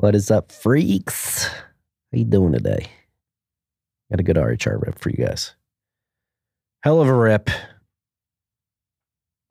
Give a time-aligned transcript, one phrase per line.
[0.00, 1.44] What is up, freaks?
[1.44, 1.60] How
[2.12, 2.86] you doing today?
[4.10, 5.54] Got a good RHR rip for you guys.
[6.82, 7.50] Hell of a rip.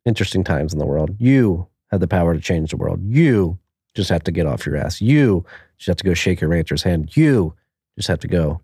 [0.05, 1.11] Interesting times in the world.
[1.19, 2.99] You have the power to change the world.
[3.03, 3.59] You
[3.95, 4.99] just have to get off your ass.
[5.01, 5.45] You
[5.77, 7.15] just have to go shake your rancher's hand.
[7.15, 7.53] You
[7.95, 8.59] just have to go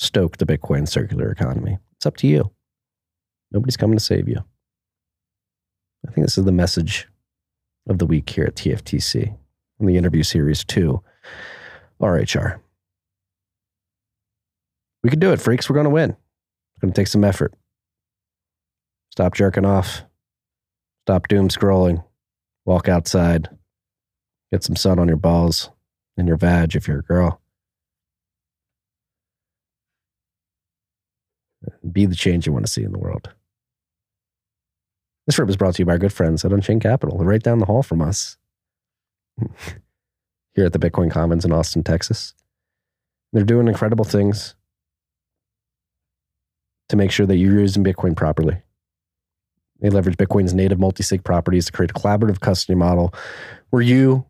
[0.00, 1.78] stoke the Bitcoin circular economy.
[1.94, 2.50] It's up to you.
[3.52, 4.44] Nobody's coming to save you.
[6.08, 7.06] I think this is the message
[7.88, 9.36] of the week here at TFTC
[9.80, 11.02] in the interview series two,
[12.00, 12.60] RHR.
[15.02, 15.68] We can do it, freaks.
[15.68, 16.10] We're going to win.
[16.10, 17.54] It's going to take some effort.
[19.10, 20.02] Stop jerking off.
[21.02, 22.02] Stop doom scrolling.
[22.64, 23.48] Walk outside.
[24.50, 25.70] Get some sun on your balls
[26.16, 27.40] and your vag if you're a girl.
[31.90, 33.30] Be the change you want to see in the world.
[35.26, 37.58] This trip is brought to you by our good friends at Unchained Capital, right down
[37.58, 38.36] the hall from us
[40.54, 42.34] here at the Bitcoin Commons in Austin, Texas.
[43.32, 44.54] They're doing incredible things
[46.88, 48.62] to make sure that you're using Bitcoin properly.
[49.80, 53.12] They leverage Bitcoin's native multi-sig properties to create a collaborative custody model
[53.70, 54.24] where you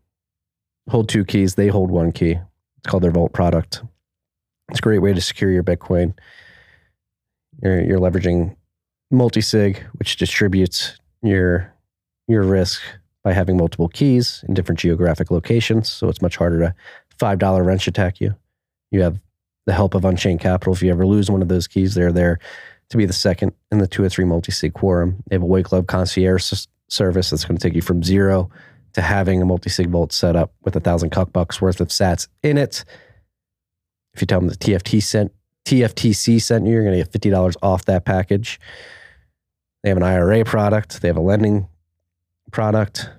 [0.89, 2.31] hold two keys, they hold one key.
[2.77, 3.83] It's called their Vault product.
[4.69, 6.17] It's a great way to secure your Bitcoin.
[7.61, 8.55] You're, you're leveraging
[9.11, 11.71] multi-sig, which distributes your
[12.27, 12.81] your risk
[13.25, 15.91] by having multiple keys in different geographic locations.
[15.91, 16.75] So it's much harder to
[17.17, 18.35] $5 wrench attack you.
[18.91, 19.19] You have
[19.65, 20.73] the help of Unchained Capital.
[20.73, 22.37] If you ever lose one of those keys, they're there
[22.89, 25.23] to be the second in the two or three multi sig quorum.
[25.27, 26.53] They have a white glove concierge
[26.87, 28.51] service that's going to take you from zero
[28.93, 31.87] to having a multi sig vault set up with a thousand cuck bucks worth of
[31.87, 32.85] sats in it.
[34.13, 35.33] If you tell them the TFT sent
[35.65, 38.59] TFTC sent you, you're going to get fifty dollars off that package.
[39.81, 41.01] They have an IRA product.
[41.01, 41.67] They have a lending
[42.55, 43.09] product.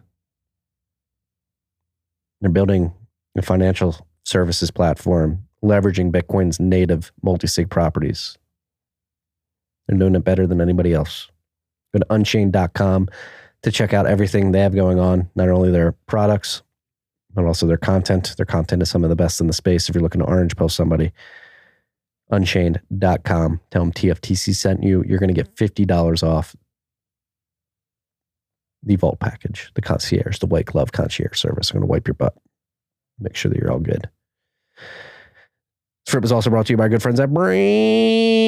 [2.40, 2.94] They're building
[3.36, 8.38] a financial services platform leveraging Bitcoin's native multi-sig properties.
[9.86, 11.30] They're doing it better than anybody else.
[11.92, 13.10] Go to unchained.com
[13.62, 16.62] to check out everything they have going on, not only their products,
[17.34, 18.32] but also their content.
[18.38, 19.90] Their content is some of the best in the space.
[19.90, 21.12] If you're looking to orange post somebody,
[22.30, 23.60] unchained.com.
[23.70, 25.04] Tell them TFTC sent you.
[25.06, 26.56] You're going to get $50 off
[28.86, 31.70] the vault package, the concierge, the white glove concierge service.
[31.70, 32.34] I'm going to wipe your butt,
[33.18, 34.08] make sure that you're all good.
[36.06, 38.46] This trip is also brought to you by our good friends at Braiins.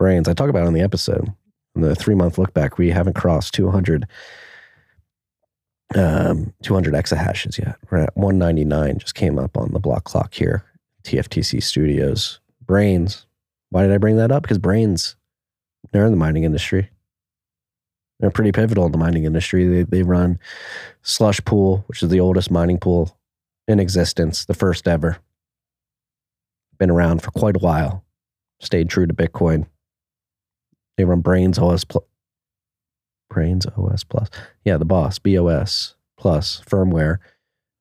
[0.00, 0.28] Braiins.
[0.28, 1.32] I talk about on the episode.
[1.74, 4.06] In the three month look back, we haven't crossed 200
[5.94, 7.76] um, 200 exahashes yet.
[7.90, 10.64] We're at 199, just came up on the block clock here,
[11.04, 12.40] TFTC Studios.
[12.64, 13.26] Braiins.
[13.70, 14.42] Why did I bring that up?
[14.42, 15.16] Because Braiins,
[15.92, 16.90] they're in the mining industry.
[18.20, 19.66] They're pretty pivotal in the mining industry.
[19.66, 20.38] They, they run
[21.02, 23.16] Slush Pool, which is the oldest mining pool
[23.66, 25.18] in existence, the first ever.
[26.78, 28.04] Been around for quite a while.
[28.60, 29.66] Stayed true to Bitcoin.
[30.96, 31.84] They run Braiins OS,
[33.32, 34.28] Braiins OS Plus.
[34.64, 37.18] Yeah, the boss, BOS Plus firmware,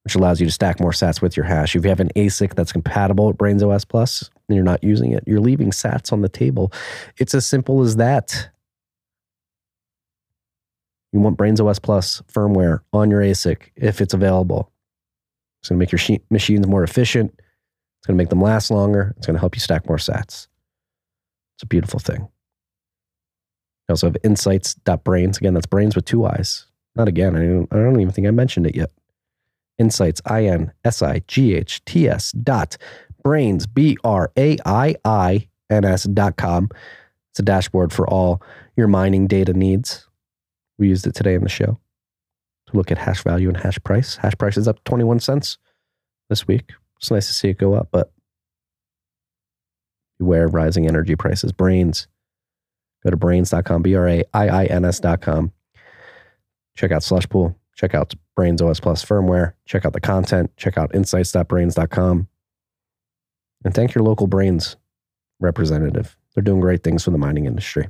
[0.04, 1.76] which allows you to stack more sats with your hash.
[1.76, 5.12] If you have an ASIC that's compatible with Braiins OS Plus and you're not using
[5.12, 6.72] it, you're leaving sats on the table.
[7.18, 8.50] It's as simple as that.
[11.12, 14.72] You want Braiins OS Plus firmware on your ASIC if it's available.
[15.60, 17.32] It's going to make your machines more efficient.
[17.38, 19.14] It's going to make them last longer.
[19.18, 20.48] It's going to help you stack more sats.
[21.56, 22.28] It's a beautiful thing.
[23.92, 25.38] I also have insights.braiins.
[25.38, 26.66] Again, that's braiins with two eyes.
[26.96, 27.36] Not again.
[27.36, 28.90] I don't, I don't even think I mentioned it yet.
[29.78, 32.78] Insights, I N S I G H T S dot
[33.22, 36.70] braiins, B R A I I N S dot com.
[37.32, 38.42] It's a dashboard for all
[38.78, 40.08] your mining data needs.
[40.80, 41.78] We used it today in the show
[42.68, 44.16] to look at hash value and hash price.
[44.16, 45.58] Hash price is up 21 cents
[46.30, 46.72] this week.
[46.98, 48.14] It's nice to see it go up, but
[50.18, 51.52] beware of rising energy prices.
[51.52, 52.08] Braiins
[53.04, 55.52] Go to braiins.com, B R A I I N S.com.
[56.76, 57.56] Check out Slush Pool.
[57.76, 59.54] Check out Braiins OS Plus firmware.
[59.66, 60.56] Check out the content.
[60.58, 62.28] Check out insights.braiins.com.
[63.64, 64.76] And thank your local Braiins
[65.40, 66.18] representative.
[66.34, 67.90] They're doing great things for the mining industry.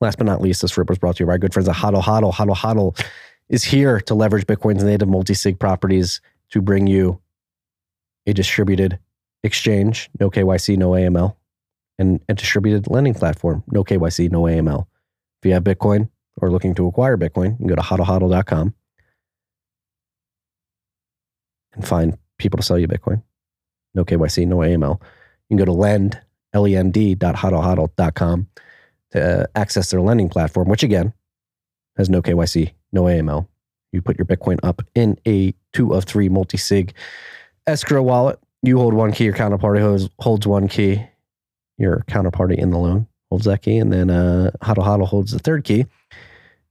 [0.00, 1.76] Last but not least, this rip was brought to you by our good friends at
[1.76, 2.32] Hodl Hodl.
[2.32, 3.04] Hodl Hodl
[3.48, 7.20] is here to leverage Bitcoin's native multi sig properties to bring you
[8.26, 8.98] a distributed
[9.42, 11.34] exchange, no KYC, no AML,
[11.98, 13.64] and a distributed lending platform.
[13.68, 14.86] No KYC, no AML.
[15.40, 16.08] If you have Bitcoin
[16.40, 18.74] or looking to acquire Bitcoin, you can go to hodlhodl.com
[21.74, 23.22] and find people to sell you Bitcoin.
[23.94, 25.00] no KYC, no AML.
[25.00, 26.20] You can go to lend,
[26.52, 28.48] L-E-N-D dot hodlhodl.com
[29.12, 31.12] to uh, access their lending platform, which again
[31.96, 33.48] has no KYC, no AML.
[33.92, 36.92] You put your Bitcoin up in a two of three multi-sig
[37.66, 38.38] escrow wallet.
[38.62, 41.06] You hold one key, your counterparty holds, holds one key.
[41.78, 45.38] Your counterparty in the loan holds that key, and then uh, HODL HODL holds the
[45.38, 45.86] third key.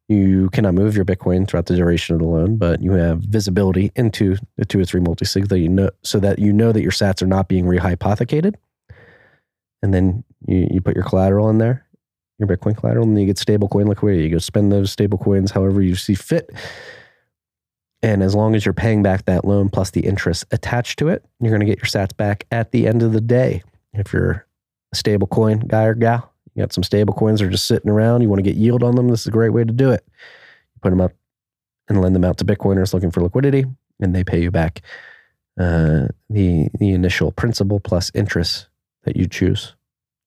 [0.10, 3.92] You cannot move your Bitcoin throughout the duration of the loan, but you have visibility
[3.96, 6.92] into the two or three multi-sigs that you know, so that you know that your
[6.92, 8.56] Sats are not being rehypothecated.
[9.84, 11.86] And then you, you put your collateral in there,
[12.40, 14.24] your Bitcoin collateral, and then you get stablecoin liquidity.
[14.24, 16.50] You go spend those stable coins however you see fit.
[18.02, 21.26] And as long as you're paying back that loan plus the interest attached to it,
[21.42, 23.62] you're going to get your sats back at the end of the day.
[23.94, 24.47] If you're
[24.94, 28.22] stable coin guy or gal, you got some stable coins that are just sitting around,
[28.22, 30.04] you want to get yield on them, this is a great way to do it.
[30.08, 31.12] You put them up
[31.90, 33.66] and lend them out to Bitcoiners looking for liquidity,
[34.00, 34.82] and they pay you back
[35.60, 38.68] uh, the, the initial principal plus interest
[39.04, 39.76] that you choose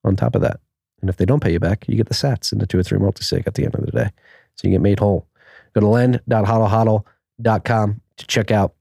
[0.05, 0.61] on top of that.
[1.01, 2.83] And if they don't pay you back, you get the sats in the two or
[2.83, 4.11] three multi-sig at the end of the day.
[4.57, 5.27] So you get made whole.
[5.75, 7.05] Go to lend.hodlhodl.com
[7.41, 8.75] hodlhodl.com to check out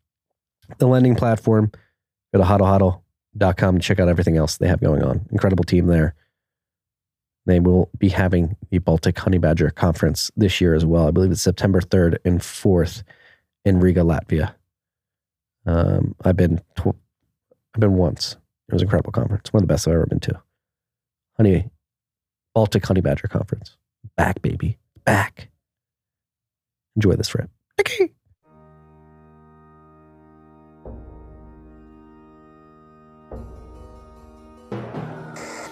[0.77, 1.71] the lending platform.
[2.33, 3.01] Go to hodlhodl.com
[3.37, 5.25] to check out everything else they have going on.
[5.31, 6.15] Incredible team there.
[7.45, 11.07] They will be having the Baltic Honey Badger Conference this year as well.
[11.07, 13.03] I believe it's September 3rd and 4th
[13.65, 14.53] in Riga, Latvia.
[15.65, 16.95] Um, I've been tw-
[17.73, 18.35] I've been once.
[18.67, 19.51] It was an incredible conference.
[19.51, 20.41] One of the best I've ever been to.
[21.37, 21.69] Honey,
[22.53, 23.77] Baltic Honey Badger Conference.
[24.15, 24.77] Back, baby.
[25.05, 25.49] Back.
[26.95, 27.49] Enjoy this trip.
[27.79, 28.11] Okay.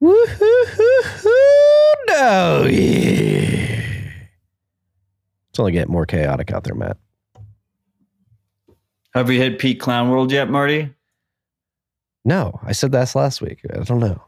[0.00, 1.28] Woo-hoo-hoo-hoo,
[2.08, 2.66] no.
[2.70, 3.80] Yeah.
[5.50, 6.96] It's only getting more chaotic out there, Matt.
[9.14, 10.94] Have we hit peak clown world yet, Marty?
[12.24, 13.60] No, I said that's last week.
[13.74, 14.22] I don't know.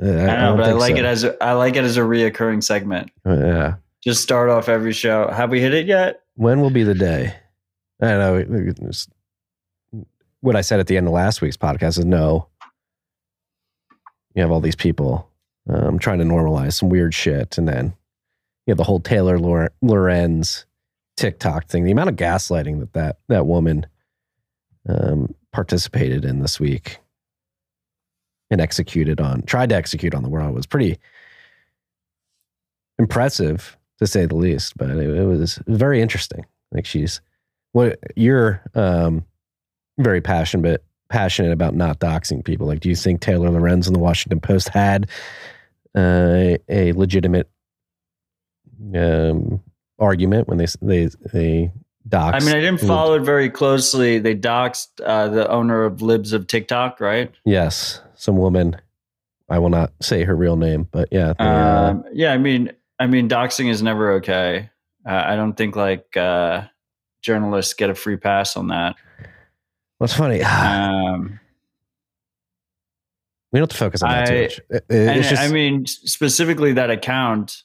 [0.00, 0.98] I, I know, but I like so.
[0.98, 3.10] it as a, I like it as a reoccurring segment.
[3.26, 3.74] Uh, yeah.
[4.02, 5.28] Just start off every show.
[5.28, 6.22] Have we hit it yet?
[6.34, 7.34] When will be the day?
[8.00, 8.92] I don't know.
[10.40, 12.46] What I said at the end of last week's podcast is no
[14.34, 15.28] you have all these people
[15.68, 17.94] um, trying to normalize some weird shit, and then
[18.66, 19.38] you have the whole Taylor
[19.82, 20.66] Lorenz
[21.16, 21.84] TikTok thing.
[21.84, 23.86] The amount of gaslighting that that that woman
[24.88, 26.98] um, participated in this week
[28.50, 30.98] and executed on, tried to execute on the world was pretty
[32.98, 34.76] impressive to say the least.
[34.76, 36.46] But it, it was very interesting.
[36.72, 37.20] Like she's
[37.72, 39.24] what you're um,
[39.98, 42.66] very passionate passionate about not doxing people.
[42.66, 45.08] Like, do you think Taylor Lorenz and the Washington Post had
[45.94, 47.48] uh, a legitimate
[48.94, 49.60] um,
[49.98, 51.72] argument when they they they
[52.08, 52.34] doxed?
[52.34, 54.18] I mean, I didn't follow it very closely.
[54.18, 57.32] They doxed uh, the owner of Libs of TikTok, right?
[57.44, 58.76] Yes, some woman.
[59.50, 62.32] I will not say her real name, but yeah, they, uh, um, yeah.
[62.32, 64.70] I mean, I mean, doxing is never okay.
[65.06, 66.64] Uh, I don't think like uh,
[67.22, 68.96] journalists get a free pass on that.
[69.98, 70.42] What's funny?
[70.42, 71.40] Um,
[73.52, 74.60] we don't have to focus on that I, too much.
[74.70, 77.64] It, and, just, I mean, specifically that account.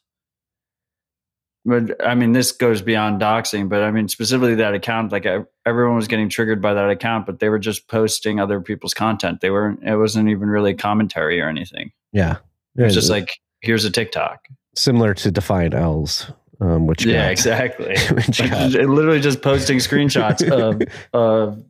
[1.66, 3.70] But I mean, this goes beyond doxing.
[3.70, 5.12] But I mean, specifically that account.
[5.12, 5.26] Like
[5.66, 9.42] everyone was getting triggered by that account, but they were just posting other people's content.
[9.42, 9.82] They weren't.
[9.84, 11.92] It wasn't even really commentary or anything.
[12.12, 12.38] Yeah,
[12.76, 14.46] it was just like, here's a TikTok.
[14.76, 17.98] Similar to Defiant L's, um, which yeah, got, exactly.
[18.12, 20.82] which got, literally just posting screenshots of
[21.14, 21.64] of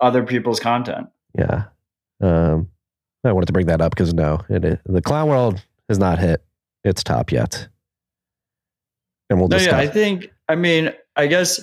[0.00, 1.08] other people's content.
[1.36, 1.64] Yeah.
[2.20, 2.68] Um,
[3.24, 6.42] I wanted to bring that up because no, it, the clown world has not hit
[6.84, 7.68] its top yet.
[9.28, 9.56] And we'll no.
[9.58, 11.60] Yeah, I think, I mean, I guess,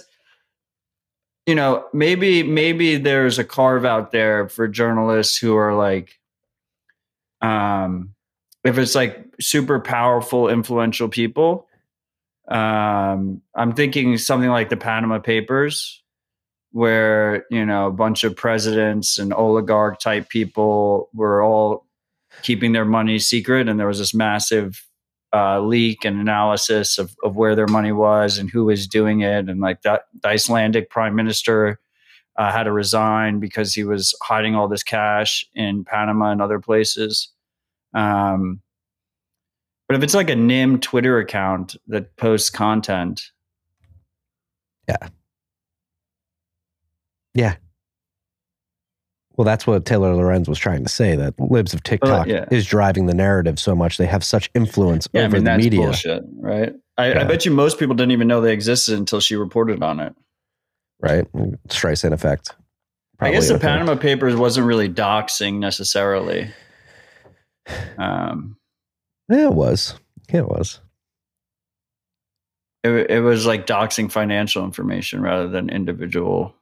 [1.45, 6.19] you know, maybe, maybe there's a carve out there for journalists who are like,
[7.41, 8.13] um,
[8.63, 11.67] if it's like super powerful, influential people,
[12.47, 16.03] um, I'm thinking something like the Panama Papers,
[16.77, 21.87] where you know a bunch of presidents and oligarch type people were all
[22.43, 24.87] keeping their money secret and there was this massive
[25.33, 29.49] uh, leak and analysis of, of where their money was and who was doing it.
[29.49, 31.79] And like that the icelandic prime minister
[32.37, 36.59] uh, had to resign because he was hiding all this cash in panama and other
[36.59, 37.29] places.
[37.93, 38.61] Um,
[39.87, 43.31] but if it's like a NIM Twitter account that posts content,
[49.35, 52.45] Well, that's what Taylor Lorenz was trying to say that libs of TikTok yeah.
[52.49, 53.97] is driving the narrative so much.
[53.97, 55.81] They have such influence yeah, I over mean the that's media.
[55.81, 56.73] bullshit, right?
[56.97, 57.21] I, Yeah.
[57.21, 60.15] I bet you most people didn't even know they existed until she reported on it.
[60.99, 61.31] right?
[61.67, 62.55] Streisand effect.
[63.19, 63.59] I guess the.
[63.59, 66.49] Panama Papers wasn't really doxing necessarily.
[67.99, 68.57] Um,
[69.29, 69.93] Yeah, it was.
[70.31, 70.79] Yeah, it was.
[72.83, 76.55] it, it was like doxing financial information rather than individual.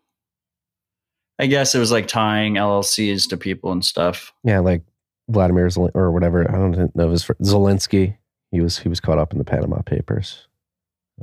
[1.39, 4.33] I guess it was like tying LLCs to people and stuff.
[4.43, 4.83] Yeah, like
[5.27, 6.49] Vladimir Zel- or whatever.
[6.49, 7.09] I don't know.
[7.09, 8.17] His fr- Zelensky.
[8.51, 10.47] He was he was caught up in the Panama Papers.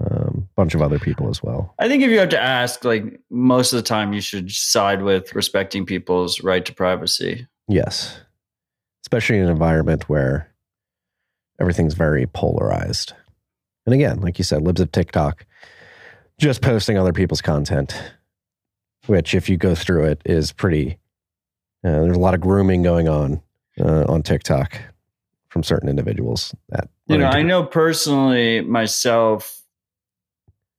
[0.00, 1.74] Um, bunch of other people as well.
[1.78, 5.02] I think if you have to ask, like most of the time, you should side
[5.02, 7.46] with respecting people's right to privacy.
[7.68, 8.18] Yes,
[9.04, 10.48] especially in an environment where
[11.60, 13.12] everything's very polarized.
[13.86, 15.44] And again, like you said, libs of TikTok,
[16.38, 17.94] just posting other people's content,
[19.06, 20.98] which, if you go through it, is pretty.
[21.84, 23.42] Uh, there's a lot of grooming going on
[23.80, 24.80] uh, on TikTok
[25.48, 26.54] from certain individuals.
[26.68, 29.62] That You know, I know personally myself,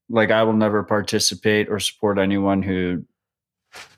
[0.09, 3.03] like I will never participate or support anyone who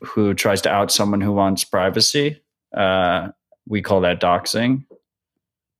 [0.02, 2.42] who tries to out someone who wants privacy.
[2.76, 3.28] Uh,
[3.68, 4.84] we call that doxing.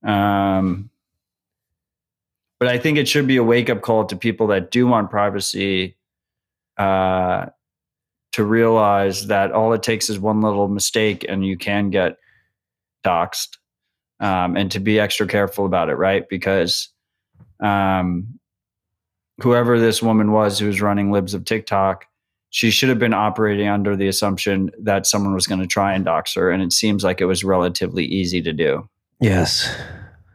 [0.03, 0.91] Um,
[2.59, 5.11] but I think it should be a wake up call to people that do want
[5.11, 5.97] privacy
[6.79, 7.47] uh,
[8.37, 12.19] to realize that all it takes is one little mistake and you can get
[13.03, 13.57] doxed
[14.21, 16.29] um, and to be extra careful about it, right?
[16.29, 16.91] Because
[17.61, 18.39] um,
[19.41, 22.05] whoever this woman was who was running libs of TikTok,
[22.51, 26.05] she should have been operating under the assumption that someone was going to try and
[26.05, 28.87] dox her, and it seems like it was relatively easy to do.
[29.19, 29.75] Yes.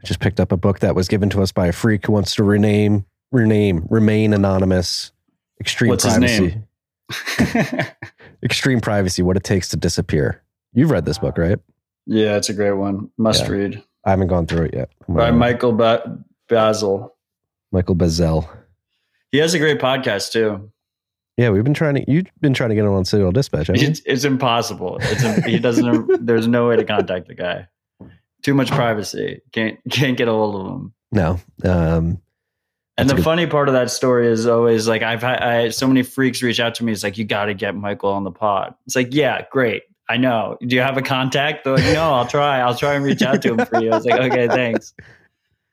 [0.04, 2.14] I just picked up a book that was given to us by a freak who
[2.14, 5.12] wants to rename, rename, remain anonymous.
[5.60, 6.48] Extreme What's his privacy.
[6.48, 6.68] name?
[8.44, 10.42] Extreme privacy, what it takes to disappear.
[10.74, 11.60] You've read this book, right?
[12.08, 13.10] yeah, it's a great one.
[13.18, 13.52] Must Yeah.
[13.52, 14.90] read I haven't gone through it yet.
[15.08, 17.16] By Michael ba- Basil.
[17.72, 18.48] Michael Bazzell.
[19.32, 20.72] He has a great podcast too.
[21.38, 22.12] Yeah, we've been trying to.
[22.12, 23.70] You've been trying to get him on Citadel Dispatch.
[23.70, 24.98] It's, it's impossible.
[25.02, 26.26] It's he doesn't.
[26.26, 27.68] there's no way to contact the guy.
[28.44, 29.42] Too much privacy.
[29.52, 30.94] Can't can't get a hold of him.
[31.12, 31.40] No.
[31.64, 32.22] Um,
[32.98, 35.70] And That's the good- funny part of that story is always like I've had I,
[35.70, 36.92] so many freaks reach out to me.
[36.92, 38.76] It's like you got to get Michael on the pod.
[38.86, 39.84] It's like yeah, great.
[40.10, 40.58] I know.
[40.62, 41.64] Do you have a contact?
[41.64, 42.60] They're like, no, I'll try.
[42.60, 43.92] I'll try and reach out to him for you.
[43.92, 44.94] I was like, okay, thanks.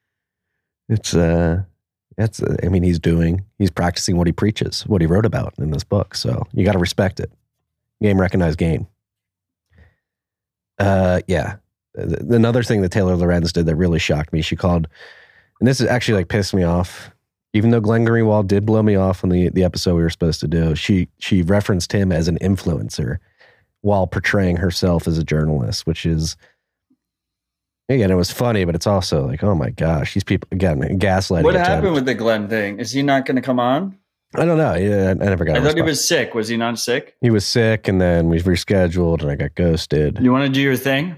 [0.88, 1.62] it's uh,
[2.16, 2.40] that's.
[2.40, 3.44] Uh, I mean, he's doing.
[3.58, 6.14] He's practicing what he preaches, what he wrote about in this book.
[6.14, 7.32] So you got to respect it.
[8.00, 8.86] Game recognized game.
[10.78, 11.56] Uh, yeah.
[11.94, 14.40] Another thing that Taylor Lorenz did that really shocked me.
[14.40, 14.86] She called,
[15.60, 17.10] and this is actually like pissed me off.
[17.54, 20.40] Even though Glenn Greenwald did blow me off on the the episode we were supposed
[20.40, 23.18] to do, she she referenced him as an influencer
[23.80, 26.36] while portraying herself as a journalist, which is
[27.88, 31.44] again, it was funny, but it's also like, oh my gosh, these people again gaslighting.
[31.44, 32.78] What happened with the Glenn thing?
[32.78, 33.98] Is he not going to come on?
[34.34, 34.74] I don't know.
[34.74, 35.56] Yeah, I never got.
[35.56, 36.34] I thought he was sick.
[36.34, 37.16] Was he not sick?
[37.22, 40.18] He was sick, and then we rescheduled, and I got ghosted.
[40.20, 41.16] You want to do your thing?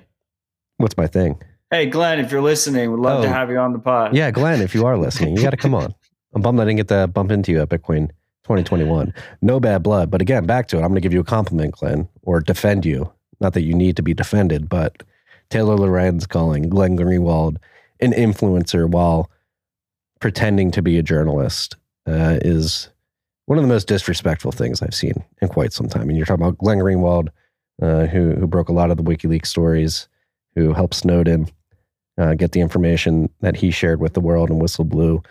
[0.77, 1.43] What's my thing?
[1.71, 3.33] Hey, Glenn, if you're listening, would love to Oh.
[3.33, 4.15] have you on the pod.
[4.15, 5.95] Yeah, Glenn, if you are listening, you got to come on.
[6.35, 8.09] I'm bummed I didn't get to bump into you at Bitcoin
[8.45, 9.13] 2021.
[9.43, 10.81] No bad blood, but again, back to it.
[10.81, 13.13] I'm going to give you a compliment, Glenn, or defend you.
[13.41, 15.03] Not that you need to be defended, but
[15.49, 17.57] Taylor Lorenz calling Glenn Greenwald
[18.01, 19.31] an influencer while
[20.21, 22.89] pretending to be a journalist uh, is
[23.47, 26.09] one of the most disrespectful things I've seen in quite some time.
[26.09, 27.29] And you're talking about Glenn Greenwald,
[27.83, 30.09] uh, who who broke a lot of the WikiLeaks stories,
[30.55, 31.49] who helped Snowden
[32.21, 35.23] uh, get the information that he shared with the world and whistle blew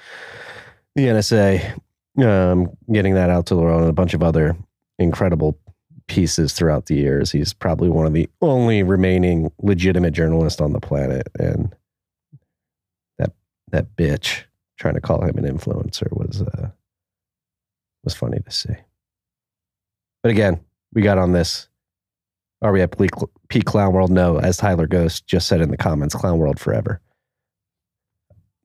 [0.95, 1.79] the NSA,
[2.23, 4.57] um, getting that out to the world and a bunch of other
[4.97, 5.57] incredible
[6.07, 7.31] pieces throughout the years.
[7.31, 11.73] He's probably one of the only remaining legitimate journalists on the planet, and
[13.19, 13.31] that
[13.71, 14.43] that bitch
[14.77, 16.69] trying to call him an influencer was uh,
[18.03, 18.75] was funny to see.
[20.23, 20.59] But again,
[20.91, 21.69] we got on this.
[22.61, 22.91] Are we at
[23.49, 24.11] peak clown world?
[24.11, 27.01] No, as Tyler Ghost just said in the comments, clown world forever.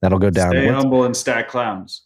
[0.02, 0.50] That'll go down.
[0.52, 2.02] Stay What's- humble and stack clowns.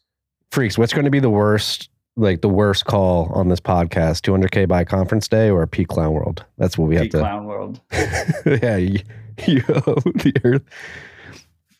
[0.52, 4.22] freaks, what's going to be the worst, like the worst call on this podcast?
[4.22, 6.44] 200K by conference day or peak clown world?
[6.56, 7.18] That's what we have to.
[7.18, 7.80] clown world.
[8.46, 8.76] yeah.
[8.76, 9.00] You,
[9.46, 10.62] you, the earth.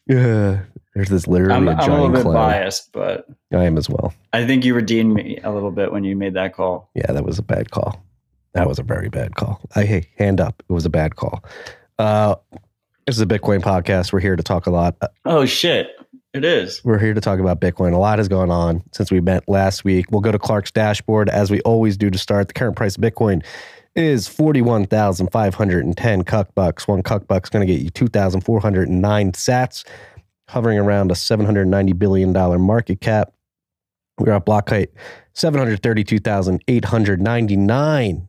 [0.06, 0.60] Yeah.
[0.94, 2.34] There's this literally I'm, a I'm a little bit clown.
[2.34, 4.12] biased, but I am as well.
[4.32, 6.90] I think you redeemed me a little bit when you made that call.
[6.96, 8.02] Yeah, that was a bad call.
[8.58, 9.60] That was a very bad call.
[9.76, 10.62] I hey, hand up.
[10.68, 11.42] It was a bad call.
[11.98, 12.34] Uh,
[13.06, 14.12] This is a Bitcoin podcast.
[14.12, 14.96] We're here to talk a lot.
[15.00, 15.86] Uh, Oh shit.
[16.34, 16.82] It is.
[16.84, 17.94] We're here to talk about Bitcoin.
[17.94, 20.10] A lot has gone on since we met last week.
[20.10, 22.48] We'll go to Clark's dashboard as we always do to start.
[22.48, 23.42] The current price of Bitcoin
[23.94, 26.86] is 41,510 cuck bucks.
[26.86, 29.84] One cuck buck's going to get you 2,409 sats,
[30.48, 33.32] hovering around a $790 billion market cap.
[34.18, 34.90] We're at block height
[35.32, 38.27] 732,899.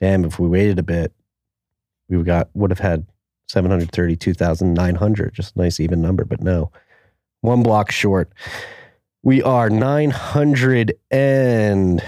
[0.00, 1.12] Damn, if we waited a bit,
[2.08, 3.06] we got would have had
[3.48, 5.34] 732,900.
[5.34, 6.70] Just a nice even number, but no.
[7.40, 8.32] One block short.
[9.22, 12.02] We are 900 and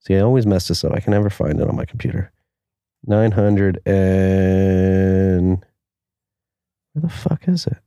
[0.00, 0.92] see, I always mess this up.
[0.92, 2.32] I can never find it on my computer.
[3.06, 5.64] 900 and
[6.92, 7.78] where the fuck is it?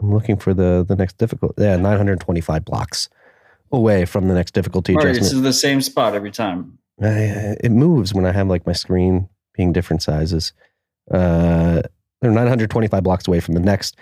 [0.00, 1.54] I'm looking for the the next difficult.
[1.58, 3.08] Yeah, 925 blocks
[3.72, 5.24] away from the next difficulty Marty, adjustment.
[5.24, 6.78] this is the same spot every time.
[7.02, 10.52] I, it moves when I have like my screen being different sizes.
[11.10, 11.82] Uh,
[12.20, 13.96] they're 925 blocks away from the next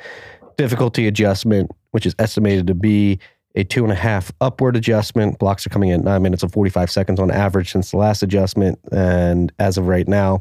[0.57, 3.19] difficulty adjustment, which is estimated to be
[3.55, 5.39] a two and a half upward adjustment.
[5.39, 8.23] Blocks are coming in at nine minutes and 45 seconds on average since the last
[8.23, 8.79] adjustment.
[8.91, 10.41] And as of right now,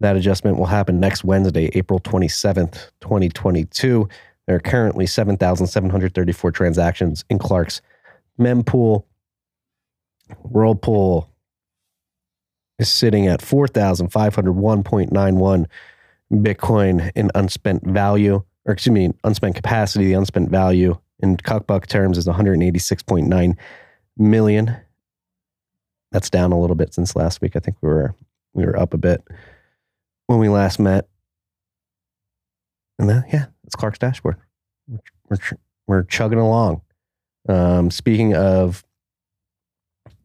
[0.00, 4.08] that adjustment will happen next Wednesday, April 27th, 2022.
[4.46, 7.80] There are currently 7,734 transactions in Clark's
[8.38, 9.04] mempool.
[10.42, 11.30] Whirlpool
[12.78, 15.66] is sitting at 4,501.91
[16.32, 20.06] Bitcoin in unspent value, or excuse me, unspent capacity.
[20.06, 23.56] The unspent value in cuckbuck terms is 186.9
[24.16, 24.76] million.
[26.12, 27.56] That's down a little bit since last week.
[27.56, 28.14] I think we were
[28.52, 29.22] we were up a bit
[30.26, 31.08] when we last met.
[32.98, 34.36] And then, yeah, it's Clark's dashboard.
[34.88, 35.38] We're we're,
[35.86, 36.82] we're chugging along.
[37.48, 38.84] Um, speaking of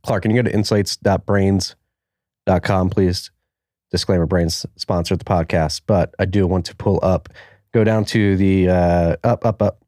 [0.03, 0.55] Clark, can you go to
[2.49, 3.31] insights.braiins.com, please?
[3.91, 7.29] Disclaimer Braiins sponsored the podcast, but I do want to pull up,
[7.73, 9.83] go down to the uh, up, up, up,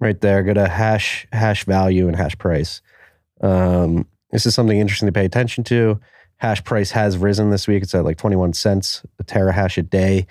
[0.00, 0.42] right there.
[0.42, 2.82] Go to hash, hash value and hash price.
[3.40, 6.00] Um, this is something interesting to pay attention to.
[6.38, 7.84] Hash price has risen this week.
[7.84, 10.26] It's at like 21 cents a terahash a day.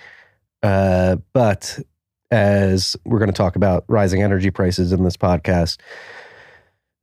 [0.61, 1.79] Uh, but
[2.31, 5.77] as we're going to talk about rising energy prices in this podcast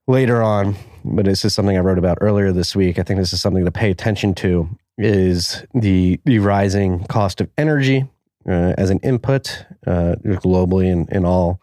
[0.06, 2.98] later on, but this is something I wrote about earlier this week.
[2.98, 7.48] I think this is something to pay attention to is the the rising cost of
[7.56, 8.06] energy
[8.48, 11.60] uh, as an input uh, globally and in all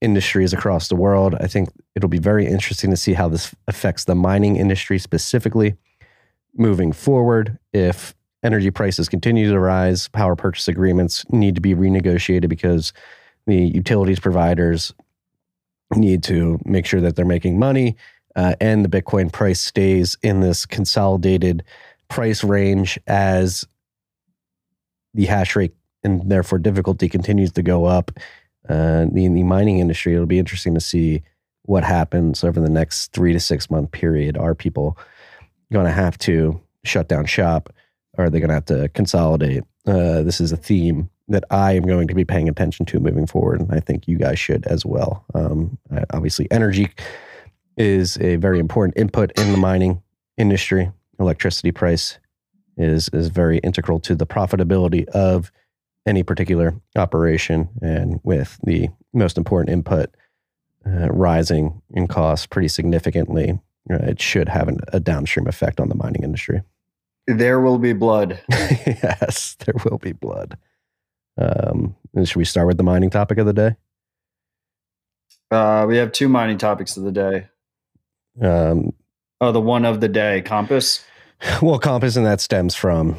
[0.00, 1.34] industries across the world.
[1.40, 5.76] I think it'll be very interesting to see how this affects the mining industry specifically
[6.56, 7.58] moving forward.
[7.72, 12.92] If energy prices continue to rise, power purchase agreements need to be renegotiated because
[13.46, 14.92] the utilities providers
[15.94, 17.96] need to make sure that they're making money
[18.36, 21.64] uh, and the Bitcoin price stays in this consolidated
[22.08, 23.66] price range as
[25.14, 28.10] the hash rate and therefore difficulty continues to go up.
[28.68, 31.22] Uh, in the mining industry, it'll be interesting to see
[31.62, 34.36] what happens over the next three to six month period.
[34.36, 34.98] Are people
[35.72, 37.72] going to have to shut down shop?
[38.16, 39.64] Or are they going to have to consolidate?
[39.86, 43.26] Uh, this is a theme that I am going to be paying attention to moving
[43.26, 45.24] forward, and I think you guys should as well.
[45.34, 45.78] Um,
[46.10, 46.90] obviously, energy
[47.76, 50.02] is a very important input in the mining
[50.36, 50.90] industry.
[51.18, 52.18] Electricity price
[52.76, 55.52] is is very integral to the profitability of
[56.06, 60.10] any particular operation, and with the most important input
[60.86, 63.58] uh, rising in cost pretty significantly,
[63.90, 66.62] uh, it should have an, a downstream effect on the mining industry.
[67.26, 68.42] There will be blood.
[68.50, 70.58] yes, there will be blood.
[71.38, 73.76] Um, should we start with the mining topic of the day?
[75.50, 77.48] Uh, we have two mining topics of the day.
[78.40, 78.92] Um,
[79.40, 81.04] Oh, the one of the day, Compass.
[81.62, 83.16] well, Compass, and that stems from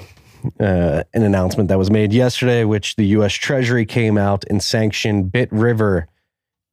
[0.59, 3.33] uh, an announcement that was made yesterday, which the U.S.
[3.33, 6.07] Treasury came out and sanctioned Bit River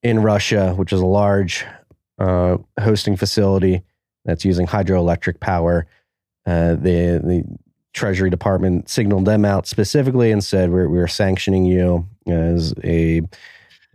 [0.03, 1.65] in Russia, which is a large
[2.19, 3.83] uh, hosting facility
[4.25, 5.87] that's using hydroelectric power.
[6.47, 7.45] Uh, the the
[7.93, 13.19] Treasury Department signaled them out specifically and said we're we're sanctioning you as a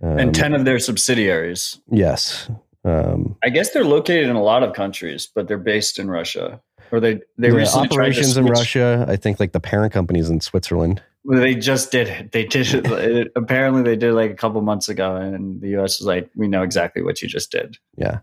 [0.04, 1.80] um, and 10 of their subsidiaries.
[1.90, 2.50] yes.
[2.88, 6.62] Um, I guess they're located in a lot of countries, but they're based in Russia.
[6.92, 9.06] Or they they the recently operations in Russia.
[9.10, 11.02] I think like the parent company's in Switzerland.
[11.26, 12.32] Well, they just did it.
[12.32, 12.86] They did it.
[12.88, 16.00] it- Apparently, they did like a couple months ago, and the U.S.
[16.00, 17.78] was like, "We know exactly what you just did.
[17.98, 18.20] Yeah.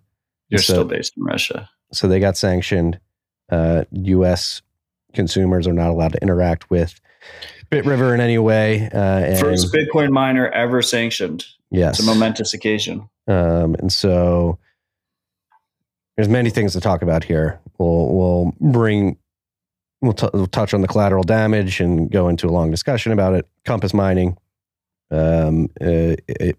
[0.49, 2.99] You're So- still based in Russia." so they got sanctioned.
[3.51, 4.63] Uh, U.S.
[5.13, 6.99] consumers are not allowed to interact with
[7.71, 8.89] Bit River in any way.
[8.93, 11.45] Uh, and First Bitcoin miner ever sanctioned.
[11.71, 13.11] yes, It's a momentous occasion.
[13.27, 14.59] Um, and so
[16.17, 17.61] there's many things to talk about here.
[17.79, 19.19] We'll we'll bring
[20.01, 23.35] we'll, t- we'll touch on the collateral damage and go into a long discussion about
[23.35, 23.49] it.
[23.65, 24.37] Compass mining
[25.11, 26.59] um, uh, it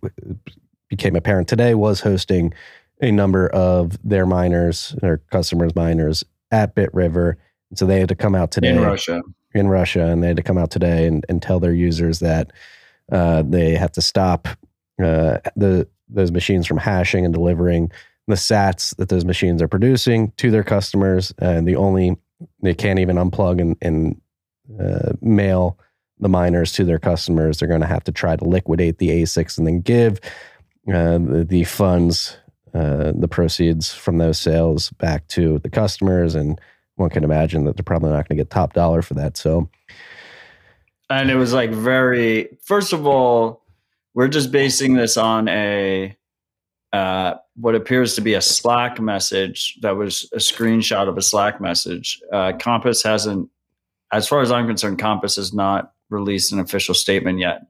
[0.90, 2.54] became apparent today, was hosting
[3.02, 7.38] a number of their miners, their customers' miners at Bit River.
[7.70, 9.22] And so they had to come out today in Russia.
[9.54, 12.52] in Russia, and they had to come out today and, and tell their users that
[13.12, 14.48] uh, they have to stop
[15.04, 17.92] uh, the those machines from hashing and delivering
[18.28, 21.34] the sats that those machines are producing to their customers.
[21.38, 22.18] And the only
[22.62, 24.22] they can't even unplug and, and
[24.80, 25.80] uh, mail
[26.20, 27.58] the miners to their customers.
[27.58, 30.20] They're going to have to try to liquidate the ASICs and then give
[30.88, 32.38] uh, the, the funds,
[32.74, 36.36] uh, the proceeds from those sales back to the customers.
[36.36, 36.60] And
[36.96, 39.38] one can imagine that they're probably not going to get top dollar for that.
[39.38, 39.70] So,
[41.10, 42.58] and it was like very.
[42.64, 43.65] First of all,
[44.16, 46.18] we're just basing this on a
[46.94, 51.60] uh, what appears to be a Slack message that was a screenshot of a Slack
[51.60, 52.22] message.
[52.32, 53.50] Uh, Compass hasn't,
[54.14, 57.64] as far as I'm concerned, Compass has not released an official statement yet.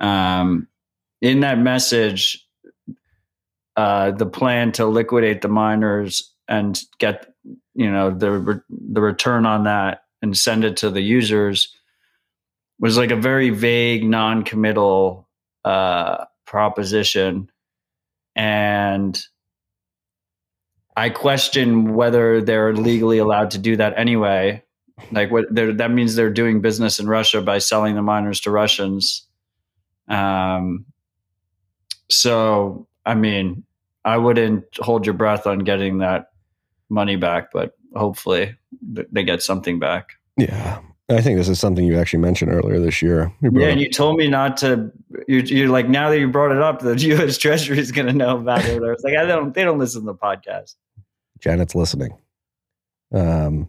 [0.00, 0.66] Um,
[1.20, 2.44] in that message,
[3.76, 7.32] uh, the plan to liquidate the miners and get
[7.74, 11.72] you know the re- the return on that and send it to the users
[12.80, 15.28] was like a very vague, non-committal
[15.64, 17.50] uh, proposition,
[18.34, 19.20] and
[20.96, 24.62] I question whether they're legally allowed to do that anyway.
[25.10, 29.26] Like what that means they're doing business in Russia by selling the miners to Russians.
[30.08, 30.84] Um,
[32.08, 33.64] so I mean,
[34.04, 36.30] I wouldn't hold your breath on getting that
[36.88, 40.10] money back, but hopefully they get something back.
[40.36, 40.80] yeah,
[41.12, 43.32] I think this is something you actually mentioned earlier this year.
[43.40, 44.90] Yeah, and you told me not to.
[45.28, 47.38] You, you're like now that you brought it up, the U.S.
[47.38, 48.76] Treasury is going to know about it.
[48.82, 49.54] I was like, I don't.
[49.54, 50.74] They don't listen to the podcast.
[51.40, 52.16] Janet's listening.
[53.12, 53.68] Um,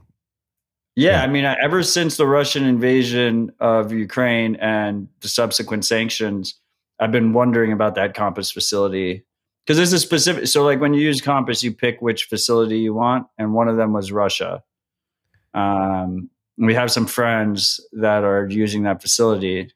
[0.96, 1.24] Yeah, Yeah.
[1.24, 6.56] I mean, I- ever since the Russian invasion of Ukraine and the subsequent sanctions,
[7.00, 9.26] I've been wondering about that Compass facility
[9.66, 10.48] because there's a specific.
[10.48, 13.78] So, like when you use Compass, you pick which facility you want, and one of
[13.78, 14.64] them was Russia.
[15.54, 19.72] Um, we have some friends that are using that facility,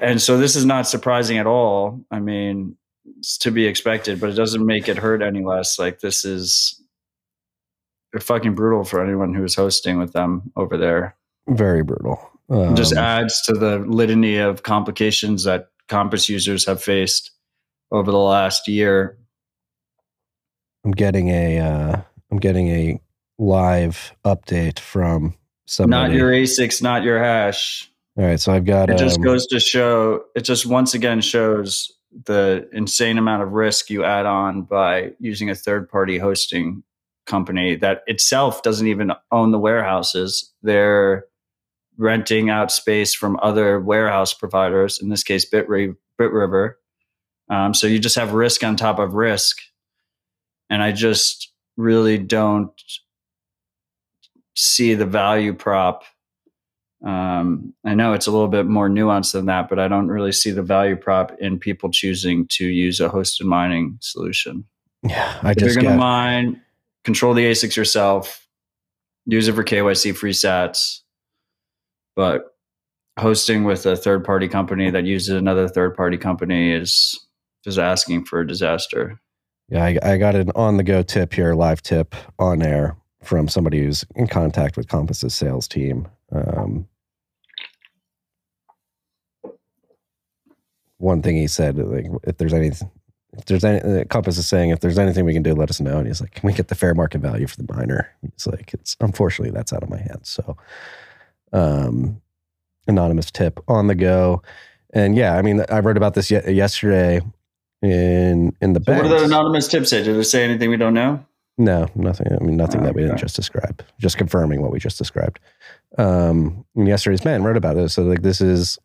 [0.00, 2.04] and so this is not surprising at all.
[2.10, 2.76] I mean,
[3.18, 5.78] it's to be expected, but it doesn't make it hurt any less.
[5.78, 6.80] Like this is
[8.20, 11.16] fucking brutal for anyone who's hosting with them over there.
[11.48, 12.30] very brutal.
[12.50, 17.30] Um, just adds to the litany of complications that Compass users have faced
[17.90, 19.16] over the last year.
[20.84, 23.00] I'm getting a uh, I'm getting a
[23.38, 25.34] live update from
[25.66, 26.08] somebody.
[26.08, 27.90] Not your ASICs, not your hash.
[28.16, 28.90] All right, so I've got.
[28.90, 30.24] It just um, goes to show.
[30.36, 31.92] It just once again shows
[32.26, 36.84] the insane amount of risk you add on by using a third-party hosting
[37.26, 40.52] company that itself doesn't even own the warehouses.
[40.62, 41.24] They're
[41.96, 45.00] renting out space from other warehouse providers.
[45.00, 46.74] In this case, BitRiver.
[47.50, 49.58] Um, so you just have risk on top of risk,
[50.70, 52.70] and I just really don't
[54.54, 56.04] see the value prop
[57.04, 60.32] um, I know it's a little bit more nuanced than that, but I don't really
[60.32, 64.64] see the value prop in people choosing to use a hosted mining solution.
[65.02, 66.62] Yeah, I If you're going to mine,
[67.04, 68.48] control the ASICs yourself,
[69.26, 71.00] use it for KYC free sats,
[72.16, 72.54] but
[73.18, 77.20] hosting with a third party company that uses another third party company is
[77.64, 79.20] just asking for a disaster.
[79.68, 83.48] Yeah, I, I got an on the go tip here, live tip on air from
[83.48, 86.08] somebody who's in contact with Compass's sales team.
[86.32, 86.86] Um,
[90.98, 94.70] one thing he said, like, if there's any, if there's any, uh, Compass is saying,
[94.70, 95.98] if there's anything we can do, let us know.
[95.98, 98.10] And he's like, can we get the fair market value for the miner?
[98.22, 100.30] He's like, it's unfortunately that's out of my hands.
[100.30, 100.56] So,
[101.52, 102.20] um,
[102.86, 104.42] anonymous tip on the go.
[104.92, 107.20] And yeah, I mean, I wrote about this ye- yesterday
[107.82, 110.02] in in the So what did the anonymous tip say?
[110.02, 111.24] Did it say anything we don't know?
[111.56, 112.26] No, nothing.
[112.32, 113.82] I mean, nothing that we didn't just describe.
[114.00, 115.38] Just confirming what we just described.
[115.98, 117.90] Um, and yesterday's man wrote about it.
[117.90, 118.78] So, like, this is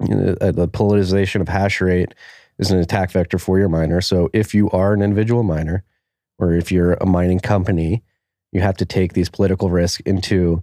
[0.00, 2.14] you know, the politicization of hash rate
[2.58, 4.00] is an attack vector for your miner.
[4.00, 5.84] So, if you are an individual miner,
[6.38, 8.02] or if you're a mining company,
[8.52, 10.62] you have to take these political risks into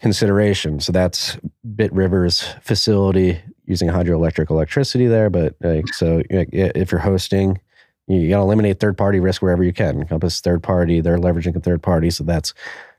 [0.00, 0.80] consideration.
[0.80, 1.38] So that's
[1.74, 5.30] Bit River's facility using hydroelectric electricity there.
[5.30, 7.60] But like, so if you're hosting,
[8.08, 10.06] you got to eliminate third party risk wherever you can.
[10.06, 12.54] Compass third party, they're leveraging a third party, so that's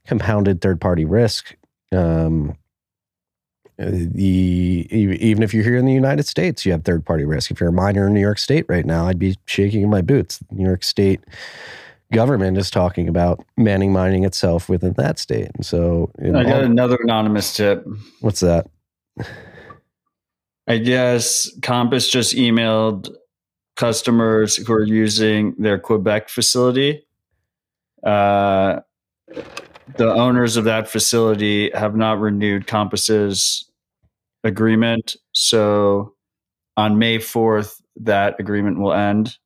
[0.05, 1.55] compounded third party risk.
[1.91, 2.57] Um,
[3.79, 7.51] uh, the even if you're here in the United States, you have third party risk.
[7.51, 10.01] If you're a miner in New York State right now, I'd be shaking in my
[10.01, 10.39] boots.
[10.51, 11.21] New York State
[12.11, 15.51] government is talking about manning mining itself within that state.
[15.53, 17.85] And so, I got all- another anonymous tip.
[18.21, 18.67] what's that?
[20.67, 23.09] I guess Compass just emailed
[23.77, 27.05] customers who are using their Quebec facility.
[28.03, 28.81] Uh,
[29.95, 33.69] the owners of that facility have not renewed Compass's
[34.43, 35.15] agreement.
[35.31, 36.15] So
[36.75, 39.37] on May 4th, that agreement will end.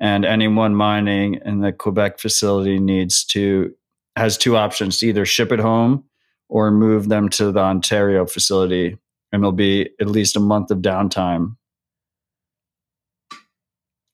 [0.00, 3.72] And anyone mining in the Quebec facility needs to,
[4.16, 6.04] has two options to either ship it home
[6.48, 8.98] or move them to the Ontario facility.
[9.30, 11.56] And there'll be at least a month of downtime.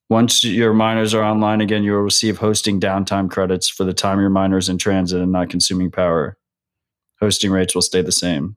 [0.09, 4.19] Once your miners are online again, you will receive hosting downtime credits for the time
[4.19, 6.35] your miner is in transit and not consuming power.
[7.19, 8.55] Hosting rates will stay the same.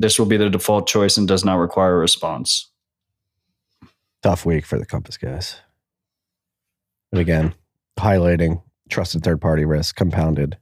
[0.00, 2.70] This will be the default choice and does not require a response.
[4.22, 5.56] Tough week for the Compass guys.
[7.12, 7.54] But again,
[7.98, 10.58] highlighting trusted third party risk compounded.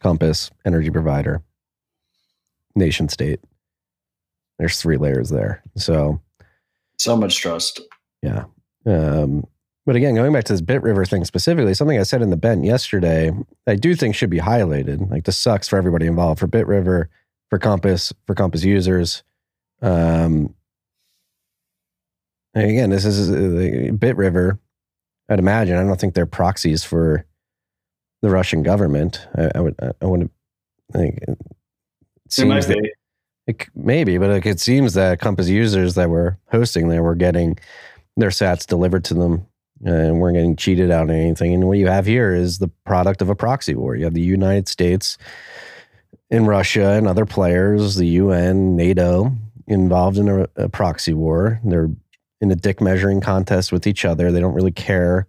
[0.00, 1.42] Compass, energy provider,
[2.74, 3.40] nation state.
[4.58, 5.62] There's three layers there.
[5.76, 6.20] So,
[6.98, 7.80] So much trust.
[8.22, 8.44] yeah.
[8.86, 9.46] Um,
[9.86, 12.36] but again, going back to this Bit River thing specifically, something I said in the
[12.36, 13.32] bent yesterday,
[13.66, 15.10] I do think should be highlighted.
[15.10, 17.08] Like this sucks for everybody involved, for Bit River,
[17.48, 19.22] for Compass, for Compass users.
[19.80, 20.54] Um,
[22.54, 24.58] again, this is uh, Bit River.
[25.30, 25.76] I'd imagine.
[25.76, 27.24] I don't think they're proxies for
[28.20, 29.26] the Russian government.
[29.36, 29.74] I, I would.
[29.80, 30.32] I wouldn't
[30.92, 31.18] think.
[31.22, 31.38] It
[32.38, 32.92] It might be.
[33.48, 37.58] It, maybe, but like it seems that Compass users that were hosting there were getting
[38.16, 39.46] their sats delivered to them
[39.86, 41.54] uh, and weren't getting cheated out of anything.
[41.54, 43.96] And what you have here is the product of a proxy war.
[43.96, 45.16] You have the United States
[46.30, 49.32] and Russia and other players, the UN, NATO,
[49.66, 51.58] involved in a, a proxy war.
[51.64, 51.90] They're
[52.42, 54.30] in a dick measuring contest with each other.
[54.30, 55.26] They don't really care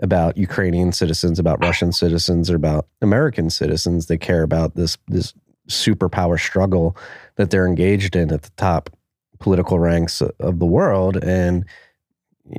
[0.00, 4.06] about Ukrainian citizens, about Russian citizens, or about American citizens.
[4.06, 5.32] They care about this this
[5.68, 6.96] superpower struggle
[7.36, 8.90] that they're engaged in at the top
[9.38, 11.16] political ranks of the world.
[11.22, 11.64] And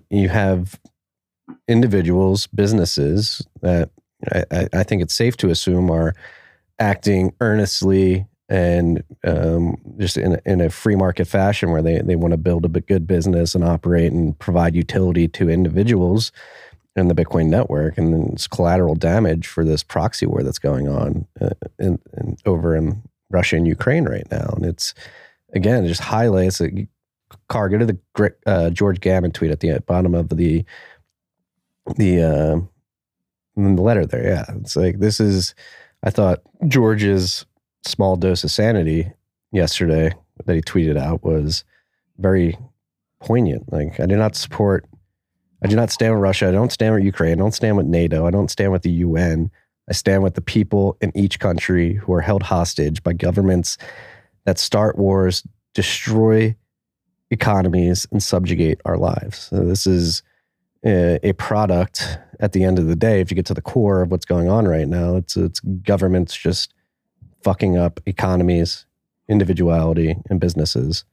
[0.10, 0.80] you have
[1.68, 3.90] individuals, businesses that
[4.32, 6.14] I, I- think it's safe to assume are
[6.80, 12.16] acting earnestly and um, just in a, in a free market fashion where they, they
[12.16, 16.32] want to build a good business and operate and provide utility to individuals
[16.96, 17.98] in the Bitcoin network.
[17.98, 22.38] And then it's collateral damage for this proxy war that's going on uh, in, in,
[22.46, 23.02] over in
[23.34, 24.54] Russia and Ukraine right now.
[24.56, 24.94] And it's,
[25.54, 26.88] again, it just highlights it.
[27.48, 30.64] Car, go to the uh, George Gammon tweet at the bottom of the
[31.98, 32.60] the uh,
[33.56, 34.24] the letter there.
[34.24, 35.56] Yeah, it's like this is.
[36.04, 37.46] I thought George's
[37.86, 39.12] small dose of sanity
[39.52, 40.14] yesterday
[40.46, 41.64] that he tweeted out was
[42.18, 42.58] very
[43.20, 43.72] poignant.
[43.72, 44.86] Like I do not support.
[45.64, 46.50] I do not stand with Russia.
[46.50, 47.34] I don't stand with Ukraine.
[47.34, 48.28] I don't stand with NATO.
[48.28, 49.50] I don't stand with the UN.
[49.90, 53.78] I stand with the people in each country who are held hostage by governments
[54.46, 56.56] that start wars, destroy
[57.30, 59.38] economies, and subjugate our lives.
[59.50, 60.24] So this is
[60.86, 63.22] a, product at the end of the day.
[63.22, 66.36] If you get to the core of what's going on right now, it's it's governments
[66.36, 66.74] just
[67.42, 68.86] fucking up economies,
[69.28, 71.06] individuality, and businesses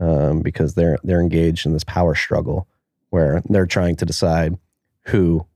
[0.00, 2.66] um, because they're they're engaged in this power struggle
[3.10, 4.56] where they're trying to decide
[5.02, 5.46] who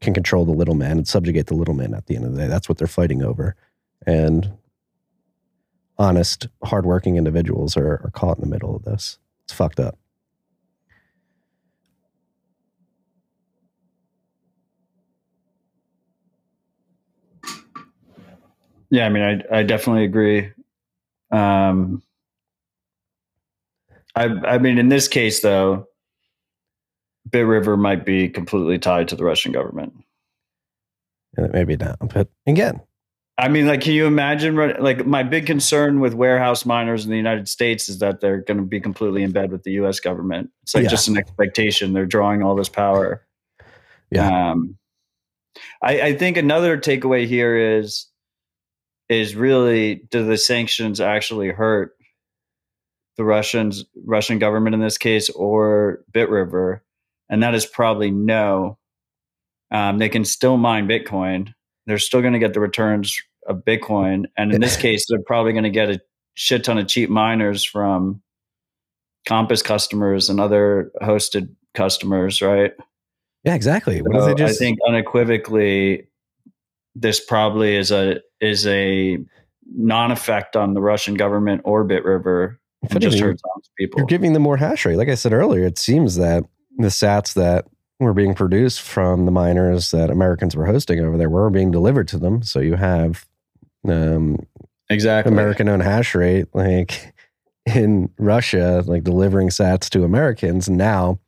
[0.00, 2.40] can control the little man and subjugate the little man at the end of the
[2.40, 2.48] day.
[2.48, 3.54] That's what they're fighting over.
[4.06, 4.52] And
[5.98, 9.18] honest, hardworking individuals are, are caught in the middle of this.
[9.44, 9.98] It's fucked up.
[18.92, 20.50] Yeah, I mean, I I definitely agree.
[21.30, 22.02] Um,
[24.16, 25.86] I I mean, in this case, though,
[27.28, 29.92] Bit River might be completely tied to the Russian government.
[31.36, 31.98] And it maybe not.
[32.12, 32.80] But again,
[33.38, 34.56] I mean, like, can you imagine?
[34.56, 38.58] Like, my big concern with warehouse miners in the United States is that they're going
[38.58, 39.98] to be completely in bed with the U.S.
[40.00, 40.50] government.
[40.62, 40.90] It's like Yeah.
[40.90, 41.92] just an expectation.
[41.92, 43.26] They're drawing all this power.
[44.10, 44.50] Yeah.
[44.50, 44.76] Um,
[45.82, 48.06] I, I think another takeaway here is
[49.08, 51.96] is really do the sanctions actually hurt
[53.16, 56.82] the Russians Russian government in this case or Bit River?
[57.30, 58.76] And that is probably no.
[59.70, 61.54] Um, they can still mine Bitcoin.
[61.86, 65.52] They're still going to get the returns of Bitcoin, and in this case, they're probably
[65.52, 66.00] going to get a
[66.34, 68.20] shit ton of cheap miners from
[69.26, 72.72] Compass customers and other hosted customers, right?
[73.44, 74.02] yeah, exactly.
[74.12, 76.08] So just I think unequivocally,
[76.94, 79.18] this probably is a is a
[79.74, 82.60] non effect on the Russian government or Bit River,
[82.98, 83.42] just hurts
[83.78, 84.00] people.
[84.00, 84.96] you're giving them more hash rate.
[84.96, 86.44] Like I said earlier, it seems that
[86.82, 87.66] the sats that
[87.98, 92.08] were being produced from the miners that Americans were hosting over there were being delivered
[92.08, 92.42] to them.
[92.42, 93.26] So you have
[93.86, 94.46] um,
[94.88, 95.32] exactly.
[95.32, 97.14] American owned hash rate, like
[97.74, 100.68] in Russia, like delivering sats to Americans.
[100.68, 101.18] Now,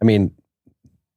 [0.00, 0.32] I mean,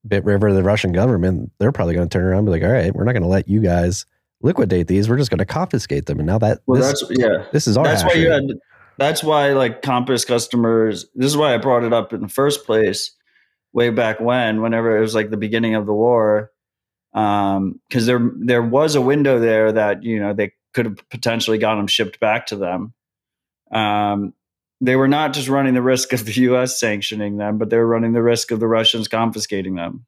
[0.08, 2.72] Bit River, the Russian government, they're probably going to turn around and be like, all
[2.72, 4.06] right, we're not going to let you guys
[4.42, 5.10] liquidate these.
[5.10, 6.20] We're just going to confiscate them.
[6.20, 7.46] And now that Well, this, that's yeah.
[7.52, 8.44] this is our that's why you had
[8.98, 12.66] that's why like compass customers this is why i brought it up in the first
[12.66, 13.12] place
[13.74, 16.52] way back when whenever it was like the beginning of the war
[17.14, 21.58] um because there there was a window there that you know they could have potentially
[21.58, 22.94] got them shipped back to them
[23.72, 24.34] um
[24.80, 27.88] they were not just running the risk of the us sanctioning them but they were
[27.88, 30.06] running the risk of the russians confiscating them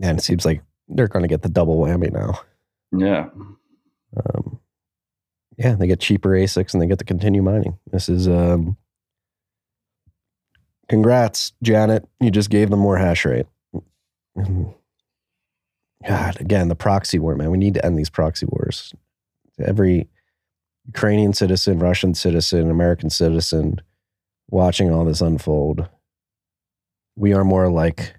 [0.00, 2.40] and it seems like they're going to get the double whammy now.
[2.92, 3.28] yeah
[4.16, 4.60] Um,
[5.56, 7.78] yeah, they get cheaper ASICs and they get to continue mining.
[7.92, 8.78] This is um,
[10.90, 12.06] congrats, Janet.
[12.18, 13.46] You just gave them more hash rate.
[16.06, 17.50] God, again, the proxy war, man.
[17.52, 18.92] We need to end these proxy wars.
[19.64, 20.08] Every
[20.86, 23.80] Ukrainian citizen, Russian citizen, American citizen
[24.50, 25.86] watching all this unfold,
[27.16, 28.14] we are more like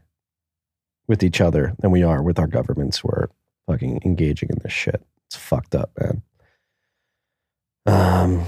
[1.07, 3.29] with each other than we are with our governments who are
[3.67, 5.03] fucking engaging in this shit.
[5.27, 6.21] It's fucked up, man.
[7.85, 8.45] Um,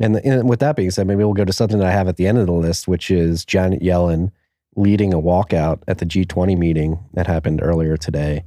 [0.00, 2.16] and, and with that being said, maybe we'll go to something that I have at
[2.16, 4.32] the end of the list, which is Janet Yellen
[4.76, 8.44] leading a walkout at the G20 meeting that happened earlier today,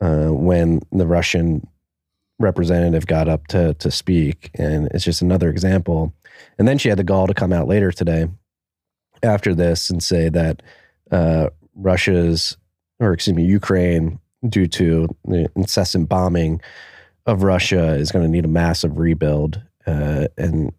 [0.00, 1.66] uh, when the Russian
[2.38, 6.12] representative got up to to speak, and it's just another example.
[6.58, 8.28] And then she had the gall to come out later today,
[9.22, 10.62] after this, and say that
[11.10, 12.56] uh, Russia's,
[13.00, 14.18] or excuse me, Ukraine,
[14.48, 16.60] due to the incessant bombing
[17.24, 19.60] of Russia, is going to need a massive rebuild.
[19.86, 20.72] Uh, and,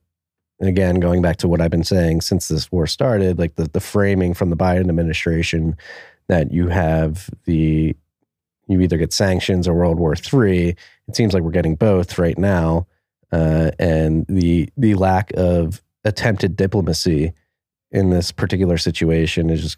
[0.62, 3.80] again, going back to what I've been saying since this war started, like the, the
[3.80, 5.78] framing from the Biden administration
[6.28, 7.96] that you have the
[8.67, 10.76] you either get sanctions or World War III.
[11.08, 12.86] It seems like we're getting both right now,
[13.32, 17.34] uh, and the the lack of attempted diplomacy
[17.91, 19.78] in this particular situation is just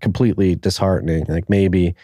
[0.00, 1.24] completely disheartening.
[1.28, 1.94] Like maybe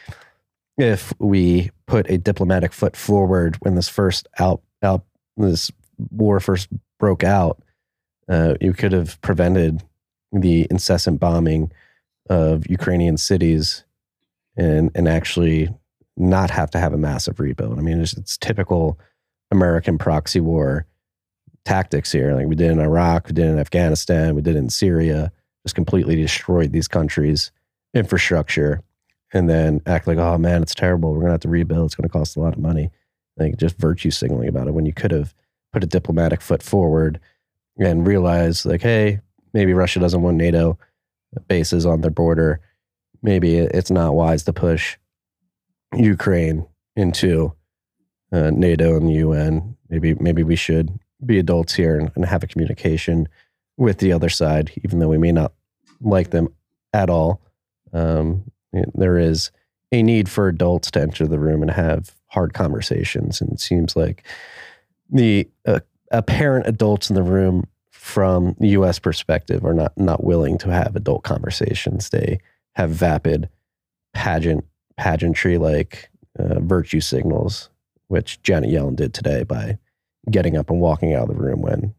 [0.77, 5.05] if we put a diplomatic foot forward when this first out out
[5.37, 5.71] this
[6.11, 7.63] war first broke out,
[8.29, 9.83] uh, you could have prevented
[10.33, 11.73] the incessant bombing
[12.29, 13.85] of Ukrainian cities
[14.57, 15.69] and and actually
[16.17, 17.79] not have to have a massive rebuild.
[17.79, 18.99] I mean, it's, it's typical
[19.51, 20.87] American proxy war
[21.65, 22.35] tactics here.
[22.35, 25.31] Like we did in Iraq, we did in Afghanistan, we did in Syria,
[25.65, 27.53] just completely destroyed these countries'
[27.95, 28.83] infrastructure
[29.33, 31.13] and then act like, oh man, it's terrible.
[31.13, 31.87] We're gonna have to rebuild.
[31.87, 32.91] It's gonna cost a lot of money.
[33.37, 35.35] Like just virtue signaling about it when you could have
[35.73, 37.21] put a diplomatic foot forward
[37.79, 39.21] and realize like, hey,
[39.53, 40.79] maybe Russia doesn't want NATO
[41.47, 42.61] bases on their border.
[43.23, 44.97] Maybe it's not wise to push
[45.97, 47.53] Ukraine into
[48.33, 49.77] uh, NATO and the UN.
[49.89, 53.29] Maybe maybe we should be adults here and, and have a communication
[53.77, 55.53] with the other side, even though we may not
[56.01, 56.53] like them
[56.93, 57.41] at all.
[57.93, 58.51] Um,
[58.95, 59.51] there is
[59.93, 63.41] a need for adults to enter the room and have hard conversations.
[63.41, 64.25] And it seems like
[65.11, 68.99] the uh, apparent adults in the room from the U.S.
[68.99, 72.11] perspective are not not willing to have adult conversations.
[72.11, 72.41] They
[72.75, 73.49] have vapid
[74.15, 74.65] pageant
[74.97, 77.71] pageantry like uh, virtue signals,
[78.09, 79.79] which Janet Yellen did today by
[80.31, 81.95] getting up and walking out of the room when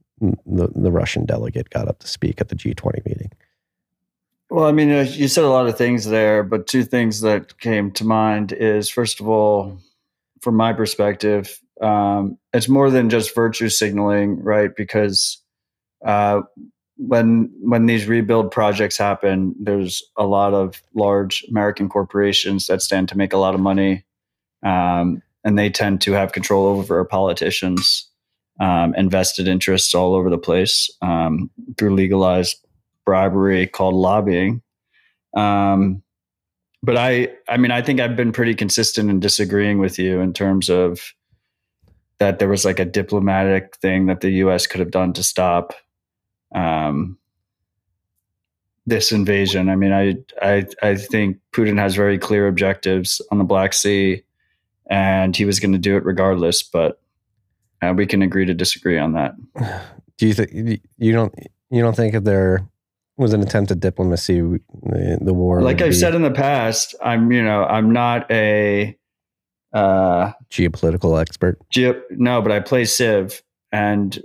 [0.45, 3.31] the, the Russian delegate got up to speak at the G20 meeting.
[4.49, 7.59] Well, I mean, uh, you said a lot of things there, but two things that
[7.59, 9.77] came to mind is first of all,
[10.41, 14.75] from my perspective, um, it's more than just virtue signaling, right?
[14.75, 15.41] Because
[16.05, 16.41] uh,
[16.97, 23.09] when when these rebuild projects happen, there's a lot of large American corporations that stand
[23.09, 24.05] to make a lot of money,
[24.63, 28.09] um, and they tend to have control over our politicians,
[28.59, 32.57] um, and vested interests all over the place um, through legalized
[33.05, 34.61] bribery called lobbying.
[35.35, 36.03] Um,
[36.81, 40.33] but I, I mean, I think I've been pretty consistent in disagreeing with you in
[40.33, 41.13] terms of
[42.19, 44.67] that there was like a diplomatic thing that the U.S.
[44.67, 45.73] could have done to stop
[46.53, 47.17] um,
[48.85, 49.69] this invasion.
[49.69, 54.23] I mean, I, I, I think Putin has very clear objectives on the Black Sea,
[54.89, 56.61] and he was going to do it regardless.
[56.61, 57.01] But
[57.81, 59.35] uh, we can agree to disagree on that.
[60.17, 61.33] Do you think you don't
[61.69, 62.67] you don't think that there
[63.15, 66.93] was an attempt at diplomacy the, the war like I've be said in the past,
[67.01, 68.98] I'm you know I'm not a
[69.73, 71.59] uh geopolitical expert?
[71.71, 73.41] ge- no, but I play Civ,
[73.71, 74.21] and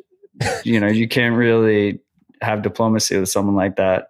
[0.65, 2.01] you know you can't really
[2.41, 4.09] have diplomacy with someone like that.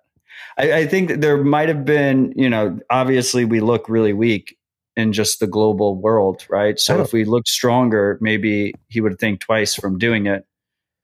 [0.57, 4.57] I, I think there might have been you know obviously we look really weak
[4.97, 6.79] in just the global world, right?
[6.79, 10.45] So don't- if we look stronger, maybe he would think twice from doing it.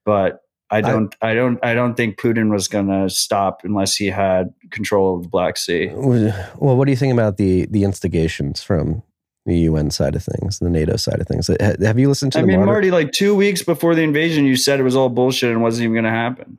[0.05, 4.07] But I don't, I, don't, I don't think Putin was going to stop unless he
[4.07, 5.89] had control of the Black Sea.
[5.93, 9.03] Well, what do you think about the the instigations from
[9.51, 11.49] the UN side of things, the NATO side of things?
[11.61, 14.81] Have you listened to I mean, Marty, like two weeks before the invasion, you said
[14.81, 16.59] it was all bullshit and wasn't even going to happen.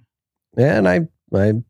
[0.57, 0.95] Yeah, and I,
[1.33, 1.65] I, I'm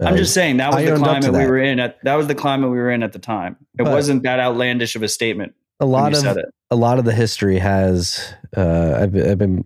[0.00, 2.02] I- just saying that was I the owned up to climate we were in at
[2.04, 3.56] that was the climate we were in at the time.
[3.78, 5.54] It But- wasn't that outlandish of a statement.
[5.80, 6.46] a lot of said it.
[6.70, 9.64] a lot of the history has uh, I've, I've been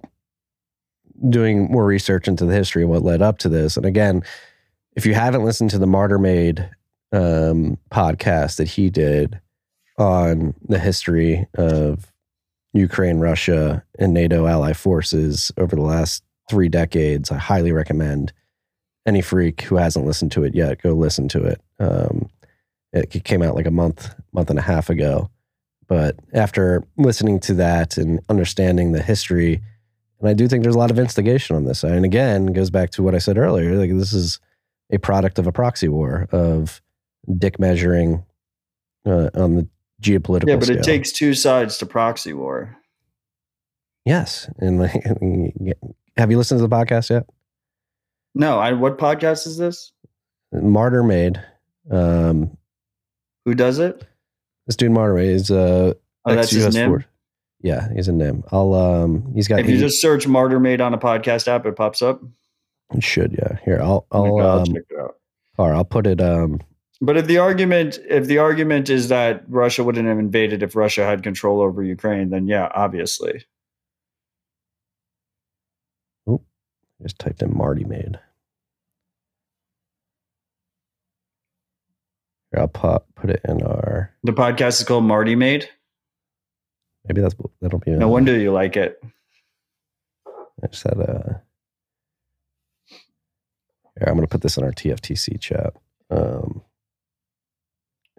[1.29, 4.23] doing more research into the history of what led up to this and again
[4.97, 6.69] if you haven't listened to the martyr made
[7.13, 9.39] um, podcast that he did
[9.99, 12.13] on the history of
[12.73, 18.33] ukraine russia and nato ally forces over the last three decades i highly recommend
[19.07, 22.29] any freak who hasn't listened to it yet go listen to it um,
[22.93, 25.31] it came out like a month month and a half ago
[25.91, 29.61] but after listening to that and understanding the history,
[30.21, 31.83] and I do think there's a lot of instigation on this.
[31.83, 33.77] And again, it goes back to what I said earlier.
[33.77, 34.39] Like this is
[34.93, 36.81] a product of a proxy war of
[37.37, 38.25] dick measuring
[39.05, 39.69] uh, on the
[40.01, 40.49] geopolitical.
[40.49, 40.79] Yeah, but scale.
[40.79, 42.77] it takes two sides to proxy war.
[44.05, 44.49] yes.
[44.59, 44.93] And like,
[46.17, 47.27] have you listened to the podcast yet?
[48.35, 49.93] No, I what podcast is this?
[50.53, 51.43] Martyr made.
[51.91, 52.57] Um,
[53.45, 54.05] Who does it?
[54.67, 55.95] this dude Martyr made is uh,
[56.25, 57.05] Oh, that's his name.
[57.63, 58.45] Yeah, he's a nim.
[58.53, 59.61] I'll um, he's got.
[59.61, 62.23] If you just search "Martyr Made" on a podcast app, it pops up.
[62.95, 63.59] It should yeah.
[63.65, 65.17] Here, I'll Oh I'll God, I'll um, check it out.
[65.59, 66.61] or I'll put it um.
[67.01, 71.05] But if the argument, if the argument is that Russia wouldn't have invaded if Russia
[71.05, 73.47] had control over Ukraine, then yeah, obviously.
[76.27, 76.43] Oh,
[77.01, 78.19] just typed in Marty made.
[82.53, 84.13] Here, I'll pop, put it in our.
[84.25, 85.71] The podcast is called "Marty Made."
[87.07, 87.93] Maybe that's that'll be.
[87.93, 89.03] No wonder you like it.
[90.63, 91.43] I just had a.
[92.89, 95.75] Here, I'm going to put this in our TFTC chat.
[96.11, 96.63] Um,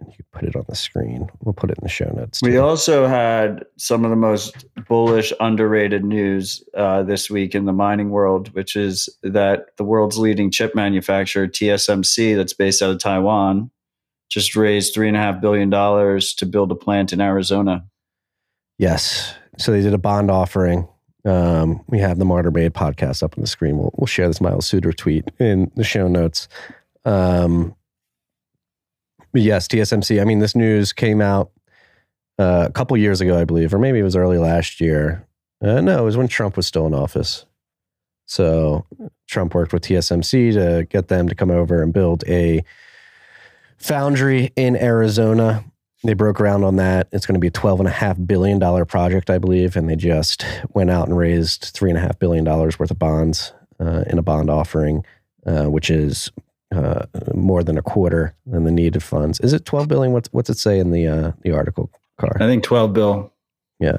[0.02, 1.28] and you can put it on the screen.
[1.42, 2.40] We'll put it in the show notes.
[2.42, 7.72] We also had some of the most bullish, underrated news uh, this week in the
[7.72, 12.98] mining world, which is that the world's leading chip manufacturer, TSMC, that's based out of
[12.98, 13.70] Taiwan,
[14.28, 17.84] just raised three and a half billion dollars to build a plant in Arizona.
[18.78, 19.34] Yes.
[19.58, 20.88] So they did a bond offering.
[21.24, 23.78] Um, we have the Martyr Made podcast up on the screen.
[23.78, 26.48] We'll, we'll share this Miles Suter tweet in the show notes.
[27.04, 27.76] Um,
[29.34, 30.20] yes, TSMC.
[30.20, 31.50] I mean, this news came out
[32.38, 35.26] uh, a couple years ago, I believe, or maybe it was early last year.
[35.62, 37.46] Uh, no, it was when Trump was still in office.
[38.26, 38.86] So
[39.28, 42.64] Trump worked with TSMC to get them to come over and build a
[43.78, 45.64] foundry in Arizona
[46.04, 47.08] they broke ground on that.
[47.12, 49.88] It's going to be a twelve and a half billion dollar project, I believe, and
[49.88, 53.52] they just went out and raised three and a half billion dollars worth of bonds
[53.80, 55.04] uh, in a bond offering,
[55.46, 56.30] uh, which is
[56.72, 59.40] uh, more than a quarter than the needed funds.
[59.40, 60.12] Is it twelve billion?
[60.12, 61.90] What's what's it say in the uh, the article?
[62.18, 62.36] Car.
[62.36, 63.32] I think 12 bill.
[63.80, 63.96] Yeah.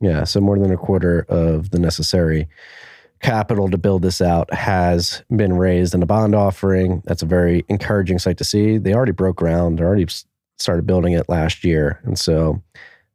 [0.00, 0.24] Yeah.
[0.24, 2.48] So more than a quarter of the necessary
[3.20, 7.02] capital to build this out has been raised in a bond offering.
[7.04, 8.78] That's a very encouraging sight to see.
[8.78, 9.78] They already broke ground.
[9.78, 10.06] They already
[10.58, 12.00] started building it last year.
[12.04, 12.62] And so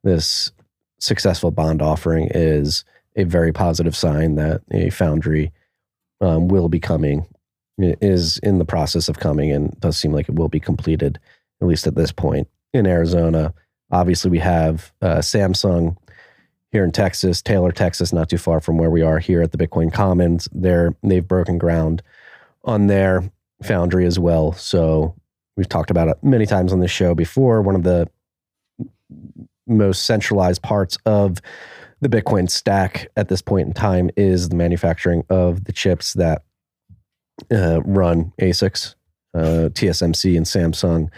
[0.03, 0.51] this
[0.99, 2.85] successful bond offering is
[3.15, 5.51] a very positive sign that a foundry
[6.21, 7.25] um, will be coming,
[7.77, 11.19] is in the process of coming, and does seem like it will be completed,
[11.61, 13.53] at least at this point, in Arizona.
[13.91, 15.97] Obviously, we have uh, Samsung
[16.71, 19.57] here in Texas, Taylor, Texas, not too far from where we are here at the
[19.57, 20.49] Bitcoin Commons.
[20.51, 22.01] They're they've broken ground
[22.63, 23.31] on their
[23.63, 24.53] foundry as well.
[24.53, 25.15] So
[25.55, 27.61] we've talked about it many times on this show before.
[27.61, 28.09] One of the
[29.67, 31.41] most centralized parts of
[32.01, 36.43] the Bitcoin stack at this point in time is the manufacturing of the chips that
[37.51, 38.95] uh, run ASICs.
[39.33, 41.09] Uh, TSMC and Samsung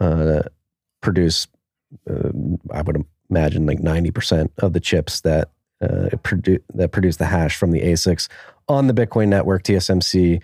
[0.00, 0.42] uh,
[1.00, 1.46] produce,
[2.10, 2.30] uh,
[2.72, 5.48] I would imagine, like ninety percent of the chips that
[5.80, 8.28] uh, produ- that produce the hash from the ASICs
[8.68, 9.62] on the Bitcoin network.
[9.62, 10.42] TSMC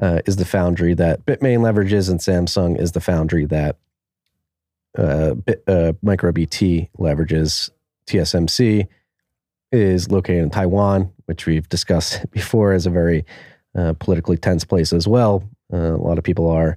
[0.00, 3.76] uh, is the foundry that Bitmain leverages, and Samsung is the foundry that
[4.96, 7.68] MicroBT leverages.
[8.06, 8.88] TSMC
[9.72, 13.24] is located in Taiwan, which we've discussed before as a very
[13.76, 15.42] uh, politically tense place as well.
[15.72, 16.76] Uh, a lot of people are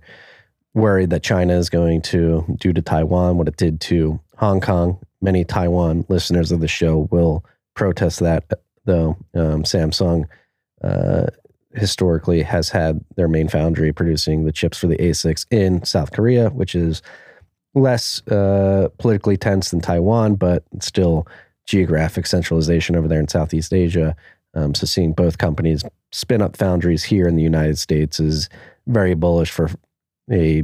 [0.73, 4.99] worried that China is going to do to Taiwan what it did to Hong Kong.
[5.21, 8.45] Many Taiwan listeners of the show will protest that,
[8.85, 9.17] though.
[9.33, 10.25] Um, Samsung
[10.83, 11.27] uh,
[11.73, 16.49] historically has had their main foundry producing the chips for the ASICs in South Korea,
[16.49, 17.01] which is
[17.75, 21.27] less uh, politically tense than Taiwan, but still
[21.65, 24.15] geographic centralization over there in Southeast Asia.
[24.55, 28.49] Um, so seeing both companies spin up foundries here in the United States is
[28.87, 29.69] very bullish for
[30.31, 30.63] a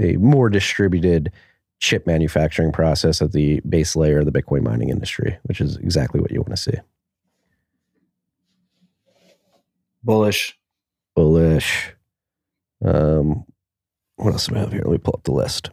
[0.00, 1.30] a more distributed
[1.78, 6.20] chip manufacturing process at the base layer of the Bitcoin mining industry, which is exactly
[6.20, 6.78] what you want to see.
[10.02, 10.58] Bullish.
[11.14, 11.94] Bullish.
[12.84, 13.44] Um,
[14.16, 14.82] what else do we have here?
[14.84, 15.70] Let me pull up the list.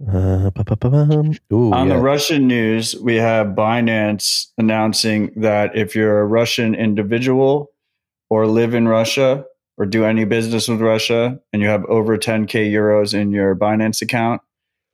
[0.00, 0.50] Uh,
[1.52, 1.96] Ooh, On yeah.
[1.96, 7.72] the Russian news, we have Binance announcing that if you're a Russian individual
[8.30, 9.44] or live in Russia
[9.76, 14.00] or do any business with Russia and you have over 10K euros in your Binance
[14.00, 14.40] account,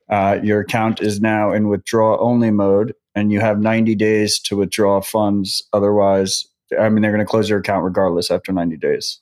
[0.09, 4.57] uh, your account is now in withdraw only mode and you have 90 days to
[4.57, 5.67] withdraw funds.
[5.71, 6.47] Otherwise,
[6.79, 9.21] I mean, they're going to close your account regardless after 90 days.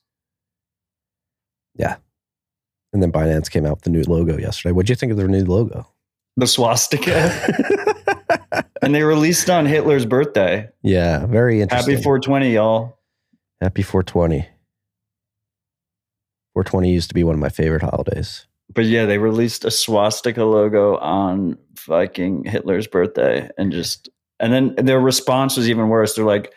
[2.94, 4.72] And then Binance came out with the new logo yesterday.
[4.72, 5.88] What'd you think of their new logo?
[6.38, 7.32] The swastika.
[8.82, 10.70] and they released on Hitler's birthday.
[10.84, 11.96] yeah, very interesting.
[11.96, 12.98] Happy 420, y'all.
[13.62, 14.48] Happy 420.
[16.54, 18.46] 420 used to be one of my favorite holidays.
[18.74, 24.76] But yeah, they released a swastika logo on fucking Hitler's birthday and just and then
[24.76, 26.16] their response was even worse.
[26.16, 26.52] They're like,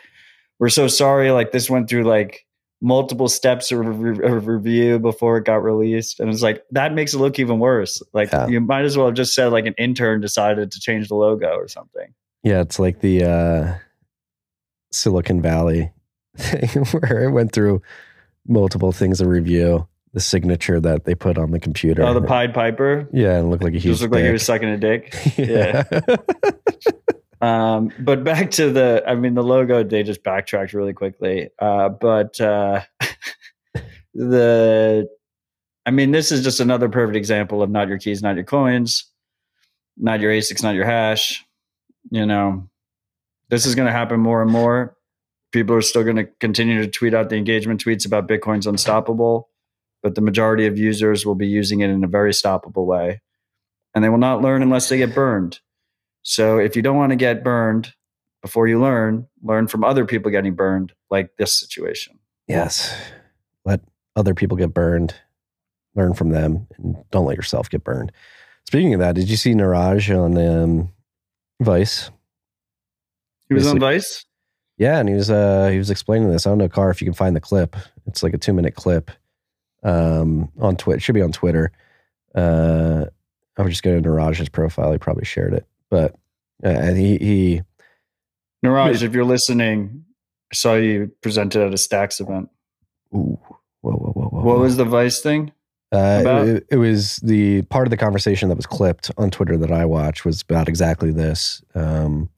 [0.58, 1.30] "We're so sorry.
[1.30, 2.45] Like this went through like
[2.80, 7.14] multiple steps of, re- of review before it got released." And it's like that makes
[7.14, 8.02] it look even worse.
[8.12, 8.46] Like Yeah.
[8.48, 11.54] you might as well have just said like an intern decided to change the logo
[11.54, 12.12] or something.
[12.42, 13.74] Yeah, it's like the uh,
[14.92, 15.90] Silicon Valley
[16.36, 17.82] thing where it went through
[18.46, 19.86] multiple things of review.
[20.12, 22.02] The signature that they put on the computer.
[22.02, 24.30] Oh, the Pied Piper Yeah, and it looked like a huge just looked like he
[24.30, 25.14] was sucking a dick.
[25.36, 25.82] yeah.
[27.40, 31.50] Um, but back to the, I mean, the logo, they just backtracked really quickly.
[31.58, 32.82] Uh, but uh,
[34.14, 35.08] the,
[35.84, 39.10] I mean, this is just another perfect example of not your keys, not your coins,
[39.96, 41.44] not your ASICs, not your hash.
[42.10, 42.68] You know,
[43.50, 44.96] this is going to happen more and more.
[45.52, 49.48] People are still going to continue to tweet out the engagement tweets about Bitcoin's unstoppable,
[50.02, 53.20] but the majority of users will be using it in a very stoppable way.
[53.94, 55.60] And they will not learn unless they get burned.
[56.28, 57.94] So if you don't want to get burned
[58.42, 62.18] before you learn, learn from other people getting burned, like this situation.
[62.48, 62.92] yes.
[63.64, 63.80] Let
[64.16, 65.14] other people get burned.
[65.94, 68.10] Learn from them and don't let yourself get burned.
[68.66, 70.92] Speaking of that, did you see Neeraj on um,
[71.60, 72.10] Vice?
[73.48, 74.24] He was on Vice.
[74.78, 76.44] Yeah, and he was uh he was explaining this.
[76.44, 77.76] I don't know, Car, if you can find the clip.
[78.06, 79.12] It's like a two minute clip
[79.84, 81.00] um on Twitter.
[81.00, 81.70] Should be on Twitter.
[82.34, 83.06] Uh
[83.56, 84.90] I would just go to Neeraj's profile.
[84.90, 85.64] He probably shared it.
[85.90, 86.14] But
[86.64, 87.62] uh, he he
[88.64, 90.04] Neeraj, if you're listening,
[90.52, 92.48] I saw you presented at a Stacks event.
[93.14, 93.38] ooh,
[93.82, 94.42] whoa, whoa, whoa, whoa.
[94.42, 95.52] What was the Vice thing?
[95.92, 96.48] Uh, About?
[96.48, 99.84] it, it was the part of the conversation that was clipped on Twitter that I
[99.84, 101.62] watched was about exactly this.
[101.74, 102.28] Um,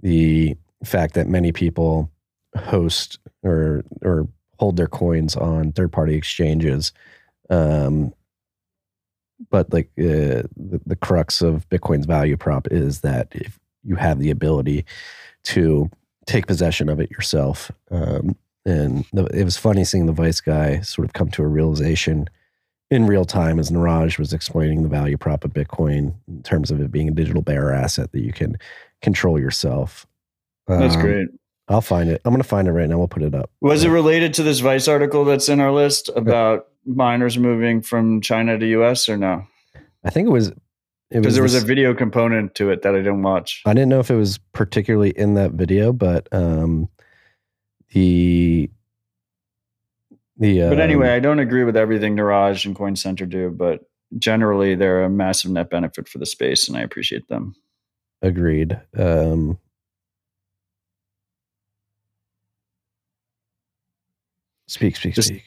[0.00, 2.10] the fact that many people
[2.56, 4.28] host or or
[4.58, 6.92] hold their coins on third party exchanges.
[7.50, 8.14] Um,
[9.50, 14.18] but like uh, the, the crux of Bitcoin's value prop is that if you have
[14.18, 14.84] the ability
[15.44, 15.90] to
[16.26, 17.70] take possession of it yourself.
[17.90, 21.46] Um, and the, it was funny seeing the Vice guy sort of come to a
[21.46, 22.28] realization
[22.90, 26.80] in real time as Neeraj was explaining the value prop of Bitcoin in terms of
[26.80, 28.56] it being a digital bearer asset that you can
[29.02, 30.06] control yourself.
[30.66, 31.28] That's Um, great.
[31.68, 32.20] I'll find it.
[32.24, 32.98] I'm going to find it right now.
[32.98, 33.50] We'll put it up.
[33.60, 38.20] Was it related to this Vice article that's in our list about miners moving from
[38.20, 39.44] China to US or no?
[40.04, 40.52] I think it was.
[41.10, 43.62] Because there was this- a video component to it that I didn't watch.
[43.66, 46.88] I didn't know if it was particularly in that video, but um,
[47.92, 48.70] the
[50.36, 50.60] the.
[50.60, 53.88] But um, anyway, I don't agree with everything Neeraj and Coin Center do, but
[54.18, 57.54] generally they're a massive net benefit for the space and I appreciate them.
[58.22, 58.80] agreed.
[58.96, 59.58] Um,
[64.68, 65.44] speak, speak, Just- speak.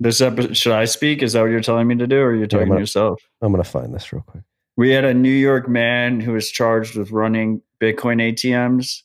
[0.00, 1.22] This episode, should I speak?
[1.24, 3.20] Is that what you're telling me to do, or you're talking to gonna- yourself?
[3.42, 4.44] I'm going to find this real quick.
[4.76, 9.02] We had a New York man who was charged with running Bitcoin ATMs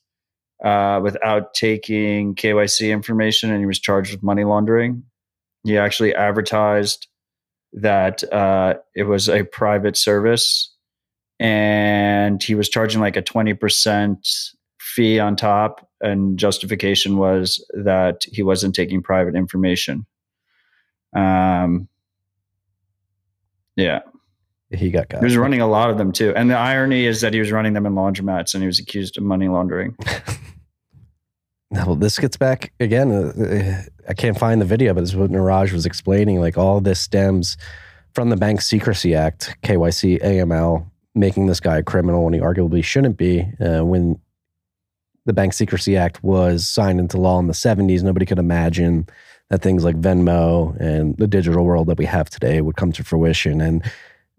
[0.64, 5.02] uh, without taking KYC information, and he was charged with money laundering.
[5.64, 7.08] He actually advertised
[7.74, 10.72] that uh, it was a private service,
[11.40, 14.28] and he was charging like a twenty percent
[14.80, 20.06] fee on top, and justification was that he wasn't taking private information.
[21.16, 21.88] Um,
[23.76, 24.02] yeah.
[24.70, 25.22] He got caught.
[25.22, 26.34] He was running a lot of them too.
[26.36, 29.18] And the irony is that he was running them in laundromats and he was accused
[29.18, 29.96] of money laundering.
[31.72, 33.12] well, this gets back again.
[33.12, 36.40] Uh, I can't find the video, but it's what Neeraj was explaining.
[36.40, 37.56] Like all this stems
[38.14, 40.86] from the Bank Secrecy Act, KYC, AML,
[41.16, 43.48] making this guy a criminal when he arguably shouldn't be.
[43.60, 44.20] Uh, when
[45.26, 49.08] the Bank Secrecy Act was signed into law in the 70s, nobody could imagine
[49.50, 53.04] that things like Venmo and the digital world that we have today would come to
[53.04, 53.62] fruition.
[53.62, 53.84] And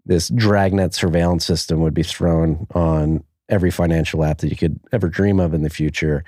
[0.05, 5.07] this dragnet surveillance system would be thrown on every financial app that you could ever
[5.07, 6.23] dream of in the future.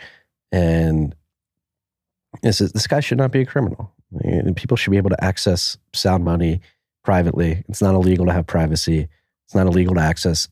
[0.52, 1.16] And
[2.42, 3.94] this, is, this guy should not be a criminal.
[4.22, 6.62] And people should be able to access sound money
[7.04, 7.64] privately.
[7.68, 9.08] It's not illegal to have privacy.
[9.46, 10.48] It's not illegal to access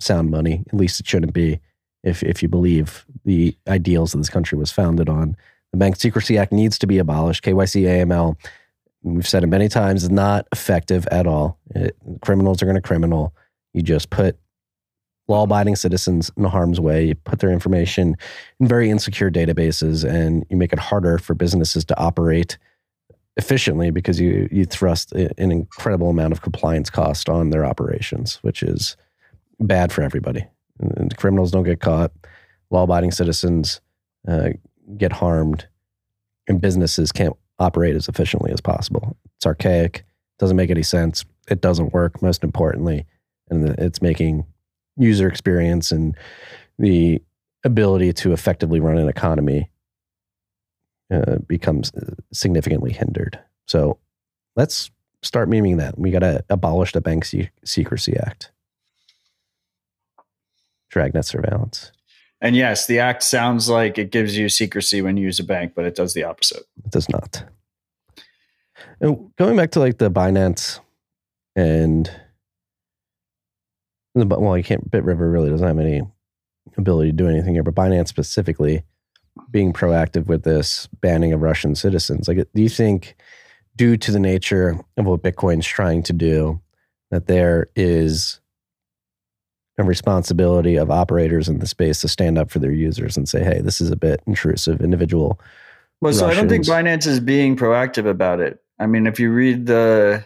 [0.00, 0.64] sound money.
[0.68, 1.60] At least it shouldn't be
[2.06, 5.36] if, if you believe the ideals that this country was founded on.
[5.72, 7.44] The Bank Secrecy Act needs to be abolished.
[7.44, 8.36] KYC AML,
[9.02, 11.58] we've said it many times, is not effective at all.
[11.74, 13.34] It, criminals are going to criminal.
[13.74, 14.38] You just put
[15.26, 17.06] law abiding citizens in harm's way.
[17.06, 18.16] You put their information
[18.60, 22.56] in very insecure databases and you make it harder for businesses to operate
[23.36, 28.62] efficiently because you you thrust an incredible amount of compliance cost on their operations, which
[28.62, 28.96] is
[29.58, 30.46] bad for everybody.
[30.78, 32.12] And criminals don't get caught,
[32.70, 33.80] law-abiding citizens
[34.28, 34.50] uh,
[34.96, 35.66] get harmed,
[36.48, 39.16] and businesses can't operate as efficiently as possible.
[39.36, 40.04] It's archaic,
[40.38, 41.24] doesn't make any sense.
[41.48, 42.20] It doesn't work.
[42.22, 43.06] Most importantly,
[43.48, 44.44] and it's making
[44.96, 46.16] user experience and
[46.78, 47.22] the
[47.64, 49.70] ability to effectively run an economy
[51.12, 53.38] uh, becomes uh, significantly hindered.
[53.66, 53.98] So
[54.56, 54.90] let's
[55.22, 55.98] start memeing that.
[55.98, 57.26] We got to abolish the Bank
[57.64, 58.52] Secrecy Act,
[60.96, 61.92] dragnet surveillance.
[62.40, 65.72] And yes, the act sounds like it gives you secrecy when you use a bank,
[65.76, 66.64] but it does the opposite.
[66.86, 67.44] It does not.
[68.98, 70.80] And going back to like the Binance
[71.54, 72.10] and
[74.14, 74.90] the well, you can't.
[74.90, 76.00] Bit River really doesn't have any
[76.78, 78.82] ability to do anything here, but Binance specifically
[79.50, 82.26] being proactive with this banning of Russian citizens.
[82.26, 83.16] Like, do you think,
[83.76, 86.62] due to the nature of what Bitcoin's trying to do,
[87.10, 88.40] that there is
[89.78, 93.44] a responsibility of operators in the space to stand up for their users and say,
[93.44, 95.40] "Hey, this is a bit intrusive." Individual.
[96.00, 96.20] Well, Russians.
[96.20, 98.60] so I don't think Binance is being proactive about it.
[98.78, 100.24] I mean, if you read the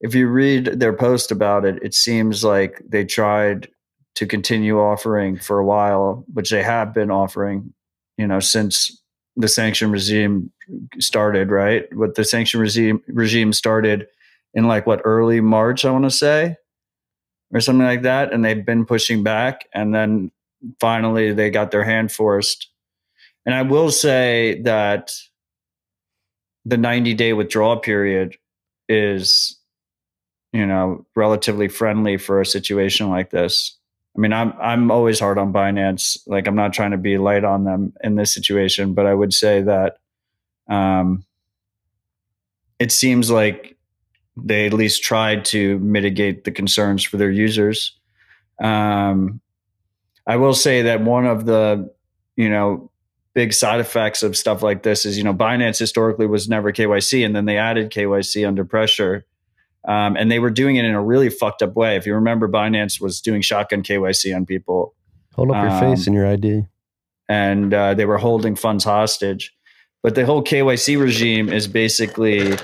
[0.00, 3.68] if you read their post about it, it seems like they tried
[4.16, 7.72] to continue offering for a while, which they have been offering,
[8.18, 9.00] you know, since
[9.36, 10.50] the sanction regime
[10.98, 11.86] started, right?
[11.94, 14.06] What the sanction regime regime started
[14.54, 16.56] in like what early March, I want to say,
[17.52, 20.30] or something like that, and they've been pushing back, and then
[20.80, 22.68] finally they got their hand forced.
[23.44, 25.12] And I will say that
[26.64, 28.36] the 90 day withdrawal period
[28.88, 29.58] is,
[30.52, 33.76] you know, relatively friendly for a situation like this.
[34.16, 36.18] I mean, I'm I'm always hard on Binance.
[36.26, 39.32] Like, I'm not trying to be light on them in this situation, but I would
[39.32, 39.96] say that
[40.68, 41.24] um,
[42.78, 43.71] it seems like
[44.36, 47.98] they at least tried to mitigate the concerns for their users.
[48.62, 49.40] Um,
[50.26, 51.92] I will say that one of the
[52.36, 52.90] you know
[53.34, 57.24] big side effects of stuff like this is you know Binance historically was never KYC,
[57.24, 59.26] and then they added KYC under pressure
[59.84, 61.96] um, and they were doing it in a really fucked up way.
[61.96, 64.94] If you remember, Binance was doing shotgun KYC on people.
[65.34, 66.66] Hold up your um, face and your ID.
[67.28, 69.52] And uh, they were holding funds hostage.
[70.02, 72.56] But the whole KYC regime is basically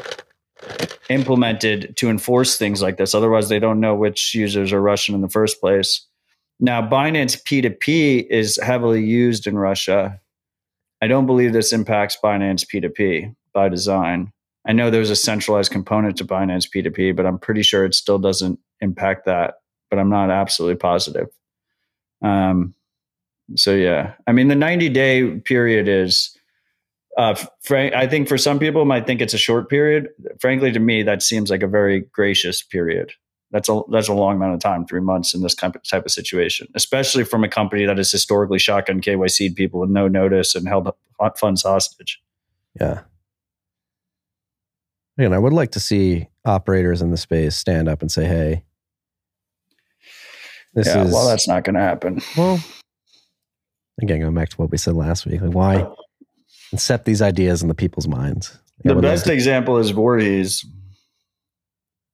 [1.09, 3.15] implemented to enforce things like this.
[3.15, 6.07] Otherwise, they don't know which users are Russian in the first place.
[6.61, 10.21] Now, Binance P2P is heavily used in Russia.
[11.01, 14.33] I don't believe this impacts Binance P2P by design.
[14.67, 18.19] I know there's a centralized component to Binance P2P, but I'm pretty sure it still
[18.19, 19.55] doesn't impact that.
[19.91, 21.29] But I'm not absolutely positive.
[22.23, 22.75] Um,
[23.55, 26.35] so yeah, I mean the 90 day period is.
[27.19, 30.09] Uh, frank, I think for some people might think it's a short period.
[30.41, 33.11] Frankly, to me, that seems like a very gracious period.
[33.51, 36.69] That's a that's a long amount of time, three months in this type of, situation,
[36.77, 40.89] especially from a company that has historically shotgun KYC'd people with no notice and held
[41.37, 42.21] funds hostage.
[42.79, 43.01] Yeah,
[45.16, 48.64] And I would like to see operators in the space stand up and say, "Hey,
[50.75, 52.21] this yeah, is." Well, that's not going to happen.
[52.37, 52.62] Well,
[54.01, 55.85] again, going back to what we said last week, like why
[56.77, 58.59] set these ideas in the people's minds?
[58.85, 60.64] The best example is Voorhees.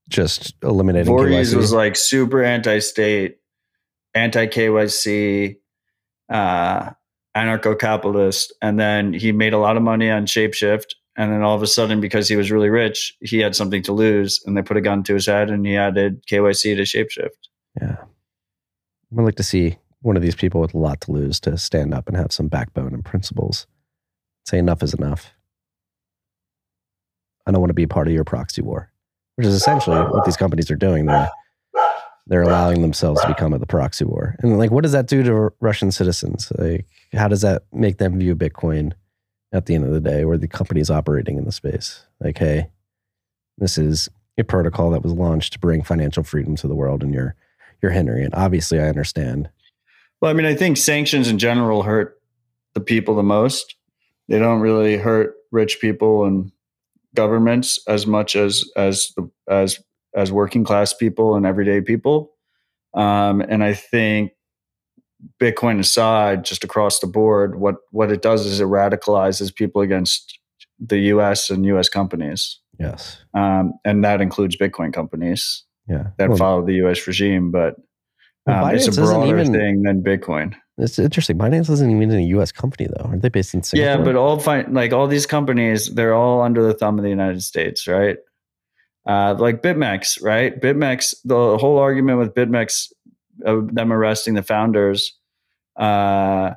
[0.08, 1.56] Just eliminating Voorhees KYC.
[1.56, 3.38] was like super anti-state,
[4.14, 5.56] anti-KYC,
[6.28, 6.90] uh,
[7.36, 11.62] anarcho-capitalist, and then he made a lot of money on Shapeshift and then all of
[11.62, 14.76] a sudden, because he was really rich, he had something to lose, and they put
[14.76, 17.28] a gun to his head, and he added KYC to Shapeshift.
[17.80, 18.06] Yeah, I
[19.10, 21.94] would like to see one of these people with a lot to lose to stand
[21.94, 23.66] up and have some backbone and principles.
[24.44, 25.32] Say enough is enough.
[27.46, 28.90] I don't want to be part of your proxy war,
[29.36, 31.06] which is essentially what these companies are doing.
[31.06, 31.30] They're
[32.26, 34.34] they're allowing themselves to become at the proxy war.
[34.40, 36.50] And like, what does that do to Russian citizens?
[36.56, 38.92] Like, how does that make them view Bitcoin
[39.52, 42.04] at the end of the day, where the company's operating in the space?
[42.20, 42.70] Like, hey,
[43.58, 47.12] this is a protocol that was launched to bring financial freedom to the world, and
[47.12, 47.34] you're
[47.82, 48.34] you're hindering it.
[48.34, 49.50] Obviously, I understand.
[50.20, 52.20] Well, I mean, I think sanctions in general hurt
[52.72, 53.76] the people the most.
[54.28, 56.50] They don't really hurt rich people and
[57.14, 59.12] governments as much as as
[59.48, 59.80] as
[60.14, 62.32] as working class people and everyday people.
[62.94, 64.32] Um, and I think
[65.40, 70.38] Bitcoin aside, just across the board, what what it does is it radicalizes people against
[70.78, 71.50] the U.S.
[71.50, 71.88] and U.S.
[71.88, 72.60] companies.
[72.78, 75.64] Yes, um, and that includes Bitcoin companies.
[75.88, 77.06] Yeah, that well, follow the U.S.
[77.06, 77.76] regime, but
[78.46, 80.54] um, it's a broader even, thing than Bitcoin.
[80.76, 81.38] It's interesting.
[81.38, 82.50] Binance isn't even a U.S.
[82.50, 83.04] company, though.
[83.04, 83.90] Aren't they based in Singapore?
[83.90, 87.10] Yeah, but all fi- like all these companies, they're all under the thumb of the
[87.10, 88.16] United States, right?
[89.06, 90.60] Uh, like BitMEX, right?
[90.60, 91.14] BitMEX.
[91.24, 92.92] The whole argument with BitMEX,
[93.46, 95.16] uh, them arresting the founders,
[95.76, 96.52] uh,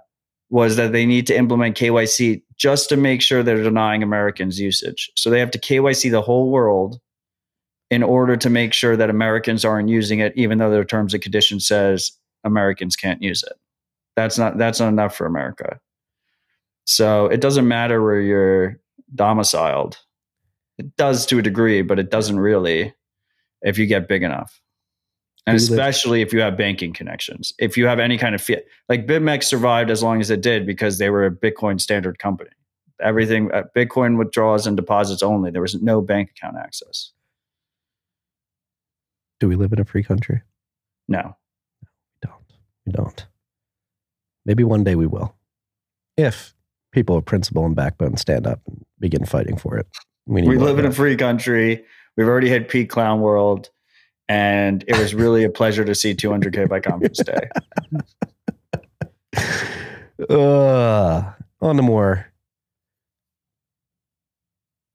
[0.50, 5.12] was that they need to implement KYC just to make sure they're denying Americans usage.
[5.16, 7.00] So they have to KYC the whole world
[7.92, 11.22] in order to make sure that Americans aren't using it, even though their terms and
[11.22, 12.12] conditions says
[12.44, 13.54] Americans can't use it.
[14.18, 15.80] That's not that's not enough for America.
[16.86, 18.80] So it doesn't matter where you're
[19.14, 20.00] domiciled.
[20.80, 22.96] It does to a degree, but it doesn't really
[23.62, 24.60] if you get big enough.
[25.46, 27.54] And especially if you have banking connections.
[27.60, 30.66] If you have any kind of fiat, like BitMEX survived as long as it did
[30.66, 32.50] because they were a Bitcoin standard company.
[33.00, 35.52] Everything uh, Bitcoin withdrawals and deposits only.
[35.52, 37.12] There was no bank account access.
[39.40, 40.42] Do we live in a free country?
[41.08, 41.38] No.
[41.84, 42.44] We don't.
[42.88, 43.28] We don't.
[44.48, 45.36] Maybe one day we will.
[46.16, 46.56] If
[46.92, 49.86] people of principle and backbone stand up and begin fighting for it.
[50.26, 51.86] We, we live in a free country.
[52.16, 53.70] We've already hit peak clown world.
[54.30, 57.50] And it was really a pleasure to see 200K by conference day.
[60.30, 61.32] uh,
[61.62, 62.26] on to more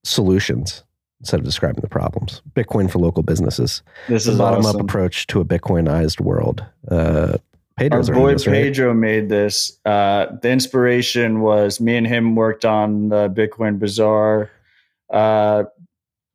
[0.04, 0.82] solutions
[1.20, 2.42] instead of describing the problems.
[2.54, 3.82] Bitcoin for local businesses.
[4.08, 4.80] This is a bottom awesome.
[4.80, 6.64] up approach to a Bitcoinized world.
[6.90, 7.38] Uh,
[7.76, 8.54] Pedro's Our boy this, right?
[8.54, 9.78] Pedro made this.
[9.84, 14.50] Uh, the inspiration was me and him worked on the Bitcoin Bazaar
[15.12, 15.64] uh,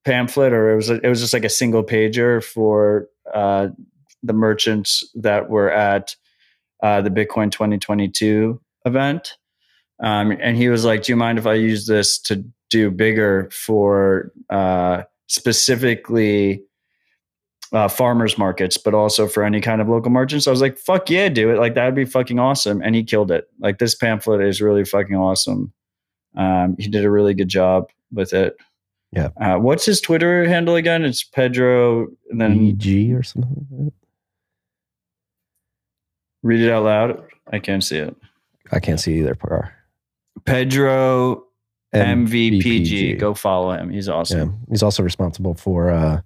[0.06, 3.68] pamphlet, or it was it was just like a single pager for uh,
[4.24, 6.16] the merchants that were at
[6.82, 9.38] uh, the Bitcoin 2022 event.
[10.00, 13.50] Um, and he was like, "Do you mind if I use this to do bigger
[13.52, 16.64] for uh, specifically
[17.74, 20.46] uh, farmers markets, but also for any kind of local merchants.
[20.46, 21.60] So I was like, fuck yeah, do it.
[21.60, 22.82] Like that'd be fucking awesome.
[22.82, 23.50] And he killed it.
[23.60, 25.74] Like this pamphlet is really fucking awesome.
[26.36, 28.58] Um, he did a really good job with it.
[29.12, 29.30] Yeah.
[29.40, 31.04] Uh, what's his Twitter handle again?
[31.04, 33.94] It's Pedro and then EG or something like that.
[36.44, 37.24] Read it out loud.
[37.52, 38.16] I can't see it.
[38.72, 39.36] I can't see either.
[39.36, 39.74] Par.
[40.46, 41.44] Pedro
[41.94, 42.62] MVPG.
[42.62, 43.20] MVPG.
[43.20, 43.90] Go follow him.
[43.90, 44.50] He's awesome.
[44.50, 44.72] Yeah.
[44.72, 46.22] He's also responsible for uh,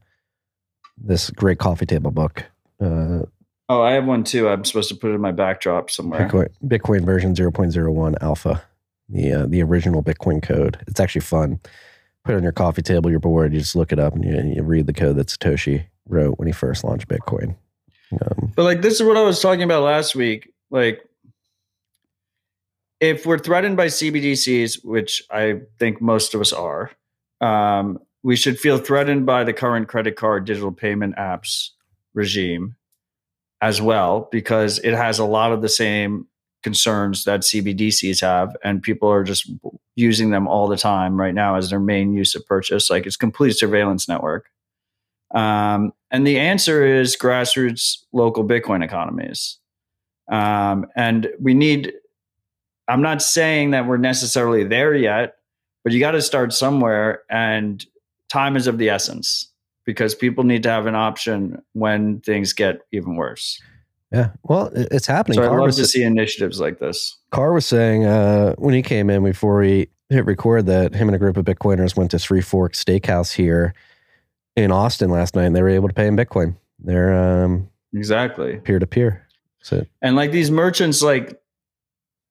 [0.98, 2.46] this great coffee table book.
[2.80, 3.24] Uh,
[3.70, 4.50] oh, I have one too.
[4.50, 6.28] I'm supposed to put it in my backdrop somewhere.
[6.28, 8.64] Bitcoin, Bitcoin version 0.01 alpha,
[9.10, 10.80] the uh, the original Bitcoin code.
[10.88, 11.60] It's actually fun.
[12.24, 13.10] Put it on your coffee table.
[13.10, 13.54] You're bored.
[13.54, 16.48] You just look it up and you, you read the code that Satoshi wrote when
[16.48, 17.56] he first launched Bitcoin.
[18.14, 20.54] Um, but like this is what I was talking about last week.
[20.70, 21.02] Like
[23.00, 26.92] if we're threatened by CBDCs, which I think most of us are,
[27.42, 31.70] um, we should feel threatened by the current credit card digital payment apps
[32.14, 32.76] regime
[33.62, 36.28] as well, because it has a lot of the same
[36.64, 39.50] concerns that CBDCs have, and people are just
[39.96, 42.90] using them all the time right now as their main use of purchase.
[42.90, 44.48] Like it's complete surveillance network.
[45.34, 49.58] Um, and the answer is grassroots local Bitcoin economies.
[50.30, 51.94] Um, and we need
[52.88, 55.36] I'm not saying that we're necessarily there yet,
[55.84, 57.24] but you got to start somewhere.
[57.30, 57.86] And
[58.32, 59.52] time is of the essence
[59.86, 63.62] because people need to have an option when things get even worse.
[64.12, 65.38] Yeah, well, it's happening.
[65.38, 67.18] So I'd love to see initiatives like this.
[67.32, 71.16] Carr was saying uh, when he came in before we hit record that him and
[71.16, 73.74] a group of Bitcoiners went to Three Forks Steakhouse here
[74.58, 76.56] in Austin last night, and they were able to pay in Bitcoin.
[76.80, 79.26] They're um, exactly peer to peer.
[79.62, 81.42] So and like these merchants, like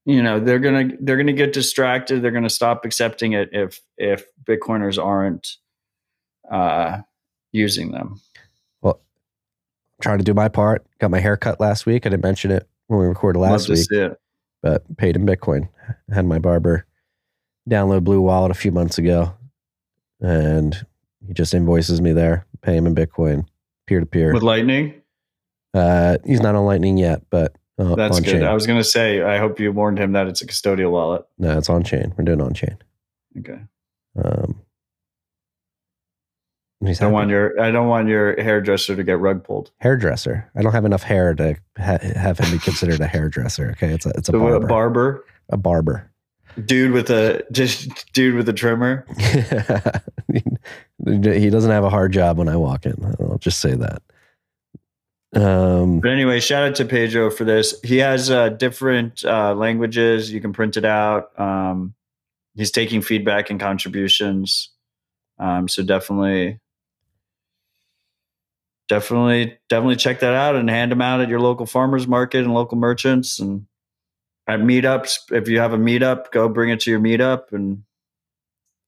[0.05, 4.25] you know they're gonna they're gonna get distracted they're gonna stop accepting it if if
[4.45, 5.57] bitcoiners aren't
[6.51, 6.99] uh
[7.53, 8.21] using them
[8.83, 9.01] well
[10.01, 12.69] trying to do my part got my hair cut last week i didn't mention it
[12.91, 13.87] when we recorded last week,
[14.63, 15.69] but paid in Bitcoin.
[16.13, 16.87] had my barber
[17.69, 19.33] download Blue Wallet a few months ago,
[20.21, 20.85] and
[21.25, 23.47] he just invoices me there, pay him in Bitcoin,
[23.87, 24.35] peer to peer.
[24.35, 25.01] With Lightning?
[25.73, 28.33] Uh, he's not on Lightning yet, but uh, That's good.
[28.33, 28.43] chain.
[28.43, 31.23] I was going to say, I hope you warned him that it's a custodial wallet.
[31.39, 32.13] no, it's on chain.
[32.19, 32.77] We're doing on chain.
[33.39, 33.61] Okay.
[34.23, 34.61] Um,
[36.85, 37.14] he's I don't happy.
[37.14, 39.70] want your I don't want your hairdresser to get rug pulled.
[39.78, 40.51] hairdresser.
[40.57, 43.70] I don't have enough hair to ha- have him be considered a hairdresser.
[43.72, 44.66] Okay, it's a it's a So, barber.
[44.66, 46.11] barber, a barber.
[46.64, 49.05] dude with a just dude with a trimmer.
[51.05, 52.95] he doesn't have a hard job when I walk in.
[53.20, 54.03] I'll just say that.
[55.35, 57.81] Um, But anyway, shout out to Pedro for this.
[57.83, 60.33] He has uh, different uh, languages.
[60.33, 61.39] You can print it out.
[61.39, 61.95] Um,
[62.57, 64.70] he's taking feedback and contributions.
[65.39, 66.59] Um, so definitely,
[68.91, 72.53] definitely, definitely check that out and hand them out at your local farmers market and
[72.53, 73.66] local merchants and
[74.49, 75.30] at meetups.
[75.30, 77.84] If you have a meetup, go bring it to your meetup and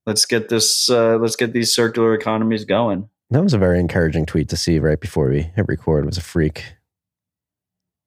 [0.04, 0.90] let's get this.
[0.90, 3.08] Uh, let's get these circular economies going.
[3.30, 6.02] that was a very encouraging tweet to see right before we hit record.
[6.02, 6.74] It was a freak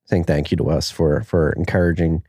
[0.08, 2.24] saying thank you to us for for encouraging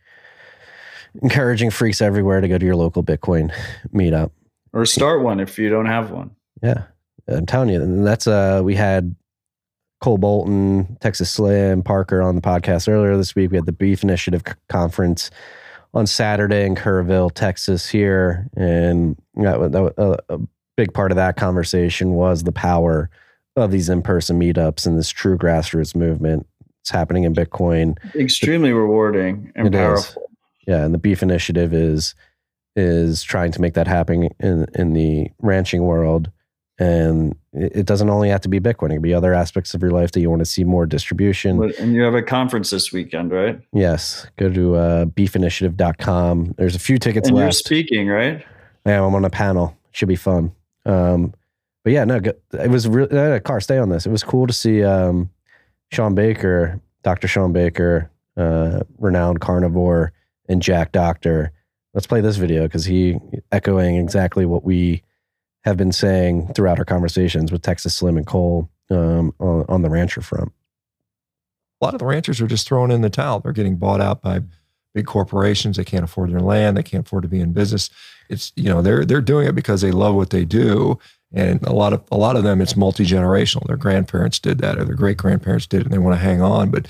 [1.23, 3.53] encouraging freaks everywhere to go to your local Bitcoin
[3.93, 4.31] meetup.
[4.73, 6.31] Or start one if you don't have one.
[6.63, 6.85] Yeah,
[7.27, 9.17] I'm telling you, and that's uh, we had
[10.07, 13.51] Cole Bolton, Texas Slim, Parker on the podcast earlier this week.
[13.51, 15.33] We had the Beef Initiative conference
[15.95, 20.39] on Saturday in Kerrville, Texas, here, and that, that, uh, a
[20.77, 23.11] big part of that conversation was the power
[23.57, 26.47] of these in-person meetups and this true grassroots movement.
[26.83, 27.99] It's happening in Bitcoin.
[28.15, 29.81] Extremely rewarding and It is.
[29.81, 30.31] powerful.
[30.69, 32.15] Yeah, and the beef initiative is
[32.77, 36.31] is trying to make that happen in in the ranching world.
[36.79, 39.93] And it doesn't only have to be Bitcoin; it can be other aspects of your
[39.93, 41.73] life that you want to see more distribution.
[41.79, 43.59] And you have a conference this weekend, right?
[43.73, 46.55] yes, go to uh, beefinitiative.com.
[46.59, 48.45] There's a few tickets and you're speaking, right?
[48.85, 49.77] Yeah, I'm on a panel.
[49.93, 50.53] Should be fun.
[50.85, 51.33] Um,
[51.83, 52.21] but yeah, no,
[52.53, 53.17] it was really.
[53.17, 54.07] Uh, car, stay on this.
[54.07, 55.31] It was cool to see um,
[55.93, 57.29] Sean Baker, Dr.
[57.29, 60.13] Sean Baker, uh, renowned carnivore,
[60.49, 61.53] and Jack Doctor.
[61.95, 63.19] Let's play this video because he
[63.51, 65.03] echoing exactly what we
[65.67, 69.91] have been saying throughout our conversations with Texas Slim and Cole um, on, on the
[69.91, 70.53] rancher front.
[71.81, 73.41] a lot of the ranchers are just throwing in the towel.
[73.41, 74.43] They're getting bought out by
[74.95, 75.77] big corporations.
[75.77, 76.77] They can't afford their land.
[76.77, 77.91] They can't afford to be in business.
[78.29, 80.99] It's you know they're they're doing it because they love what they do,
[81.33, 83.67] and a lot of a lot of them it's multi generational.
[83.67, 86.41] Their grandparents did that, or their great grandparents did it, and they want to hang
[86.41, 86.71] on.
[86.71, 86.87] But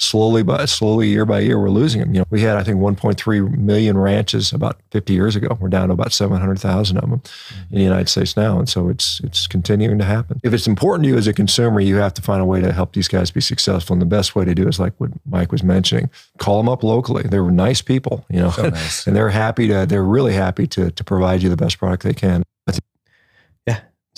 [0.00, 2.14] slowly by slowly year by year, we're losing them.
[2.14, 5.56] You know, we had I think 1.3 million ranches about 50 years ago.
[5.60, 7.22] We're down to about 700,000 of them
[7.70, 10.40] in the United States now, and so it's it's continuing to happen.
[10.42, 12.72] If it's important to you as a consumer, you have to find a way to
[12.72, 13.94] help these guys be successful.
[13.94, 16.82] And the best way to do is like what Mike was mentioning: call them up
[16.82, 17.24] locally.
[17.24, 19.04] They're nice people, you know, nice.
[19.06, 19.84] and they're happy to.
[19.86, 22.42] They're really happy to to provide you the best product they can.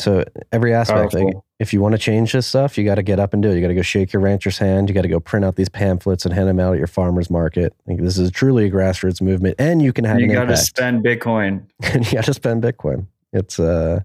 [0.02, 3.20] So every aspect, like, if you want to change this stuff, you got to get
[3.20, 3.54] up and do it.
[3.54, 4.88] You got to go shake your rancher's hand.
[4.88, 7.30] You got to go print out these pamphlets and hand them out at your farmer's
[7.30, 7.72] market.
[7.86, 11.04] Like, this is truly a grassroots movement, and you can have You got to spend
[11.04, 11.66] Bitcoin.
[11.82, 13.06] and you got to spend Bitcoin.
[13.32, 14.00] It's uh,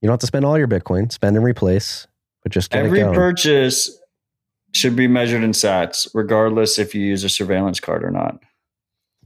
[0.00, 1.10] you don't have to spend all your Bitcoin.
[1.10, 2.06] Spend and replace,
[2.44, 3.98] but just get Every purchase
[4.72, 8.38] should be measured in sats, regardless if you use a surveillance card or not.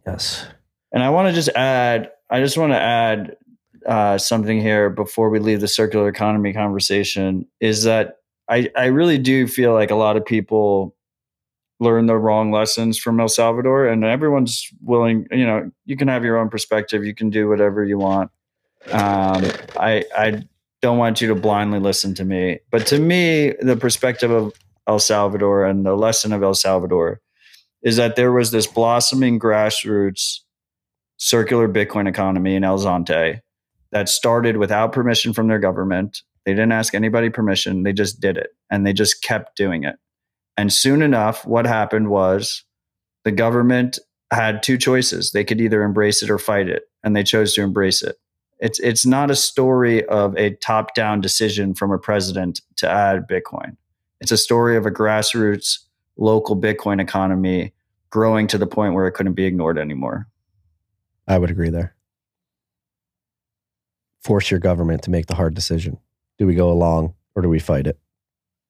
[0.07, 0.47] yes,
[0.93, 3.37] And I want to just add, I just want to add
[3.91, 8.19] uh, something here before we leave the circular economy conversation is that
[8.49, 10.95] I, I really do feel like a lot of people
[11.81, 16.25] learn the wrong lessons from El Salvador and everyone's willing, you know, you can have
[16.25, 17.05] your own perspective.
[17.05, 18.31] You can do whatever you want.
[18.93, 19.45] Um,
[19.77, 20.45] I, I
[20.83, 24.53] don't want you to blindly listen to me, but to me, the perspective of
[24.87, 27.21] El Salvador and the lesson of El Salvador
[27.83, 30.41] is that there was this blossoming grassroots
[31.17, 33.41] circular Bitcoin economy in El Zonte
[33.93, 36.23] that started without permission from their government.
[36.45, 37.83] They didn't ask anybody permission.
[37.83, 39.97] They just did it and they just kept doing it.
[40.57, 42.65] And soon enough, what happened was
[43.25, 43.99] the government
[44.31, 45.33] had two choices.
[45.33, 48.17] They could either embrace it or fight it, and they chose to embrace it.
[48.59, 53.77] It's it's not a story of a top-down decision from a president to add Bitcoin.
[54.21, 55.79] It's a story of a grassroots
[56.17, 57.73] local Bitcoin economy
[58.11, 60.29] growing to the point where it couldn't be ignored anymore.
[61.27, 61.95] I would agree there.
[64.23, 65.99] Force your government to make the hard decision.
[66.39, 67.99] Do we go along or do we fight it?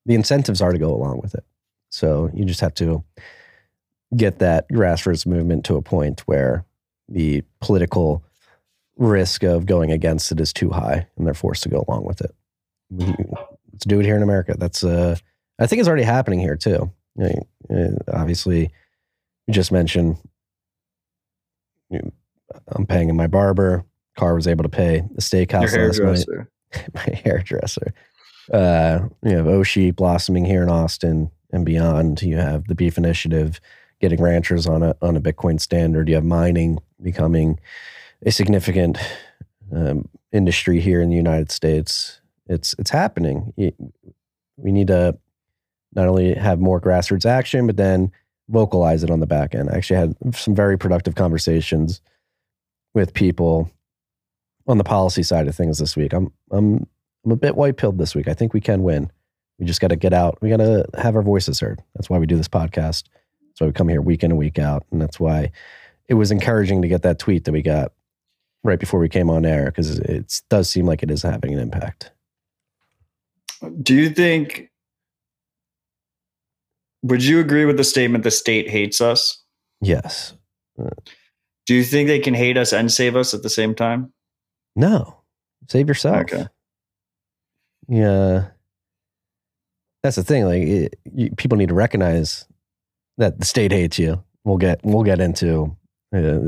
[0.05, 1.43] The incentives are to go along with it.
[1.89, 3.03] So you just have to
[4.15, 6.65] get that grassroots movement to a point where
[7.07, 8.23] the political
[8.97, 12.21] risk of going against it is too high and they're forced to go along with
[12.21, 12.33] it.
[12.91, 14.55] Let's do it here in America.
[14.57, 15.15] That's uh
[15.59, 16.91] I think it's already happening here too.
[17.15, 17.77] You know,
[18.09, 18.71] uh, obviously
[19.47, 20.17] you just mentioned
[22.67, 23.85] I'm paying my barber.
[24.17, 26.47] Car was able to pay the steakhouse Your last night.
[26.93, 27.93] my hairdresser.
[28.51, 32.21] Uh, you have Oshi blossoming here in Austin and beyond.
[32.21, 33.59] You have the Beef Initiative
[33.99, 36.09] getting ranchers on a on a Bitcoin standard.
[36.09, 37.59] You have mining becoming
[38.25, 38.97] a significant
[39.73, 42.19] um, industry here in the United States.
[42.47, 43.53] It's it's happening.
[44.57, 45.17] We need to
[45.93, 48.11] not only have more grassroots action, but then
[48.49, 49.69] vocalize it on the back end.
[49.69, 52.01] I actually had some very productive conversations
[52.93, 53.71] with people
[54.67, 56.13] on the policy side of things this week.
[56.13, 56.87] I'm I'm
[57.25, 58.27] I'm a bit white pilled this week.
[58.27, 59.11] I think we can win.
[59.59, 60.39] We just got to get out.
[60.41, 61.81] We got to have our voices heard.
[61.95, 63.03] That's why we do this podcast.
[63.49, 65.51] That's why we come here week in and week out, and that's why
[66.07, 67.93] it was encouraging to get that tweet that we got
[68.63, 71.59] right before we came on air because it does seem like it is having an
[71.59, 72.11] impact.
[73.81, 74.69] Do you think?
[77.03, 79.43] Would you agree with the statement the state hates us?
[79.81, 80.33] Yes.
[81.65, 84.13] Do you think they can hate us and save us at the same time?
[84.75, 85.17] No.
[85.67, 86.17] Save yourself.
[86.21, 86.47] Okay.
[87.87, 88.47] Yeah.
[90.03, 90.45] That's the thing.
[90.45, 92.45] Like, it, you, people need to recognize
[93.17, 94.23] that the state hates you.
[94.43, 95.75] We'll get we'll get into
[96.15, 96.39] uh,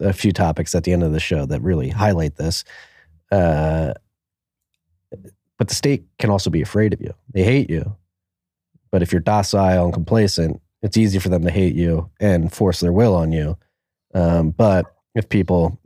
[0.00, 2.64] a few topics at the end of the show that really highlight this.
[3.32, 3.94] Uh,
[5.58, 7.12] but the state can also be afraid of you.
[7.32, 7.96] They hate you.
[8.90, 12.80] But if you're docile and complacent, it's easy for them to hate you and force
[12.80, 13.58] their will on you.
[14.14, 15.78] Um, but if people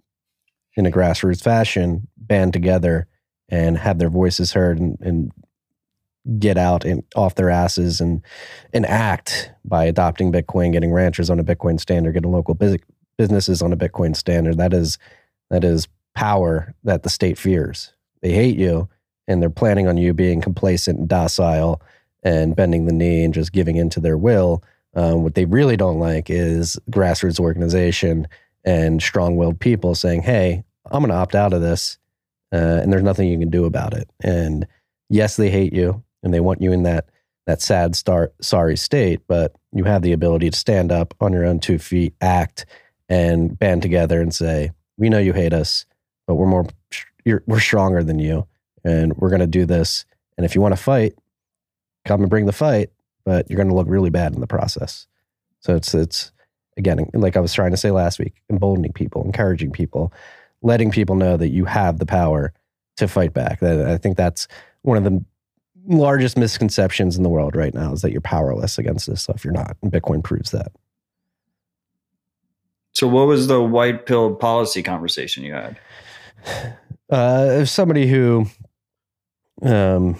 [0.76, 3.06] in a grassroots fashion band together
[3.48, 5.32] and have their voices heard and, and
[6.38, 8.22] get out and off their asses and
[8.72, 12.78] and act by adopting Bitcoin, getting ranchers on a Bitcoin standard, getting local bus-
[13.18, 14.56] businesses on a Bitcoin standard.
[14.56, 14.98] That is
[15.50, 17.92] that is power that the state fears.
[18.22, 18.88] They hate you,
[19.28, 21.82] and they're planning on you being complacent and docile
[22.22, 24.62] and bending the knee and just giving into their will.
[24.94, 28.26] Um, what they really don't like is grassroots organization
[28.64, 31.98] and strong-willed people saying, "Hey, I'm going to opt out of this,
[32.52, 34.66] uh, and there's nothing you can do about it." And
[35.08, 37.08] yes, they hate you, and they want you in that
[37.46, 39.20] that sad, star, sorry state.
[39.26, 42.64] But you have the ability to stand up on your own two feet, act,
[43.08, 45.84] and band together and say, "We know you hate us,
[46.26, 46.66] but we're more,
[47.46, 48.46] we're stronger than you,
[48.82, 50.06] and we're going to do this.
[50.36, 51.14] And if you want to fight,
[52.06, 52.90] come and bring the fight,
[53.24, 55.06] but you're going to look really bad in the process."
[55.60, 56.32] So it's it's
[56.76, 60.12] again, like I was trying to say last week, emboldening people, encouraging people,
[60.62, 62.52] letting people know that you have the power
[62.96, 63.62] to fight back.
[63.62, 64.48] I think that's
[64.82, 65.24] one of the
[65.86, 69.36] largest misconceptions in the world right now is that you're powerless against this stuff.
[69.36, 69.76] If you're not.
[69.82, 70.72] And Bitcoin proves that.
[72.92, 75.78] So, what was the white pill policy conversation you had?
[77.10, 78.46] Uh, somebody who
[79.62, 80.18] um,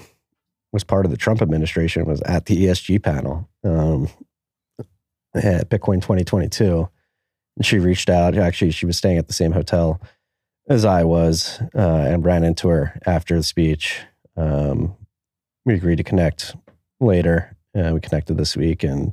[0.71, 4.07] was part of the Trump administration was at the ESG panel um,
[5.35, 6.89] at Bitcoin 2022.
[7.57, 8.37] And she reached out.
[8.37, 10.01] Actually, she was staying at the same hotel
[10.69, 11.79] as I was uh,
[12.09, 14.01] and ran into her after the speech.
[14.37, 14.97] Um,
[15.65, 16.57] we agreed to connect
[17.01, 17.57] later.
[17.77, 19.13] Uh, we connected this week, and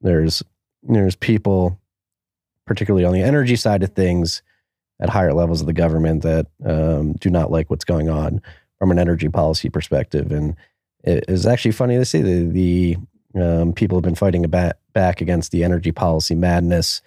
[0.00, 0.42] there's
[0.82, 1.78] there's people,
[2.66, 4.42] particularly on the energy side of things,
[5.00, 8.40] at higher levels of the government that um, do not like what's going on
[8.78, 10.30] from an energy policy perspective.
[10.32, 10.56] And
[11.04, 12.96] it is actually funny to see the, the
[13.34, 17.00] um, people have been fighting ba- back against the energy policy madness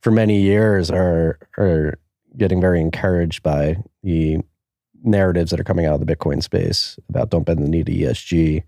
[0.00, 1.98] for many years are are
[2.36, 4.38] getting very encouraged by the
[5.02, 7.92] narratives that are coming out of the Bitcoin space about don't bend the knee to
[7.92, 8.62] ESG.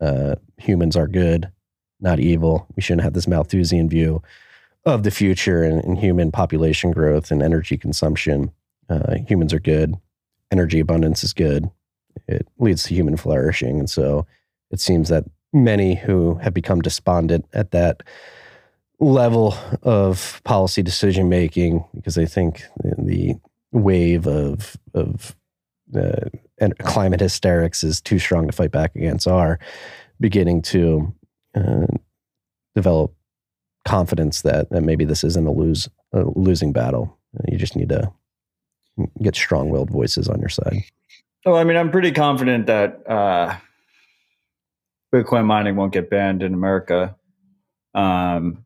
[0.00, 1.50] Uh, humans are good,
[2.00, 2.66] not evil.
[2.74, 4.22] We shouldn't have this Malthusian view
[4.84, 8.50] of the future and, and human population growth and energy consumption.
[8.88, 9.94] Uh, humans are good.
[10.50, 11.70] Energy abundance is good.
[12.26, 13.78] It leads to human flourishing.
[13.78, 14.26] And so
[14.70, 18.02] it seems that many who have become despondent at that
[18.98, 22.62] level of policy decision making because they think
[22.98, 23.34] the
[23.72, 25.34] wave of of
[25.96, 26.28] uh,
[26.84, 29.58] climate hysterics is too strong to fight back against are
[30.20, 31.12] beginning to
[31.54, 31.86] uh,
[32.74, 33.12] develop
[33.84, 37.18] confidence that, that maybe this isn't a lose a losing battle.
[37.48, 38.12] You just need to
[39.22, 40.84] get strong willed voices on your side.
[41.44, 43.56] Oh, I mean, I'm pretty confident that uh,
[45.12, 47.16] Bitcoin mining won't get banned in America.
[47.94, 48.64] Um,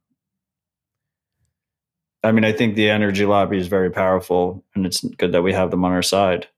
[2.22, 5.52] I mean, I think the energy lobby is very powerful, and it's good that we
[5.52, 6.48] have them on our side.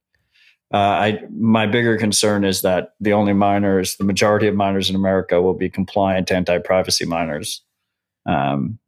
[0.72, 4.96] Uh, I my bigger concern is that the only miners, the majority of miners in
[4.96, 7.62] America, will be compliant anti-privacy miners,
[8.26, 8.78] um,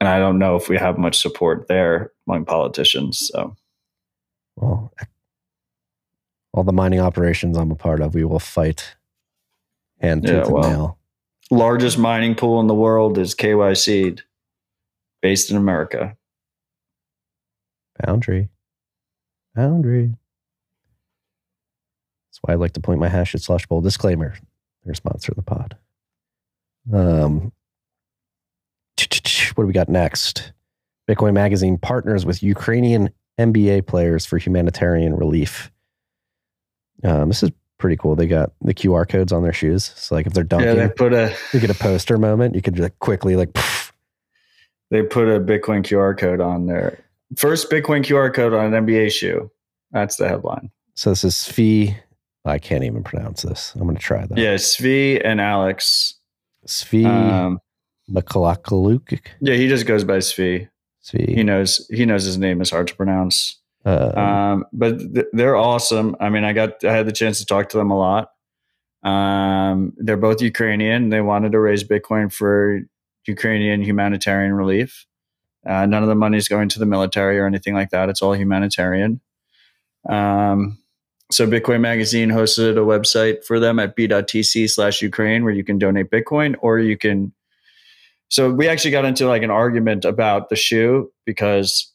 [0.00, 3.30] and I don't know if we have much support there among politicians.
[3.32, 3.56] So,
[4.56, 4.92] well,
[6.52, 8.96] all the mining operations I'm a part of, we will fight
[10.02, 10.98] hand tooth Yeah, and well.
[11.50, 14.20] largest mining pool in the world is KYC.
[15.22, 16.16] based in America.
[18.04, 18.48] Foundry.
[19.54, 20.14] Foundry.
[22.28, 23.80] That's why I like to point my hash at Slush Pool.
[23.80, 24.34] Disclaimer:
[24.84, 25.76] they're a sponsor of the pod.
[26.92, 27.52] Um,
[29.54, 30.52] what do we got next?
[31.08, 35.70] Bitcoin Magazine partners with Ukrainian NBA players for humanitarian relief.
[37.04, 37.50] Um, this is
[37.82, 38.14] pretty cool.
[38.14, 39.92] They got the QR codes on their shoes.
[39.96, 42.54] So like if they're dunking, Yeah, they put a you get a poster moment.
[42.54, 43.92] You could like quickly like, poof.
[44.90, 47.04] they put a Bitcoin QR code on there.
[47.36, 49.50] First Bitcoin QR code on an NBA shoe.
[49.90, 50.70] That's the headline.
[50.94, 51.96] so this is Svi.
[52.44, 53.74] I can't even pronounce this.
[53.74, 54.38] I'm going to try that.
[54.38, 56.14] Yeah, Svi and Alex.
[56.66, 57.60] Svi Um,
[59.40, 60.68] yeah, he just goes by Svi.
[61.04, 61.34] Svi.
[61.34, 63.60] He knows he knows his name is hard to pronounce.
[63.84, 66.16] Uh, Um, but th- they're awesome.
[66.20, 68.30] I mean, I got I had the chance to talk to them a lot.
[69.02, 71.08] Um, they're both Ukrainian.
[71.08, 72.80] They wanted to raise Bitcoin for
[73.26, 75.06] Ukrainian humanitarian relief.
[75.66, 78.08] Uh, none of the money is going to the military or anything like that.
[78.08, 79.20] It's all humanitarian.
[80.08, 80.78] Um,
[81.30, 85.78] so Bitcoin Magazine hosted a website for them at b.tc slash Ukraine where you can
[85.78, 87.32] donate Bitcoin or you can.
[88.28, 91.91] So we actually got into like an argument about the shoe because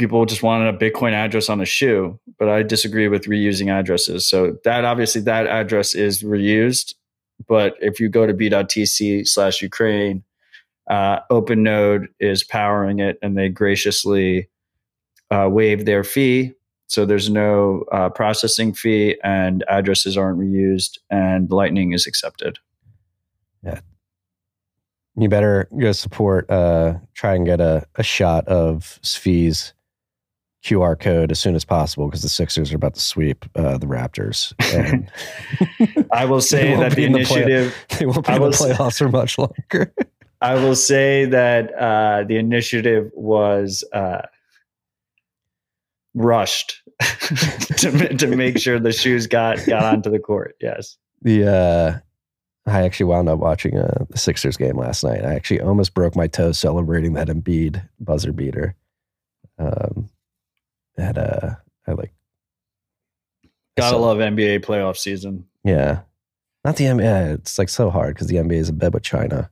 [0.00, 4.26] people just wanted a Bitcoin address on a shoe, but I disagree with reusing addresses.
[4.26, 6.94] So that obviously that address is reused,
[7.46, 10.24] but if you go to b.tc slash Ukraine,
[10.88, 14.48] uh, OpenNode is powering it, and they graciously
[15.30, 16.54] uh, waive their fee.
[16.86, 22.58] So there's no uh, processing fee, and addresses aren't reused, and Lightning is accepted.
[23.62, 23.80] Yeah,
[25.14, 29.74] you better go support, uh, try and get a, a shot of Svi's
[30.64, 33.86] QR code as soon as possible because the Sixers are about to sweep uh, the
[33.86, 34.52] Raptors.
[34.74, 35.10] And
[36.12, 37.74] I will say that the in the play- initiative.
[37.98, 39.92] they won't be I in the playoffs for much longer.
[40.42, 44.22] I will say that uh, the initiative was uh,
[46.14, 46.82] rushed
[47.76, 50.56] to, to make sure the shoes got got onto the court.
[50.60, 50.96] Yes.
[51.22, 51.98] the uh,
[52.66, 55.24] I actually wound up watching uh, the Sixers game last night.
[55.24, 58.74] I actually almost broke my toe celebrating that Embiid buzzer beater.
[59.58, 60.08] Um,
[61.00, 61.54] that uh,
[61.86, 62.12] I like.
[63.76, 65.46] Gotta so- love NBA playoff season.
[65.64, 66.00] Yeah,
[66.64, 67.34] not the NBA.
[67.34, 69.50] It's like so hard because the NBA is in bed with China.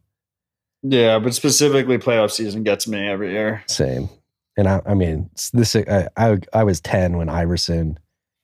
[0.83, 3.63] Yeah, but specifically playoff season gets me every year.
[3.67, 4.09] Same.
[4.57, 7.99] And I, I mean, this I, I I was ten when Iverson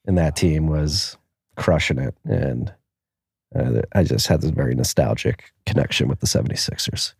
[0.06, 1.16] and that team was
[1.56, 2.72] crushing it, and
[3.54, 7.14] uh, I just had this very nostalgic connection with the 76ers.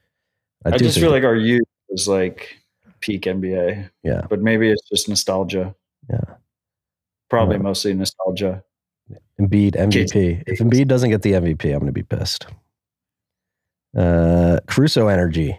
[0.64, 2.58] I, do just feel like our youth was like
[3.04, 3.90] peak NBA.
[4.02, 4.22] Yeah.
[4.30, 5.74] But maybe it's just nostalgia.
[6.08, 6.24] Yeah.
[7.28, 7.62] Probably Yeah.
[7.62, 8.64] mostly nostalgia.
[9.38, 10.42] Embiid MVP.
[10.46, 12.46] If Embiid doesn't get the MVP, I'm going to be pissed.
[13.96, 15.58] Uh, Crusoe Energy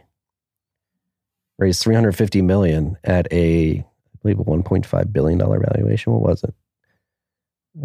[1.59, 3.85] raised 350 million at a, I
[4.23, 6.13] believe, a 1.5 billion dollar valuation.
[6.13, 6.53] What was it?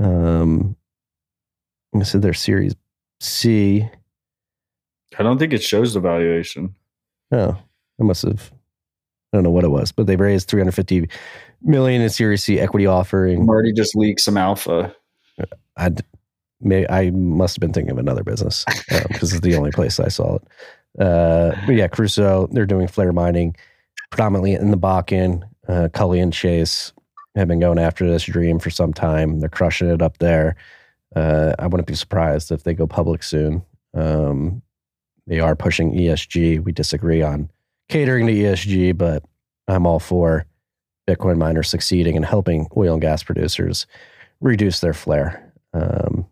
[0.03, 0.77] Um,
[1.95, 2.75] I said their Series
[3.21, 3.87] C.
[5.19, 6.75] I don't think it shows the valuation.
[7.33, 7.57] Oh,
[8.01, 8.51] I must have.
[9.33, 11.09] I don't know what it was, but they raised 350
[11.62, 13.47] million in Series C equity offering.
[13.47, 14.95] Marty just leaked some alpha.
[15.76, 15.91] I
[16.61, 18.64] may I must have been thinking of another business
[19.09, 20.43] because it's the only place I saw it.
[20.99, 23.57] Uh, but yeah, Crusoe, they're doing flare mining
[24.11, 25.43] predominantly in the Bakken.
[25.69, 26.93] Uh, Cully and Chase
[27.36, 29.39] have been going after this dream for some time.
[29.39, 30.57] They're crushing it up there.
[31.15, 33.62] Uh, I wouldn't be surprised if they go public soon.
[33.94, 34.62] Um,
[35.27, 36.62] they are pushing ESG.
[36.65, 37.48] We disagree on
[37.91, 39.23] catering to ESG, but
[39.69, 40.47] I'm all for
[41.09, 43.87] Bitcoin miners succeeding and helping oil and gas producers
[44.41, 45.53] reduce their flare.
[45.75, 46.27] Um,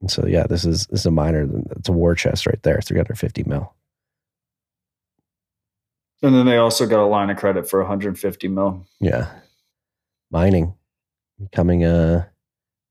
[0.00, 1.48] and so, yeah, this is this is a miner.
[1.72, 3.72] It's a war chest right there, 350 mil.
[6.22, 8.86] And then they also got a line of credit for 150 mil.
[9.00, 9.28] Yeah,
[10.30, 10.74] mining
[11.40, 12.30] becoming a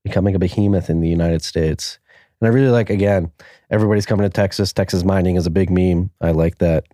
[0.03, 1.99] becoming a behemoth in the United States.
[2.39, 3.31] And I really like again,
[3.69, 4.73] everybody's coming to Texas.
[4.73, 6.11] Texas mining is a big meme.
[6.21, 6.85] I like that.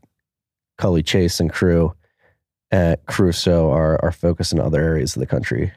[0.78, 1.94] Cully Chase and crew
[2.72, 5.72] at Crusoe are are focused in other areas of the country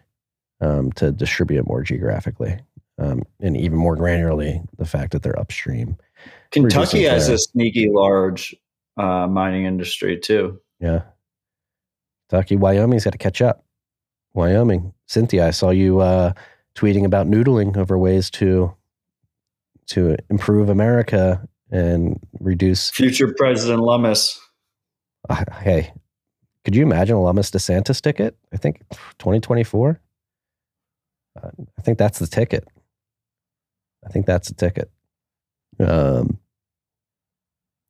[0.60, 2.58] um, to distribute it more geographically
[2.98, 4.64] um, and even more granularly.
[4.76, 5.96] The fact that they're upstream.
[6.50, 8.54] Kentucky has a sneaky large
[8.96, 10.60] uh, mining industry too.
[10.80, 11.02] Yeah.
[12.28, 13.64] Kentucky, Wyoming's got to catch up.
[14.34, 16.32] Wyoming, Cynthia, I saw you uh,
[16.74, 18.74] tweeting about noodling over ways to
[19.86, 22.90] to improve America and reduce.
[22.90, 24.38] Future President Lummis.
[25.28, 25.92] Uh, hey,
[26.64, 28.36] could you imagine a DeSantis ticket?
[28.52, 28.82] I think
[29.18, 30.00] 2024.
[31.42, 32.66] Uh, I think that's the ticket.
[34.04, 34.90] I think that's the ticket.
[35.78, 36.38] Um,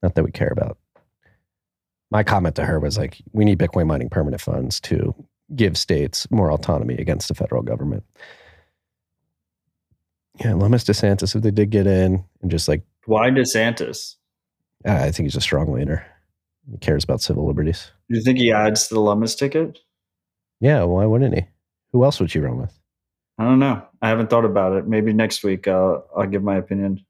[0.03, 0.79] not that we care about
[2.11, 5.15] my comment to her was like, we need Bitcoin mining permanent funds to
[5.55, 8.05] give states more autonomy against the federal government.
[10.41, 14.17] Yeah, Lummis DeSantis, if they did get in and just like, Why DeSantis?
[14.85, 16.05] I think he's a strong leader.
[16.71, 17.91] He cares about civil liberties.
[18.09, 19.79] Do you think he adds to the Lummis ticket?
[20.61, 21.47] Yeah, why wouldn't he?
[21.93, 22.79] Who else would you run with?
[23.39, 23.83] I don't know.
[24.03, 24.87] I haven't thought about it.
[24.87, 27.05] Maybe next week I'll I'll give my opinion.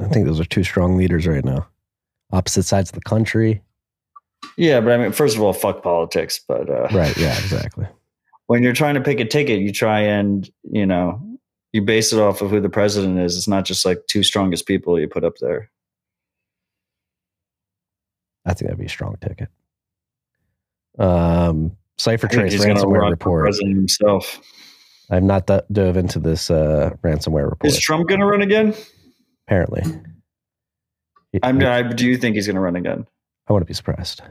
[0.00, 1.68] I think those are two strong leaders right now.
[2.32, 3.62] Opposite sides of the country.
[4.56, 6.40] Yeah, but I mean, first of all, fuck politics.
[6.46, 7.16] But uh, Right.
[7.16, 7.86] Yeah, exactly.
[8.46, 11.22] when you're trying to pick a ticket, you try and you know
[11.72, 13.36] you base it off of who the president is.
[13.36, 15.70] It's not just like two strongest people you put up there.
[18.44, 19.48] I think that'd be a strong ticket.
[20.98, 23.44] Um, Cipher Trace ransomware report.
[23.44, 24.40] president himself.
[25.10, 27.64] I've not d- dove into this uh, ransomware report.
[27.64, 28.74] Is Trump going to run again?
[29.46, 29.82] apparently,
[31.42, 31.60] I'm.
[31.62, 33.06] I, do you think he's going to run again?
[33.48, 34.22] I wouldn't be surprised.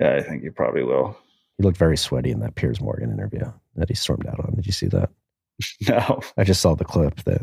[0.00, 1.16] Yeah, I think he probably will.
[1.58, 4.54] He looked very sweaty in that Piers Morgan interview that he stormed out on.
[4.56, 5.10] Did you see that?
[5.88, 6.20] No.
[6.36, 7.40] I just saw the clip that.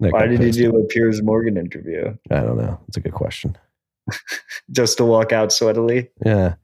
[0.00, 2.16] that Why did he do a Piers Morgan interview?
[2.30, 2.78] I don't know.
[2.86, 3.56] It's a good question.
[4.70, 6.08] Just to walk out sweatily?
[6.24, 6.54] Yeah.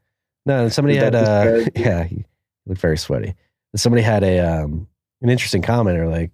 [0.46, 2.24] No, somebody had uh yeah, he
[2.66, 3.34] looked very sweaty.
[3.76, 4.86] Somebody had a um
[5.22, 6.30] an interesting comment or like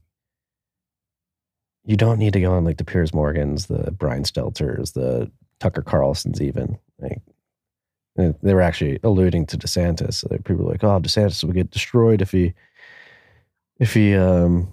[1.85, 5.31] you don't need to go on like the Piers Morgans, the Brian Stelters, the
[5.61, 6.79] Tucker Carlsons even.
[6.99, 7.21] Like
[8.17, 10.15] they were actually alluding to DeSantis.
[10.15, 12.55] So people were like, oh, DeSantis would get destroyed if he
[13.79, 14.71] if he um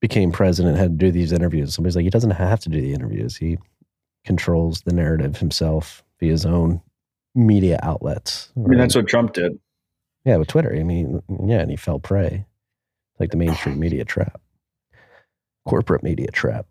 [0.00, 1.74] became president and had to do these interviews.
[1.74, 3.36] Somebody's like, he doesn't have to do the interviews.
[3.36, 3.58] He
[4.24, 6.80] controls the narrative himself via his own
[7.34, 8.50] media outlets.
[8.56, 9.58] I mean, that's what Trump did.
[10.24, 10.74] Yeah, with Twitter.
[10.74, 12.44] I mean, yeah, and he fell prey,
[13.18, 14.40] like the mainstream media trap,
[15.66, 16.66] corporate media trap.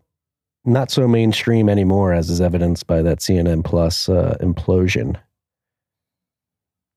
[0.64, 5.16] Not so mainstream anymore, as is evidenced by that CNN Plus uh, implosion.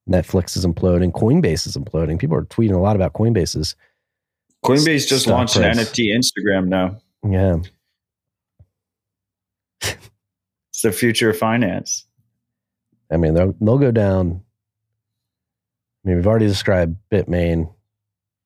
[0.10, 1.11] Netflix is imploding.
[1.11, 2.19] Coinbase is imploding.
[2.19, 3.76] People are tweeting a lot about Coinbase's.
[4.65, 5.64] Coinbase just launched an.
[5.64, 6.98] NFT Instagram now.
[7.23, 7.60] Yeah,
[10.84, 12.08] It's the future of finance.
[13.12, 14.41] I mean, they'll, they'll go down.
[16.03, 17.72] I mean, we've already described Bitmain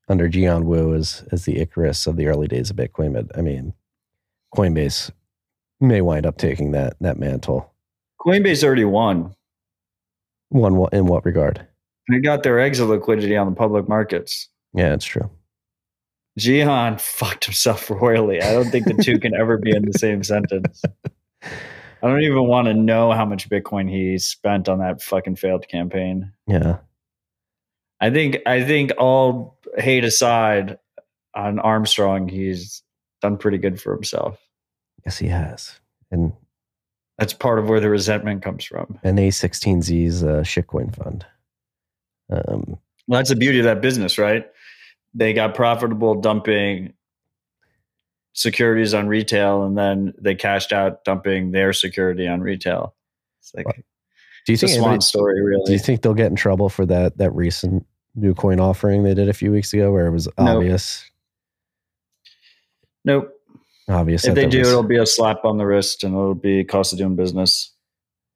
[0.10, 3.41] under Jihan Wu as, as the Icarus of the early days of Bitcoin, but I
[3.41, 3.74] mean,
[4.53, 5.12] Coinbase
[5.80, 7.74] may wind up taking that that mantle.
[8.20, 9.34] Coinbase already won.
[10.49, 11.66] What- in what regard?
[12.10, 14.49] They got their exit liquidity on the public markets.
[14.74, 15.30] Yeah, it's true.
[16.38, 18.41] Jihan fucked himself royally.
[18.41, 20.82] I don't think the two can ever be in the same sentence.
[22.03, 25.67] I don't even want to know how much Bitcoin he spent on that fucking failed
[25.67, 26.31] campaign.
[26.47, 26.77] Yeah,
[27.99, 30.77] I think I think all hate aside
[31.34, 32.84] on Armstrong, he's
[33.22, 34.39] done pretty good for himself.
[35.05, 35.80] yes, he has.
[36.11, 36.31] And
[37.17, 38.99] That's part of where the resentment comes from.
[39.03, 41.26] And A16Z's uh, shitcoin fund.
[42.30, 42.77] Um,
[43.07, 44.45] Well, that's the beauty of that business, right?
[45.13, 46.93] They got profitable dumping
[48.36, 52.94] securities on retail, and then they cashed out dumping their security on retail.
[53.41, 53.66] It's like
[54.45, 55.36] do you think swan anybody- story,
[55.66, 59.14] Do you think they'll get in trouble for that that recent new coin offering they
[59.16, 60.48] did a few weeks ago, where it was Nope.
[60.48, 61.03] obvious?
[63.03, 63.32] Nope.
[63.88, 64.26] Obvious.
[64.26, 66.91] If they do, was- it'll be a slap on the wrist, and it'll be cost
[66.94, 67.72] of doing business.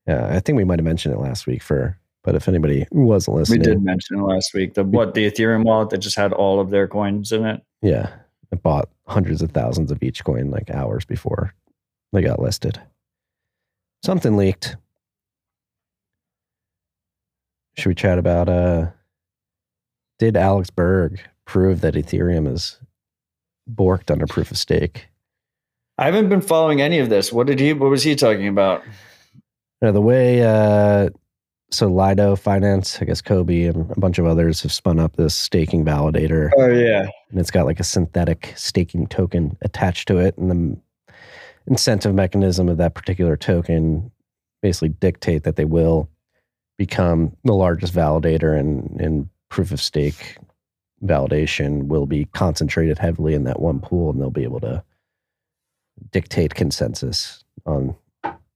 [0.07, 3.37] Yeah, I think we might have mentioned it last week for, but if anybody wasn't
[3.37, 4.73] listening, We did mention it last week.
[4.75, 7.61] The what the Ethereum wallet that just had all of their coins in it.
[7.81, 8.09] yeah,
[8.51, 11.53] I bought hundreds of thousands of each coin like hours before
[12.11, 12.79] they got listed.
[14.03, 14.75] Something leaked.
[17.77, 18.87] Should we chat about uh
[20.17, 22.79] did Alex Berg prove that Ethereum is
[23.71, 25.07] borked under proof of stake?
[25.97, 27.31] I haven't been following any of this.
[27.31, 27.73] What did he?
[27.73, 28.83] What was he talking about?
[29.81, 31.09] The way, uh,
[31.71, 35.35] so Lido Finance, I guess Cobie and a bunch of others have spun up this
[35.35, 40.37] staking validator, Oh yeah, and it's got like a synthetic staking token attached to it,
[40.37, 41.13] and the
[41.67, 44.11] incentive mechanism of that particular token
[44.61, 46.09] basically dictate that they will
[46.77, 50.37] become the largest validator, and in proof of stake
[51.03, 54.83] validation will be concentrated heavily in that one pool, and they'll be able to
[56.11, 57.95] dictate consensus on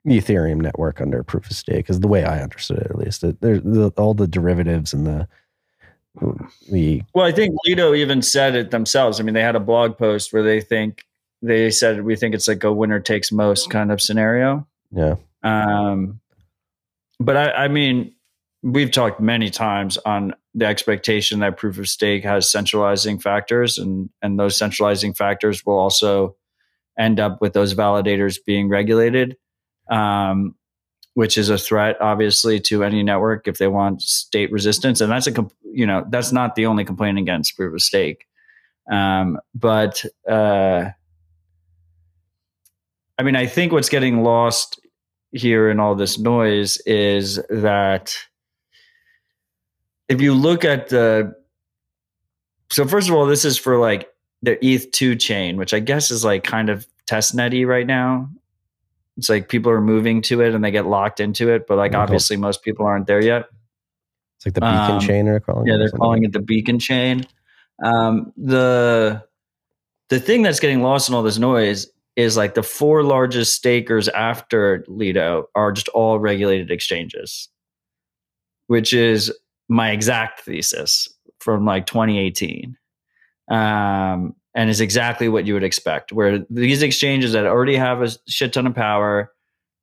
[0.05, 3.23] the Ethereum network under proof of stake is the way I understood it, at least.
[3.41, 5.27] There's the, all the derivatives and the
[6.69, 9.19] the Well, I think Lido even said it themselves.
[9.19, 11.05] I mean, they had a blog post where they think
[11.41, 14.67] they said we think it's like a winner takes most kind of scenario.
[14.91, 16.19] yeah Um,
[17.19, 18.13] but I, I mean,
[18.61, 24.09] we've talked many times on the expectation that proof of stake has centralizing factors, and
[24.21, 26.35] and those centralizing factors will also
[26.97, 29.35] end up with those validators being regulated.
[29.89, 30.55] Um,
[31.15, 34.99] which is a threat, obviously, to any network if they want state resistance.
[34.99, 38.25] And that's a, you know, that's not the only complaint against proof of stake.
[38.91, 40.89] Um, but uh,
[43.17, 44.79] I mean, I think what's getting lost
[45.31, 48.15] here in all this noise is that
[50.09, 51.35] if you look at the
[52.71, 54.09] so first of all, this is for like
[54.41, 58.29] the ETH2 chain, which I guess is like kind of testnetty right now.
[59.17, 61.93] It's like people are moving to it and they get locked into it, but like
[61.93, 63.45] obviously most people aren't there yet.
[64.37, 66.79] It's like the beacon Um, chain they're calling Yeah, it, they're calling it the beacon
[66.79, 67.25] chain.
[67.83, 69.23] Um, the
[70.09, 74.07] the thing that's getting lost in all this noise is like the four largest stakers
[74.09, 77.49] after Lido are just all regulated exchanges,
[78.67, 79.31] which is
[79.69, 81.07] my exact thesis
[81.39, 82.77] from like 2018.
[83.49, 88.09] Um, and is exactly what you would expect, where these exchanges that already have a
[88.27, 89.31] shit ton of power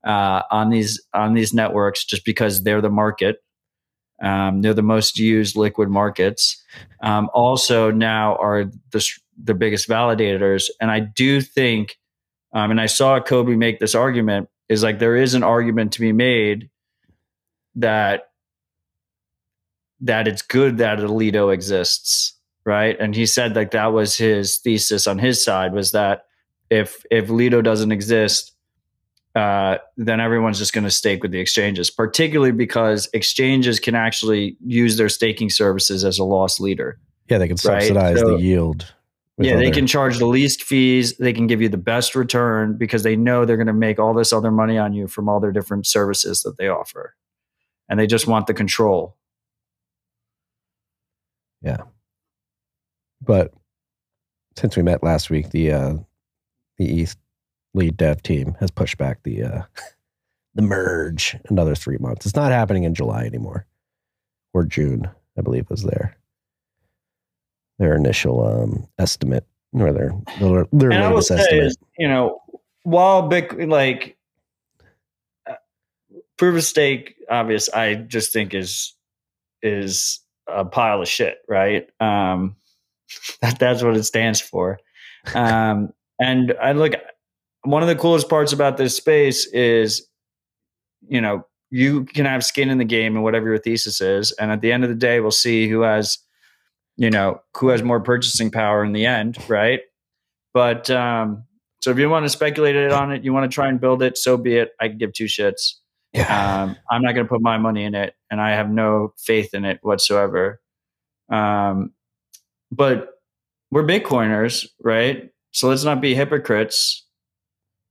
[0.07, 3.39] uh, on these on these networks, just because they're the market,
[4.23, 6.63] um, they're the most used liquid markets.
[7.03, 9.07] Um, also, now are the
[9.43, 11.97] the biggest validators, and I do think,
[12.55, 16.01] um, and I saw Cobie make this argument is like there is an argument to
[16.01, 16.71] be made
[17.75, 18.29] that
[20.01, 22.39] that it's good that Alito exists,
[22.71, 22.97] right?
[23.01, 26.27] And he said like that was his thesis on his side was that
[26.71, 28.53] if if Lido doesn't exist,
[29.35, 34.57] uh, then everyone's just going to stake with the exchanges, particularly because exchanges can actually
[34.65, 36.97] use their staking services as a loss leader.
[37.29, 38.95] Yeah, they can Right, subsidize so- the yield.
[39.43, 41.17] Yeah, they can charge the least fees.
[41.17, 44.13] They can give you the best return because they know they're going to make all
[44.13, 47.15] this other money on you from all their different services that they offer.
[47.89, 49.17] And they just want the control.
[53.23, 53.53] But
[54.57, 55.95] since we met last week, the uh,
[56.79, 57.19] the East
[57.75, 59.63] lead dev team has pushed back the uh,
[60.55, 62.27] the merge another three months.
[62.27, 63.67] It's not happening in July anymore,
[64.53, 66.17] or June, I believe, was their
[67.79, 71.65] their initial um, estimate or their their, their and latest estimate.
[71.65, 72.43] is, you know,
[72.83, 74.17] while Bitcoin, like,
[75.49, 75.55] uh,
[76.37, 78.95] proof of stake, obvious, I just think is
[79.63, 81.89] is a pile of shit, right?
[82.01, 82.57] Um,
[83.43, 84.79] that that's what it stands for.
[85.35, 86.95] Um, and I look,
[87.63, 90.07] one of the coolest parts about this space is,
[91.09, 94.51] you know, you can have skin in the game and whatever your thesis is, and
[94.51, 96.19] at the end of the day, we'll see who has,
[96.97, 99.81] you know, who has more purchasing power in the end, right?
[100.53, 101.45] But um,
[101.81, 104.03] so if you want to speculate it on it, you want to try and build
[104.03, 104.73] it, so be it.
[104.81, 105.75] I can give two shits.
[106.13, 106.63] Yeah.
[106.63, 109.55] Um, I'm not going to put my money in it, and I have no faith
[109.55, 110.61] in it whatsoever.
[111.31, 111.93] Um,
[112.71, 113.21] but
[113.71, 115.31] we're Bitcoiners, right?
[115.53, 117.05] So let's not be hypocrites.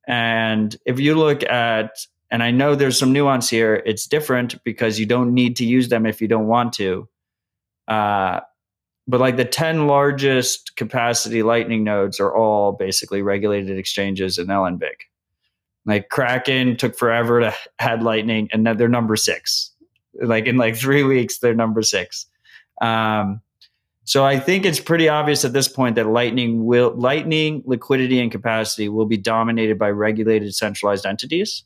[0.07, 1.91] And if you look at,
[2.31, 5.89] and I know there's some nuance here, it's different because you don't need to use
[5.89, 7.07] them if you don't want to.
[7.87, 8.41] Uh,
[9.07, 14.93] but like the 10 largest capacity lightning nodes are all basically regulated exchanges in LNBig.
[15.85, 19.71] Like Kraken took forever to add lightning and they're number six.
[20.13, 22.27] Like in like three weeks, they're number six.
[22.81, 23.41] Um,
[24.05, 28.31] so I think it's pretty obvious at this point that lightning will lightning liquidity and
[28.31, 31.63] capacity will be dominated by regulated centralized entities.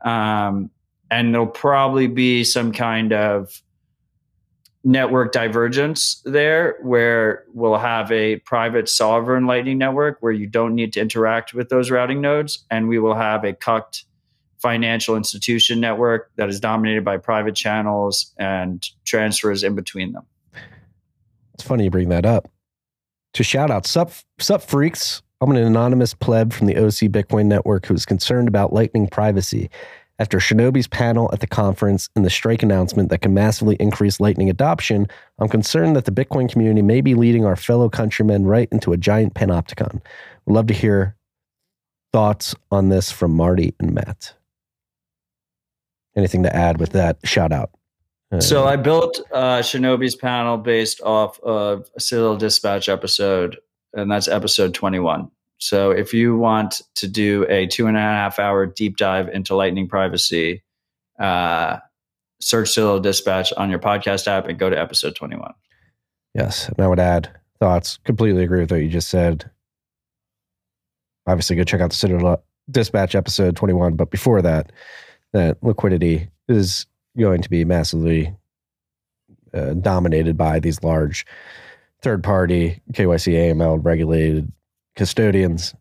[0.00, 0.70] Um,
[1.10, 3.62] and there'll probably be some kind of
[4.84, 10.92] network divergence there where we'll have a private sovereign lightning network where you don't need
[10.92, 14.04] to interact with those routing nodes and we will have a cucked
[14.58, 20.24] financial institution network that is dominated by private channels and transfers in between them
[21.58, 22.48] It's funny you bring that up.
[23.34, 25.22] To shout out, sup, sup freaks.
[25.40, 29.68] I'm an anonymous pleb from the OC Bitcoin network who is concerned about Lightning privacy.
[30.20, 34.48] After Shinobi's panel at the conference and the strike announcement that can massively increase Lightning
[34.48, 35.08] adoption,
[35.40, 38.96] I'm concerned that the Bitcoin community may be leading our fellow countrymen right into a
[38.96, 40.00] giant panopticon.
[40.46, 41.16] Would love to hear
[42.12, 44.34] thoughts on this from Marty and Matt.
[46.16, 47.70] Anything to add with that shout out?
[48.32, 53.58] Uh, So I built uh, Shinobi's panel based off of a Citadel Dispatch episode,
[53.94, 55.30] and that's episode 21.
[55.58, 59.56] So if you want to do a two and a half hour deep dive into
[59.56, 60.62] Lightning privacy,
[61.18, 61.78] uh,
[62.40, 65.52] search Citadel Dispatch on your podcast app and go to episode 21.
[66.34, 67.96] Yes, and I would add thoughts.
[68.04, 69.50] Completely agree with what you just said.
[71.26, 73.96] Obviously, go check out the Citadel Dispatch episode 21.
[73.96, 74.70] But before that,
[75.32, 76.86] that liquidity is
[77.18, 78.34] going to be massively
[79.54, 81.26] uh, dominated by these large
[82.02, 84.52] third party KYC AML regulated
[84.96, 85.74] custodians.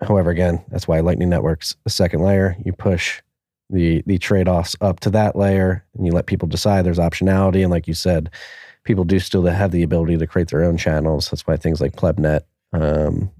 [0.00, 2.56] However, again, that's why Lightning Network's a second layer.
[2.64, 3.20] You push
[3.70, 6.84] the the trade offs up to that layer, and you let people decide.
[6.84, 8.30] There's optionality, and like you said,
[8.84, 11.28] people do still have the ability to create their own channels.
[11.28, 12.42] That's why things like PlebNet
[12.72, 13.30] um,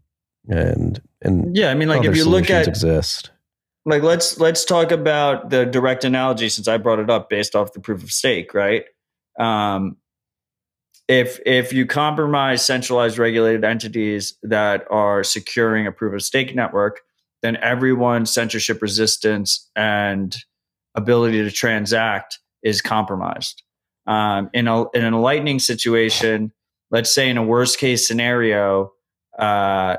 [0.49, 3.31] and and yeah, I mean, like if you look at exist,
[3.89, 7.73] like let's let's talk about the direct analogy since I brought it up based off
[7.73, 8.85] the proof of stake, right?
[9.39, 9.97] Um,
[11.09, 17.01] if if you compromise centralized regulated entities that are securing a proof of stake network,
[17.43, 20.37] then everyone's censorship resistance and
[20.95, 23.63] ability to transact is compromised.
[24.07, 26.53] Um, in a in a lightning situation,
[26.91, 28.93] let's say in a worst case scenario,
[29.39, 29.97] uh,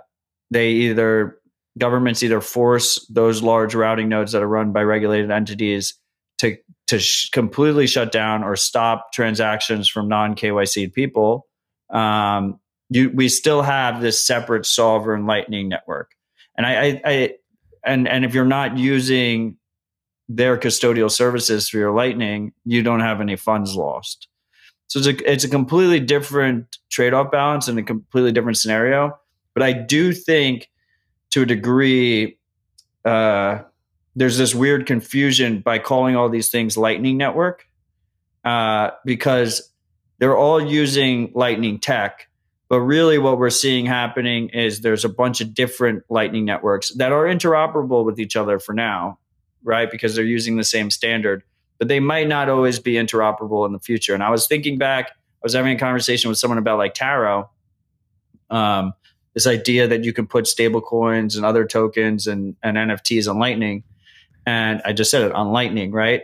[0.51, 1.38] they either
[1.80, 5.95] governments either force those large routing nodes that are run by regulated entities
[6.39, 6.57] to
[6.88, 11.47] to sh- completely shut down or stop transactions from non KYC people.
[11.89, 16.11] Um, you, we still have this separate sovereign Lightning network,
[16.57, 17.35] and I, I, I
[17.85, 19.57] and and if you're not using
[20.27, 24.27] their custodial services for your Lightning, you don't have any funds lost.
[24.88, 29.18] So it's a it's a completely different trade off balance and a completely different scenario.
[29.53, 30.68] But I do think,
[31.31, 32.38] to a degree,
[33.06, 33.60] uh,
[34.15, 37.65] there's this weird confusion by calling all these things Lightning Network
[38.43, 39.72] uh, because
[40.19, 42.27] they're all using Lightning tech.
[42.68, 47.11] But really, what we're seeing happening is there's a bunch of different Lightning networks that
[47.11, 49.18] are interoperable with each other for now,
[49.64, 49.89] right?
[49.89, 51.43] Because they're using the same standard,
[51.80, 54.14] but they might not always be interoperable in the future.
[54.14, 57.49] And I was thinking back, I was having a conversation with someone about like Taro.
[58.51, 58.93] Um,
[59.34, 63.39] this idea that you can put stable coins and other tokens and, and NFTs on
[63.39, 63.84] Lightning.
[64.45, 66.23] And I just said it on Lightning, right?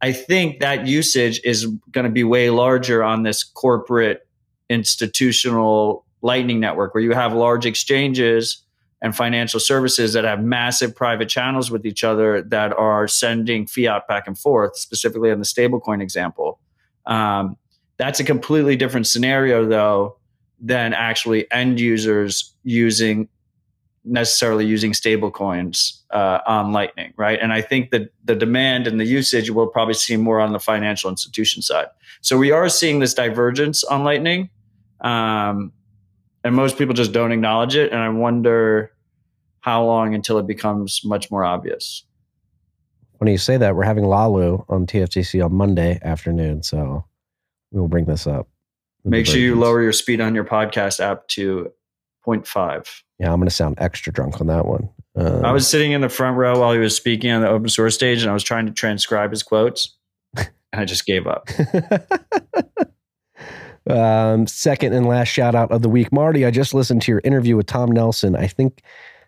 [0.00, 4.26] I think that usage is going to be way larger on this corporate
[4.68, 8.62] institutional Lightning network where you have large exchanges
[9.02, 14.08] and financial services that have massive private channels with each other that are sending fiat
[14.08, 16.58] back and forth, specifically on the stablecoin example.
[17.04, 17.58] Um,
[17.98, 20.16] that's a completely different scenario, though,
[20.60, 23.28] than actually end users using
[24.04, 27.38] necessarily using stable coins uh, on Lightning, right?
[27.40, 30.60] And I think that the demand and the usage will probably see more on the
[30.60, 31.86] financial institution side.
[32.20, 34.50] So we are seeing this divergence on Lightning,
[35.00, 35.72] um,
[36.44, 37.92] and most people just don't acknowledge it.
[37.92, 38.92] And I wonder
[39.60, 42.04] how long until it becomes much more obvious.
[43.18, 47.06] When you say that, we're having Laolu on TFTC on Monday afternoon, so
[47.72, 48.48] we will bring this up.
[49.04, 51.70] Make sure you lower your speed on your podcast app to
[52.26, 53.02] 0.5.
[53.18, 54.88] Yeah, I'm going to sound extra drunk on that one.
[55.16, 57.68] Um, I was sitting in the front row while he was speaking on the open
[57.68, 59.96] source stage, and I was trying to transcribe his quotes,
[60.36, 61.48] and I just gave up.
[63.90, 66.44] um, second and last shout out of the week, Marty.
[66.44, 68.34] I just listened to your interview with Tom Nelson.
[68.34, 68.82] I think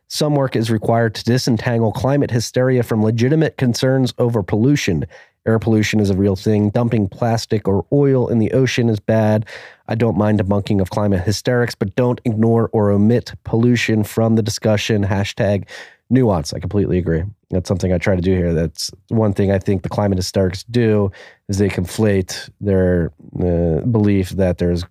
[0.08, 5.04] some work is required to disentangle climate hysteria from legitimate concerns over pollution.
[5.46, 6.70] Air pollution is a real thing.
[6.70, 9.46] Dumping plastic or oil in the ocean is bad.
[9.88, 14.42] I don't mind debunking of climate hysterics, but don't ignore or omit pollution from the
[14.42, 15.04] discussion.
[15.04, 15.68] Hashtag
[16.10, 16.52] nuance.
[16.52, 17.22] I completely agree.
[17.50, 18.52] That's something I try to do here.
[18.52, 21.12] That's one thing I think the climate hysterics do
[21.48, 24.84] is they conflate their uh, belief that there's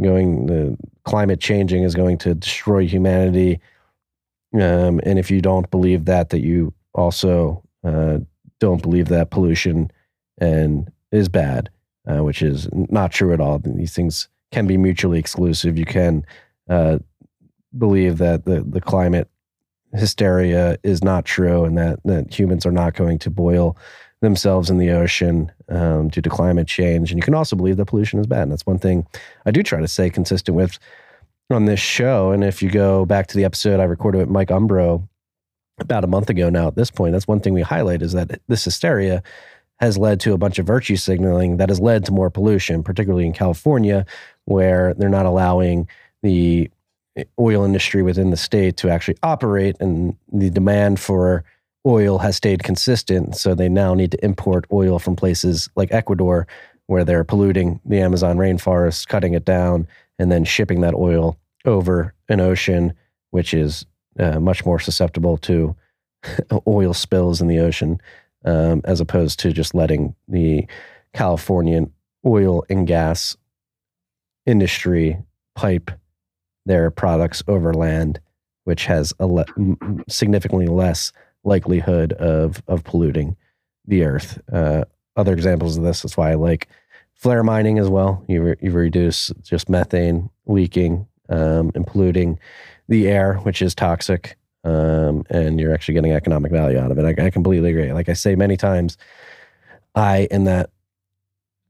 [0.00, 3.60] going the climate changing is going to destroy humanity.
[4.54, 8.18] Um, and if you don't believe that, that you also uh,
[8.60, 9.90] don't believe that pollution
[10.38, 11.70] and is bad,
[12.06, 13.58] uh, which is not true at all.
[13.58, 15.76] These things can be mutually exclusive.
[15.76, 16.24] You can
[16.68, 16.98] uh,
[17.76, 19.28] believe that the the climate
[19.94, 23.76] hysteria is not true, and that that humans are not going to boil
[24.20, 27.10] themselves in the ocean um, due to climate change.
[27.10, 28.42] And you can also believe that pollution is bad.
[28.42, 29.06] And that's one thing
[29.46, 30.78] I do try to say, consistent with
[31.50, 32.30] on this show.
[32.30, 35.06] And if you go back to the episode I recorded with Mike Umbro
[35.78, 38.40] about a month ago now at this point, that's one thing we highlight is that
[38.48, 39.22] this hysteria
[39.80, 43.24] has led to a bunch of virtue signaling that has led to more pollution, particularly
[43.24, 44.04] in California,
[44.44, 45.88] where they're not allowing
[46.22, 46.68] the
[47.38, 51.44] oil industry within the state to actually operate, and the demand for
[51.86, 53.36] oil has stayed consistent.
[53.36, 56.46] So they now need to import oil from places like Ecuador,
[56.88, 59.86] where they're polluting the Amazon rainforest, cutting it down,
[60.18, 62.92] and then shipping that oil over an ocean,
[63.30, 63.86] which is
[64.18, 65.76] uh, much more susceptible to
[66.66, 68.00] oil spills in the ocean,
[68.44, 70.66] um, as opposed to just letting the
[71.12, 71.92] Californian
[72.26, 73.36] oil and gas
[74.46, 75.18] industry
[75.54, 75.90] pipe
[76.66, 78.20] their products over land,
[78.64, 79.46] which has a le-
[80.08, 81.12] significantly less
[81.44, 83.36] likelihood of of polluting
[83.86, 84.38] the earth.
[84.52, 84.84] Uh,
[85.16, 86.02] other examples of this.
[86.02, 86.68] That's why I like
[87.18, 88.24] flare mining as well.
[88.28, 92.38] You re- you reduce just methane leaking um, and polluting
[92.88, 94.36] the air, which is toxic.
[94.64, 97.04] um, and you're actually getting economic value out of it.
[97.18, 97.92] I, I completely agree.
[97.92, 98.96] Like I say many times,
[99.94, 100.70] I in that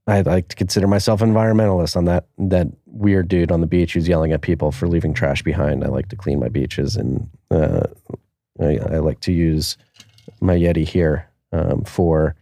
[0.07, 1.95] I like to consider myself environmentalist.
[1.95, 5.43] I'm that that weird dude on the beach who's yelling at people for leaving trash
[5.43, 5.83] behind.
[5.83, 7.83] I like to clean my beaches, and uh,
[8.59, 9.77] I, I like to use
[10.41, 12.35] my Yeti here um, for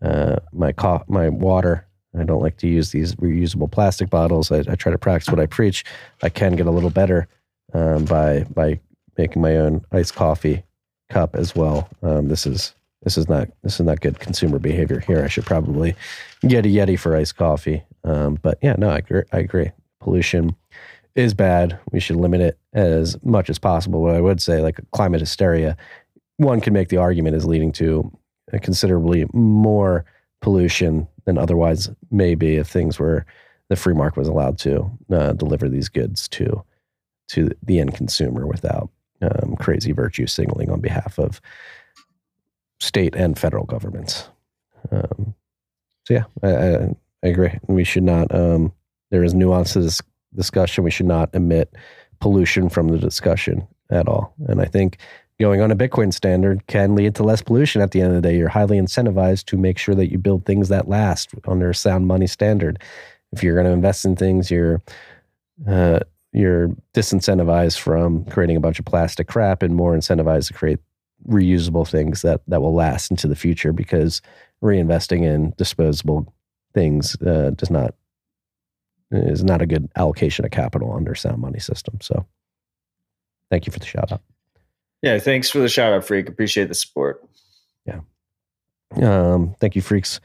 [0.00, 1.86] uh, my co- my water.
[2.18, 4.50] I don't like to use these reusable plastic bottles.
[4.50, 5.84] I, I try to practice what I preach.
[6.22, 7.28] I can get a little better
[7.74, 8.80] um, by by
[9.16, 10.62] making my own iced coffee
[11.10, 11.88] cup as well.
[12.02, 15.22] Um, this is this is not this is not good consumer behavior here.
[15.22, 15.94] I should probably
[16.42, 17.82] get a Yeti for iced coffee.
[18.04, 19.22] Um, but yeah, no, I agree.
[19.32, 19.70] I agree.
[20.00, 20.54] Pollution
[21.14, 21.78] is bad.
[21.90, 24.02] We should limit it as much as possible.
[24.02, 25.76] What I would say, like climate hysteria,
[26.36, 28.10] one can make the argument is leading to
[28.62, 30.04] considerably more
[30.40, 33.26] pollution than otherwise maybe if things were
[33.68, 36.64] the free market was allowed to uh, deliver these goods to
[37.28, 38.88] to the end consumer without
[39.20, 41.42] um, crazy virtue signaling on behalf of
[42.80, 44.30] state and federal governments.
[44.90, 45.34] Um,
[46.06, 47.58] so yeah, I, I, I, agree.
[47.66, 48.34] We should not.
[48.34, 48.72] Um,
[49.10, 50.00] there is nuance this
[50.34, 50.82] discussion.
[50.82, 51.74] We should not emit
[52.20, 54.32] pollution from the discussion at all.
[54.46, 54.96] And I think
[55.40, 58.28] going on a Bitcoin standard can lead to less pollution at the end of the
[58.28, 58.36] day.
[58.36, 62.06] You're highly incentivized to make sure that you build things that last under a sound
[62.06, 62.82] money standard.
[63.32, 64.82] If you're going to invest in things, you're
[65.66, 66.00] uh,
[66.32, 70.78] you're disincentivized from creating a bunch of plastic crap and more incentivized to create
[71.26, 74.22] reusable things that that will last into the future because
[74.62, 76.32] reinvesting in disposable
[76.74, 77.94] things uh, does not
[79.10, 81.98] is not a good allocation of capital under sound money system.
[82.00, 82.26] So,
[83.50, 84.22] thank you for the shout out.
[85.02, 86.28] Yeah, thanks for the shout out, freak.
[86.28, 87.24] Appreciate the support.
[87.86, 88.00] Yeah.
[89.00, 90.20] Um, thank you, freaks,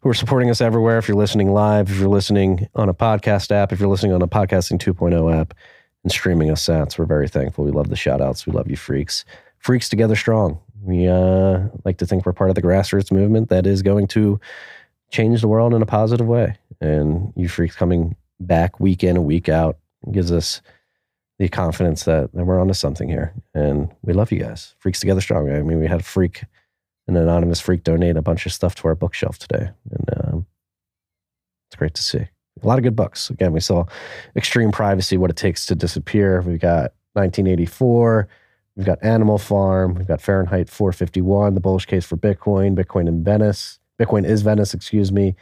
[0.00, 0.98] who are supporting us everywhere.
[0.98, 4.22] If you're listening live, if you're listening on a podcast app, if you're listening on
[4.22, 5.54] a podcasting 2.0 app,
[6.02, 7.64] and streaming us sats, we're very thankful.
[7.64, 8.46] We love the shout outs.
[8.46, 9.24] We love you, freaks
[9.60, 10.58] freaks together strong.
[10.82, 14.40] We uh, like to think we're part of the grassroots movement that is going to
[15.10, 16.56] change the world in a positive way.
[16.80, 19.78] And you freaks coming back week in and week out
[20.10, 20.62] gives us
[21.40, 23.32] the confidence that, that we're onto something here.
[23.54, 24.74] And we love you guys.
[24.78, 25.50] Freaks together strong.
[25.50, 26.44] I mean, we had a freak,
[27.08, 30.46] an anonymous freak, donate a bunch of stuff to our bookshelf today, and um,
[31.66, 32.28] it's great to see.
[32.62, 33.30] A lot of good books.
[33.30, 33.86] Again, we saw
[34.36, 36.42] Extreme Privacy: What It Takes to Disappear.
[36.42, 38.28] We've got 1984.
[38.76, 39.94] We've got Animal Farm.
[39.94, 43.78] We've got Fahrenheit 451, the bullish case for Bitcoin, Bitcoin in Venice.
[43.98, 45.34] Bitcoin is Venice, excuse me.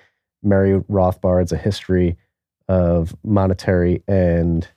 [0.45, 2.17] Murray Rothbard's A History
[2.69, 4.69] of Monetary and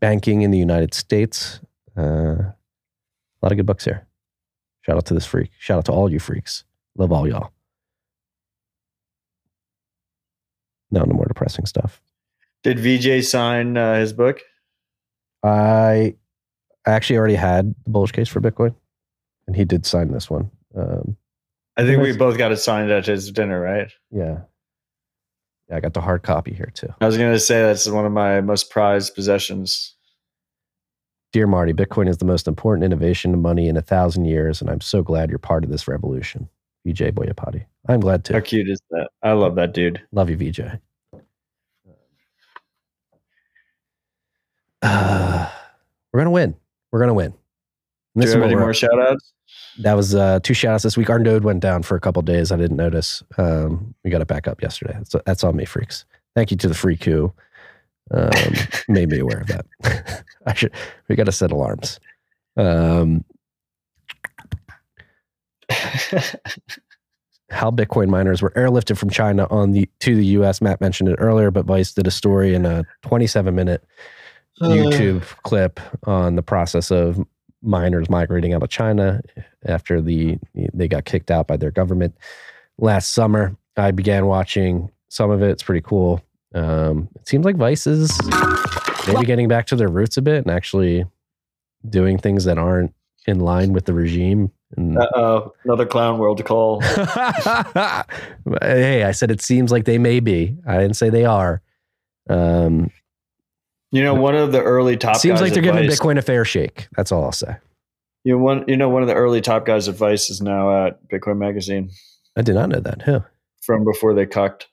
[0.00, 1.60] Banking in the United States.
[1.96, 2.54] Uh, a
[3.42, 4.06] lot of good books here.
[4.82, 5.50] Shout out to this freak.
[5.58, 6.64] Shout out to all you freaks.
[6.96, 7.52] Love all y'all.
[10.90, 12.00] No, no more depressing stuff.
[12.62, 14.40] Did VJ sign uh, his book?
[15.42, 16.14] I
[16.86, 18.74] I actually already had the bullish case for Bitcoin,
[19.46, 20.50] and he did sign this one.
[20.76, 21.16] Um,
[21.76, 23.90] I think we both got it signed at his dinner, right?
[24.10, 24.40] Yeah.
[25.70, 26.92] Yeah, I got the hard copy here too.
[27.00, 29.94] I was going to say that's one of my most prized possessions.
[31.32, 34.68] Dear Marty, Bitcoin is the most important innovation in money in a thousand years, and
[34.68, 36.48] I'm so glad you're part of this revolution.
[36.84, 37.64] VJ Boyapati.
[37.88, 38.34] I'm glad too.
[38.34, 39.10] How cute is that?
[39.22, 40.00] I love that dude.
[40.10, 40.60] Love you, VJ.
[44.82, 45.48] Uh,
[46.12, 46.56] we're going to win.
[46.90, 47.32] We're gonna win.
[48.16, 49.32] Do you have any more shout outs?
[49.78, 51.10] That was uh, two shout outs this week.
[51.10, 52.52] Our node went down for a couple days.
[52.52, 53.22] I didn't notice.
[53.38, 54.94] Um, we got it back up yesterday.
[54.94, 56.04] That's, that's on me, freaks.
[56.34, 57.32] Thank you to the freak who
[58.10, 58.30] um,
[58.88, 60.24] made me aware of that.
[60.46, 60.72] I should.
[61.08, 62.00] We got to set alarms.
[62.56, 63.24] Um,
[67.50, 70.60] how Bitcoin miners were airlifted from China on the to the U.S.
[70.60, 73.84] Matt mentioned it earlier, but Vice did a story in a 27 minute
[74.60, 77.24] YouTube uh, clip on the process of
[77.62, 79.20] miners migrating out of China
[79.66, 80.38] after the
[80.72, 82.16] they got kicked out by their government
[82.78, 83.56] last summer.
[83.76, 85.50] I began watching some of it.
[85.50, 86.22] It's pretty cool.
[86.54, 88.18] Um, it seems like Vice is
[89.06, 91.04] maybe getting back to their roots a bit and actually
[91.88, 92.94] doing things that aren't
[93.26, 94.50] in line with the regime.
[94.78, 96.80] Uh oh, another clown world to call.
[98.62, 100.56] hey, I said it seems like they may be.
[100.66, 101.60] I didn't say they are.
[102.28, 102.90] Um,
[103.92, 105.22] you know, one of the early top guys.
[105.22, 106.88] seems like they're giving Bitcoin a fair shake.
[106.96, 107.56] That's all I'll say.
[108.24, 111.08] You know, one, you know, one of the early top guys' advice is now at
[111.08, 111.90] Bitcoin Magazine.
[112.36, 113.02] I did not know that.
[113.02, 113.22] Who?
[113.62, 114.68] From before they cucked.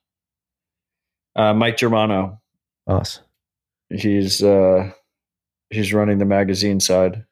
[1.36, 2.42] Uh, Mike Germano.
[2.86, 3.22] Boss.
[3.90, 4.92] He's uh,
[5.70, 7.26] he's running the magazine side.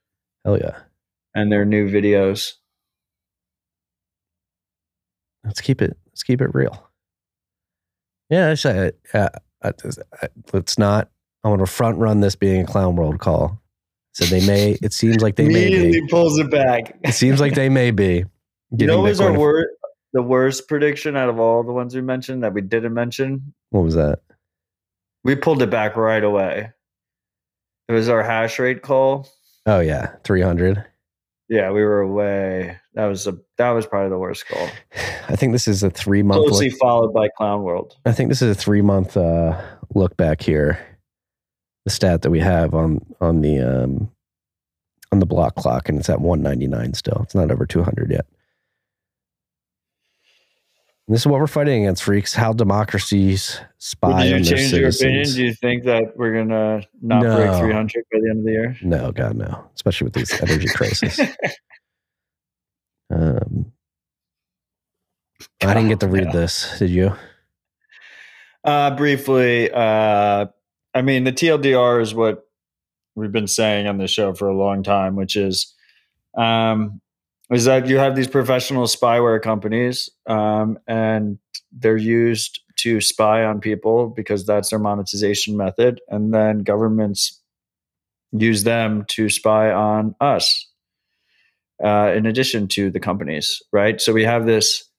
[0.44, 0.78] Hell yeah!
[1.34, 2.54] And their new videos.
[5.44, 5.98] Let's keep it.
[6.08, 6.90] Let's keep it real.
[8.30, 9.30] Yeah, I uh,
[9.62, 9.72] uh,
[10.54, 11.10] let's not
[11.46, 13.62] I want to front run this being a clown world call.
[14.14, 14.78] So they may.
[14.82, 16.08] It seems like they may Immediately be.
[16.08, 16.98] pulls it back.
[17.04, 18.26] It seems like they may be.
[18.78, 19.70] You know, what was our Bitcoin wor-
[20.12, 23.54] the worst prediction out of all the ones we mentioned that we didn't mention?
[23.70, 24.20] What was that?
[25.24, 26.72] We pulled it back right away.
[27.88, 29.30] It was our hash rate call.
[29.68, 30.84] Oh yeah, three hundred.
[31.48, 32.78] Yeah, we were away.
[32.96, 34.68] That was a that was probably the worst call.
[35.30, 36.48] I think this is a three month.
[36.48, 37.96] Closely followed by Clown World.
[38.06, 39.62] I think this is a three month uh,
[39.94, 40.80] look back here.
[41.86, 44.12] The stat that we have on on the um,
[45.12, 47.22] on the block clock, and it's at one ninety nine still.
[47.24, 48.26] It's not over two hundred yet.
[51.08, 52.34] And this is what we're fighting against, freaks.
[52.34, 55.26] How democracies spy Did you change your opinion?
[55.26, 58.78] Do you think that we're gonna not break 300 by the end of the year?
[58.82, 59.70] No, God, no.
[59.76, 61.20] Especially with this energy crisis.
[63.12, 63.72] Um,
[65.62, 66.32] I didn't get to read Yeah.
[66.32, 66.80] this.
[66.80, 67.16] Did you?
[68.64, 70.48] Uh, briefly, uh,
[70.96, 72.48] I mean, the TLDR is what
[73.16, 75.74] we've been saying on the show for a long time, which is,
[76.38, 77.02] um,
[77.52, 81.38] is that you have these professional spyware companies, um, and
[81.72, 87.42] they're used to spy on people because that's their monetization method, and then governments
[88.32, 90.68] use them to spy on us.
[91.84, 94.00] Uh, in addition to the companies, right?
[94.00, 94.90] So we have this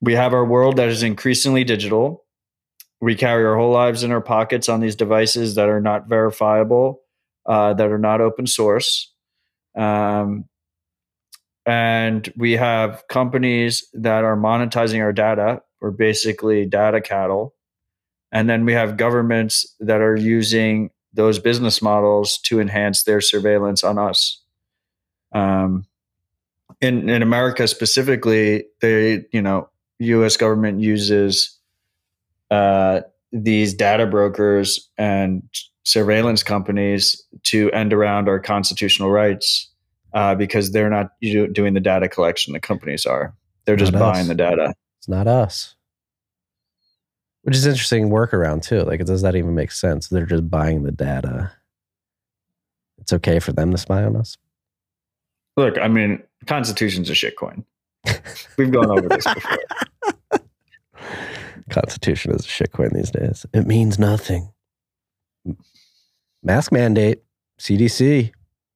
[0.00, 2.23] we have our world that is increasingly digital.
[3.04, 7.02] We carry our whole lives in our pockets on these devices that are not verifiable,
[7.44, 9.12] uh, that are not open source.
[9.76, 10.46] Um,
[11.66, 17.54] and we have companies that are monetizing our data, or basically data cattle.
[18.32, 23.84] And then we have governments that are using those business models to enhance their surveillance
[23.84, 24.42] on us.
[25.34, 25.84] Um,
[26.80, 29.68] in in America specifically, the you know
[29.98, 30.38] U.S.
[30.38, 31.53] government uses
[32.50, 33.00] uh,
[33.32, 35.42] these data brokers and
[35.84, 39.70] surveillance companies to end around our constitutional rights
[40.14, 42.52] uh, because they're not doing the data collection.
[42.52, 43.34] The companies are.
[43.64, 44.28] They're just Not buying us.
[44.28, 44.74] the data.
[44.98, 45.74] It's not us.
[47.42, 48.82] Which is interesting workaround too.
[48.84, 50.08] Like, does that even make sense?
[50.08, 51.52] They're just buying the data.
[52.98, 54.36] It's okay for them to spy on us.
[55.56, 57.64] Look, I mean, Constitution's a shitcoin.
[58.56, 59.58] We've gone over this before.
[61.74, 63.44] Constitution is a shitcoin these days.
[63.52, 64.50] It means nothing.
[66.42, 67.22] Mask mandate,
[67.58, 68.32] CDC.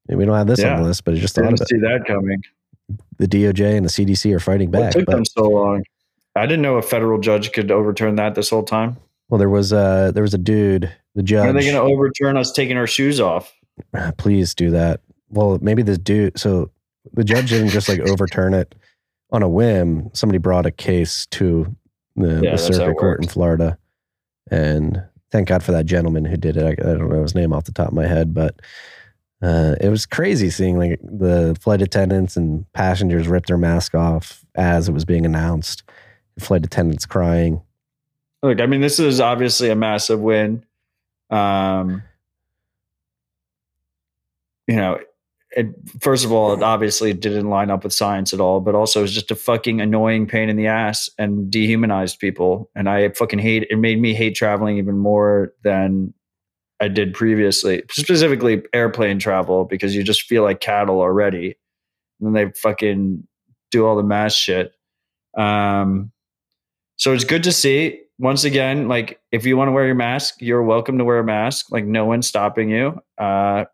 [0.09, 1.69] We don't have this on the list, but I just thought of it.
[1.69, 2.43] see that coming.
[3.19, 4.93] The DOJ and the CDC are fighting What back.
[4.93, 5.83] took But them so long?
[6.35, 8.97] I didn't know a federal judge could overturn that this whole time.
[9.29, 11.49] well, there was a there was a dude, the When judge.
[11.49, 13.53] are they going to overturn us taking our shoes off?
[13.95, 15.01] Ah, please do that.
[15.29, 16.39] Well, maybe this dude.
[16.39, 16.71] So
[17.13, 18.75] the judge didn't just like overturn it
[19.31, 20.09] on a whim.
[20.15, 21.75] Somebody brought a case to
[22.21, 23.29] the, Yeah, the circuit court in.
[23.29, 23.79] Florida,
[24.51, 26.65] and thank God for that gentleman who did it.
[26.65, 28.61] I, I don't know his name off the top of my head, but
[29.43, 34.45] uh, it was crazy seeing like the flight attendants and passengers rip their mask off
[34.55, 35.83] as it was being announced.
[36.39, 37.63] Flight attendants crying.
[38.43, 40.65] Look, I mean, this is obviously a massive win.
[41.31, 42.03] Um,
[44.67, 45.01] you know,
[45.53, 45.67] it,
[46.01, 49.13] first of all, it obviously didn't line up with science at all, but also it's
[49.13, 52.71] just a fucking annoying pain in the ass and dehumanized people.
[52.75, 53.77] And I fucking hate it.
[53.77, 56.13] Made me hate traveling even more than
[56.81, 61.57] I did previously, specifically airplane travel, because you just feel like cattle already.
[62.21, 63.27] And then they fucking
[63.71, 64.73] do all the mass shit.
[65.37, 66.13] Um,
[66.97, 68.03] so it's good to see.
[68.19, 71.25] Once again, like if you want to wear your mask, you're welcome to wear a
[71.25, 71.71] mask.
[71.71, 73.01] Like no one's stopping you.
[73.17, 73.65] Uh,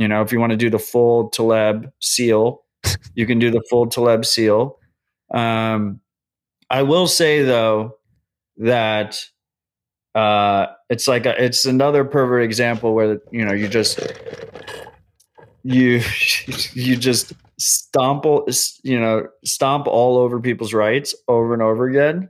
[0.00, 2.62] you know, if you want to do the full Taleb seal,
[3.14, 4.78] you can do the full Taleb seal.
[5.30, 6.00] Um,
[6.70, 7.98] I will say though
[8.56, 9.22] that
[10.14, 14.00] uh, it's like a, it's another pervert example where you know you just
[15.64, 16.00] you
[16.72, 18.24] you just stomp
[18.82, 22.26] you know stomp all over people's rights over and over again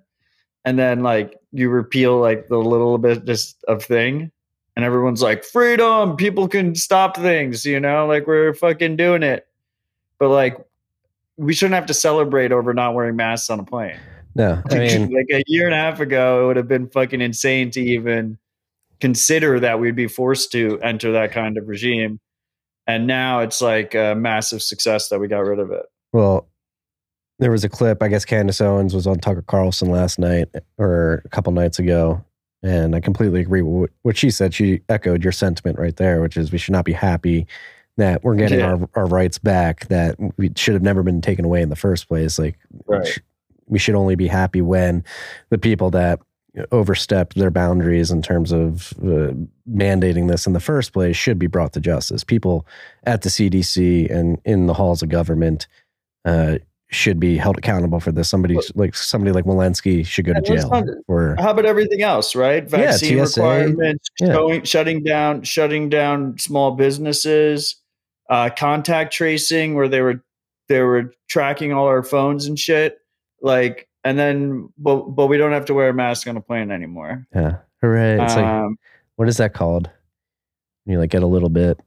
[0.65, 4.33] and then like you repeal like the little bit just of thing
[4.77, 6.17] and everyone's like freedom!
[6.17, 9.47] People can stop things you know like we're fucking doing it.
[10.19, 10.59] But like
[11.37, 13.99] we shouldn't have to celebrate over not wearing masks on a plane.
[14.35, 17.21] No, I mean, like a year and a half ago it would have been fucking
[17.21, 18.39] insane to even
[19.01, 22.21] consider that we'd be forced to enter that kind of regime.
[22.87, 25.87] And now it's like a massive success that we got rid of it.
[26.13, 26.49] Well,
[27.39, 28.03] there was a clip.
[28.03, 32.23] I guess Candace Owens was on Tucker Carlson last night or a couple nights ago,
[32.63, 34.53] and I completely agree with what- she said.
[34.55, 37.47] She echoed your sentiment right there, which is we should not be happy
[37.97, 38.73] that we're getting Yeah.
[38.75, 42.09] our, our rights back that we should have never been taken away in the first
[42.09, 42.39] place.
[42.39, 43.19] Like, Right.
[43.67, 45.05] we should only be happy when
[45.51, 46.21] the people that
[46.73, 49.33] overstepped their boundaries in terms of uh,
[49.71, 52.25] mandating this in the first place should be brought to justice.
[52.25, 52.67] People
[53.05, 55.69] at the CDC and in the halls of government
[56.25, 56.57] uh,
[56.93, 58.29] should be held accountable for this.
[58.29, 60.69] Somebody like somebody like Walensky should go to jail.
[60.69, 62.69] not- Or How about everything else, right?
[62.69, 64.33] Vaccine TSA, requirements, yeah.
[64.33, 67.77] showing, shutting down, shutting down small businesses,
[68.29, 70.23] uh, contact tracing, where they were
[70.69, 72.99] they were tracking all our phones and shit.
[73.41, 76.71] Like, and then, but but we don't have to wear a mask on a plane
[76.71, 77.27] anymore.
[77.35, 78.21] yeah, hooray!
[78.21, 78.79] It's like Um,
[79.17, 79.89] what is that called?
[80.87, 81.79] You like get a little bit.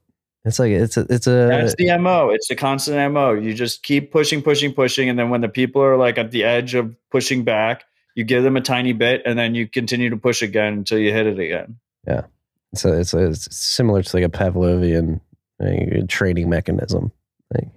[0.44, 2.28] It's like it's a it's a that's the mo.
[2.28, 3.32] It's the constant mo.
[3.32, 6.44] You just keep pushing, pushing, pushing, and then when the people are like at the
[6.44, 7.84] edge of pushing back,
[8.14, 11.12] you give them a tiny bit, and then you continue to push again until you
[11.12, 11.78] hit it again.
[12.06, 12.24] Yeah,
[12.84, 15.20] a, it's, a, it's similar to like a Pavlovian
[15.62, 17.10] uh, training mechanism.
[17.54, 17.68] Like,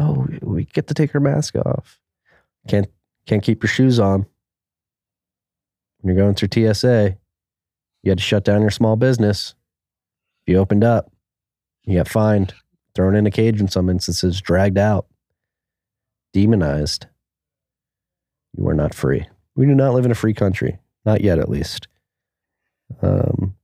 [0.00, 2.00] oh, we get to take our mask off.
[2.66, 2.88] Can't
[3.26, 4.26] can't keep your shoes on.
[6.00, 7.16] When you're going through TSA,
[8.02, 9.54] you had to shut down your small business.
[10.44, 11.10] If you opened up,
[11.86, 12.54] you got fined,
[12.94, 15.06] thrown in a cage in some instances, dragged out,
[16.32, 17.06] demonized.
[18.56, 19.26] You are not free.
[19.54, 21.88] We do not live in a free country, not yet, at least.
[23.02, 23.56] Um,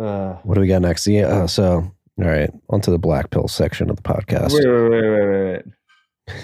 [0.00, 1.06] Uh, what do we got next?
[1.06, 4.52] Yeah, uh, so all right, onto the black pill section of the podcast.
[4.52, 5.62] Wait, wait, wait, wait, wait,
[6.26, 6.34] wait.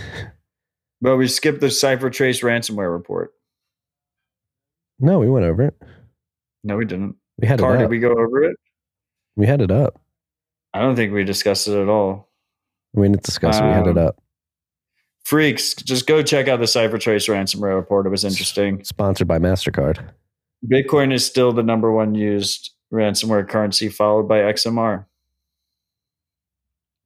[1.01, 3.33] but we skipped the CipherTrace ransomware report.
[4.99, 5.83] No, we went over it.
[6.67, 7.15] No, we didn't.
[7.39, 8.57] We had Car, it did we go over it?
[9.37, 10.01] We had it up.
[10.75, 12.29] I don't think we discussed it at all.
[12.93, 13.63] We didn't discuss it.
[13.65, 14.21] We had it Um, up.
[15.25, 18.07] Freaks, just go check out the CipherTrace ransomware report.
[18.07, 18.83] It was interesting.
[18.85, 20.01] Sponsored by Mastercard.
[20.67, 25.05] Bitcoin is still the number one used ransomware currency, followed by XMR.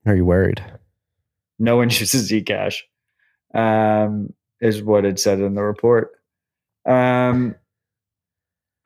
[0.06, 0.64] Are you worried?
[1.58, 2.76] No one uses Zcash,
[3.54, 6.12] um, is what it said in the report.
[6.86, 7.54] Um,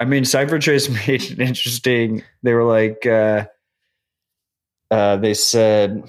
[0.04, 2.22] I mean, CipherTrace made it interesting.
[2.42, 3.46] They were like, uh,
[4.90, 6.04] uh, they said,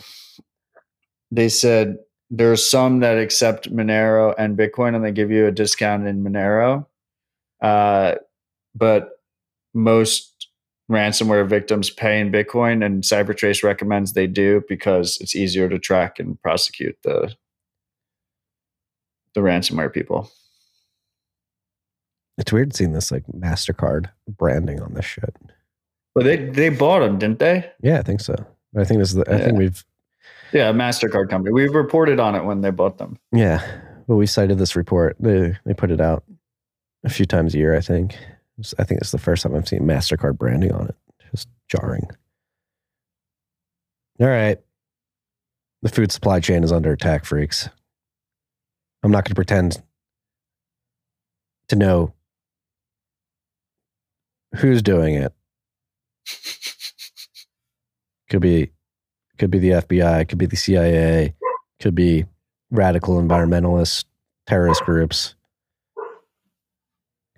[1.31, 1.99] they said
[2.29, 6.25] there are some that accept Monero and Bitcoin, and they give you a discount in
[6.25, 6.85] Monero,
[7.61, 8.15] uh,
[8.75, 9.11] but
[9.73, 10.49] most
[10.91, 16.19] ransomware victims pay in Bitcoin, and CipherTrace recommends they do because it's easier to track
[16.19, 17.33] and prosecute the
[19.35, 20.29] the ransomware people.
[22.37, 25.35] It's weird seeing this like Mastercard branding on this shit.
[26.13, 27.71] But they they bought them, didn't they?
[27.81, 28.35] Yeah, I think so.
[28.77, 29.15] I think this is.
[29.15, 29.83] The, I think we've.
[30.51, 31.53] Yeah, Mastercard company.
[31.53, 33.17] We reported on it when they bought them.
[33.31, 33.65] Yeah,
[34.07, 35.15] but we cited this report.
[35.19, 36.23] They they put it out
[37.03, 37.75] a few times a year.
[37.75, 38.17] I think.
[38.79, 40.95] I think it's the first time I've seen Mastercard branding on it.
[41.31, 42.09] Just jarring.
[44.19, 44.57] All right.
[45.81, 47.67] The food supply chain is under attack, freaks.
[49.03, 49.81] I'm not going to pretend
[51.67, 52.13] to know
[54.55, 55.33] who's doing it.
[58.29, 58.71] Could be
[59.37, 61.35] could be the FBI, could be the CIA,
[61.79, 62.25] could be
[62.71, 64.05] radical environmentalist
[64.47, 65.35] terrorist groups.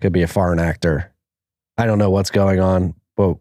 [0.00, 1.12] Could be a foreign actor.
[1.76, 3.36] I don't know what's going on, but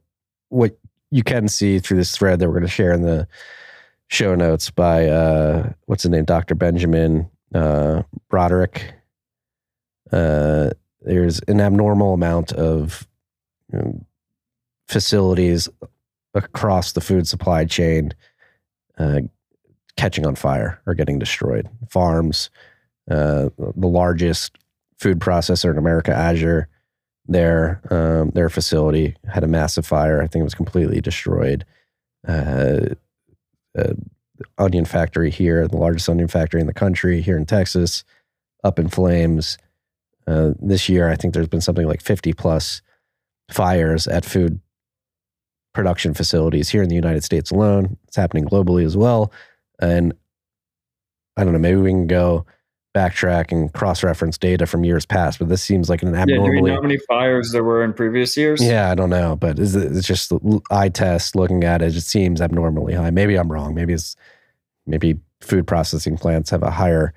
[0.49, 0.77] what
[1.11, 3.27] you can see through this thread that we're going to share in the
[4.07, 6.55] show notes by uh, what's his name, Dr.
[6.55, 8.93] Benjamin uh, Broderick.
[10.11, 10.71] Uh,
[11.01, 13.07] there's an abnormal amount of
[13.71, 14.05] you know,
[14.87, 15.67] facilities
[16.33, 18.13] across the food supply chain
[18.97, 19.21] uh,
[19.95, 21.67] catching on fire or getting destroyed.
[21.89, 22.49] Farms,
[23.09, 24.57] uh, the largest
[24.99, 26.67] food processor in America, Azure,
[27.27, 30.21] their um, their facility had a massive fire.
[30.21, 31.65] I think it was completely destroyed.
[32.27, 32.79] Uh,
[33.77, 33.93] uh,
[34.57, 38.03] onion factory here, the largest onion factory in the country here in Texas,
[38.63, 39.57] up in flames.
[40.25, 42.81] Uh, this year, I think there's been something like 50 plus
[43.49, 44.59] fires at food
[45.73, 47.97] production facilities here in the United States alone.
[48.07, 49.31] It's happening globally as well.
[49.79, 50.13] And
[51.37, 52.45] I don't know, maybe we can go
[52.95, 56.31] backtrack and cross reference data from years past, but this seems like an Yeah, do
[56.31, 56.69] we abnormally.
[56.71, 58.59] know how many fires there were in previous years?
[58.63, 60.31] Yeah, I don't know, but it's, it's just
[60.71, 61.95] eye test looking at it.
[61.95, 63.11] It seems abnormally high.
[63.11, 63.75] Maybe I'm wrong.
[63.75, 64.15] Maybe it's
[64.87, 67.13] maybe food processing plants have a higher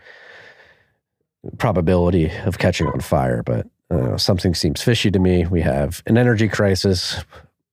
[1.56, 5.46] probability of catching on fire, but uh, something seems fishy to me.
[5.46, 7.24] We have an energy crisis.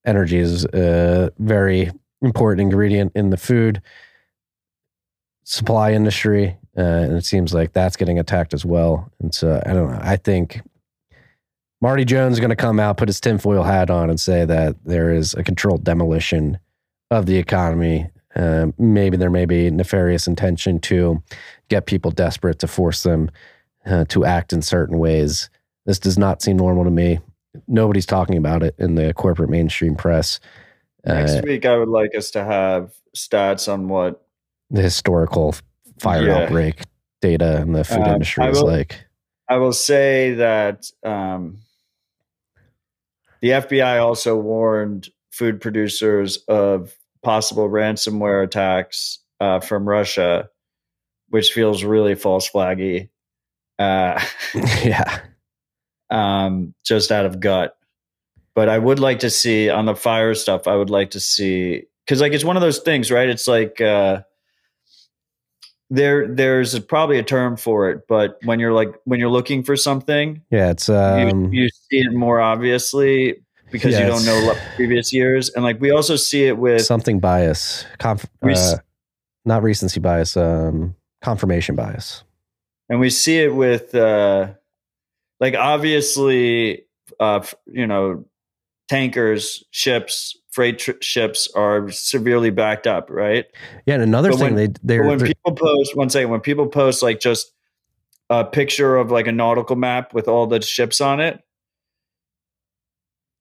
[0.05, 1.91] Energy is a very
[2.21, 3.81] important ingredient in the food
[5.43, 9.11] supply industry, uh, and it seems like that's getting attacked as well.
[9.19, 9.99] And so I don't know.
[10.01, 10.61] I think
[11.81, 14.75] Marty Jones is going to come out, put his tinfoil hat on, and say that
[14.83, 16.57] there is a controlled demolition
[17.11, 21.23] of the economy Uh, maybe there may be nefarious intention to
[21.69, 23.31] get people desperate to force them
[23.85, 25.49] uh, to act in certain ways.
[25.87, 27.19] This does not seem normal to me.
[27.67, 30.39] Nobody's talking about it in the corporate mainstream press.
[31.05, 34.21] Next Uh, week, I would like us to have stats on what
[34.69, 35.55] the historical
[35.99, 36.43] fire Yeah.
[36.43, 36.81] outbreak
[37.21, 39.05] data in the food Um, industry I is like.
[39.49, 41.59] I will say that um,
[43.41, 46.93] the FBI also warned food producers of
[47.23, 50.49] possible ransomware attacks uh, from Russia,
[51.29, 53.09] which feels really false flaggy.
[53.79, 54.21] Uh,
[54.83, 55.19] yeah.
[56.09, 57.77] Um, just out of gut.
[58.55, 60.67] But I would like to see on the fire stuff.
[60.67, 63.29] I would like to see because like it's one of those things, right?
[63.29, 64.21] It's like uh,
[65.89, 69.75] there there's probably a term for it, but when you're like when you're looking for
[69.75, 70.71] something, Yeah.
[70.71, 75.63] It's, um, you, you see it more obviously because you don't know previous years, and
[75.63, 78.77] like we also see it with something bias, conf- uh,
[79.45, 82.23] not recency bias, um, confirmation bias.
[82.89, 84.49] and we see it with uh
[85.39, 86.85] like obviously
[87.19, 88.25] uh you know
[88.89, 93.45] tankers ships freight tr- ships are severely backed up right?
[93.85, 96.67] Yeah, and another But thing when- they they're, when people post one second when people
[96.67, 97.51] post like just
[98.29, 101.39] a picture of like a nautical map with all the ships on it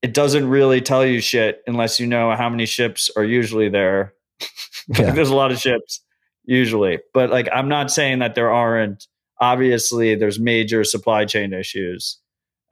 [0.03, 4.13] it doesn't really tell you shit unless you know how many ships are usually there.
[4.89, 5.11] Yeah.
[5.11, 6.01] there's a lot of ships
[6.45, 7.01] usually.
[7.13, 9.09] But like i'm not saying that there aren't
[9.41, 12.19] obviously there's major supply chain issues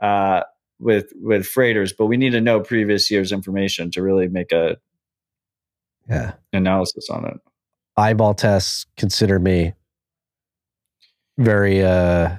[0.02, 0.42] uh,
[0.78, 4.76] with with freighters but we need to know previous year's information to really make a
[6.08, 7.40] yeah analysis on it
[7.96, 9.72] eyeball tests consider me
[11.38, 12.36] very uh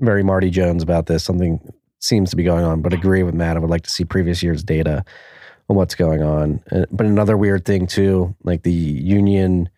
[0.00, 1.22] very Marty Jones about this.
[1.22, 1.60] Something
[2.00, 3.56] seems to be going on, but agree with Matt.
[3.56, 5.04] I would like to see previous year's data
[5.68, 6.62] on what's going on.
[6.72, 9.68] Uh, But another weird thing too, like the Union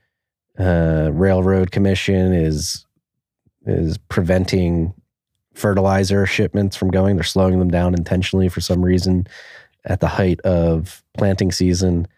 [0.58, 2.86] uh, Railroad Commission is
[3.66, 4.94] is preventing
[5.54, 7.16] fertilizer shipments from going.
[7.16, 9.26] They're slowing them down intentionally for some reason
[9.84, 12.08] at the height of planting season.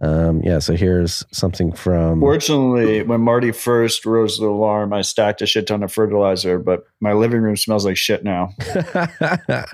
[0.00, 5.42] Um, yeah, so here's something from Fortunately, when Marty first rose the alarm, I stacked
[5.42, 8.50] a shit ton of fertilizer, but my living room smells like shit now.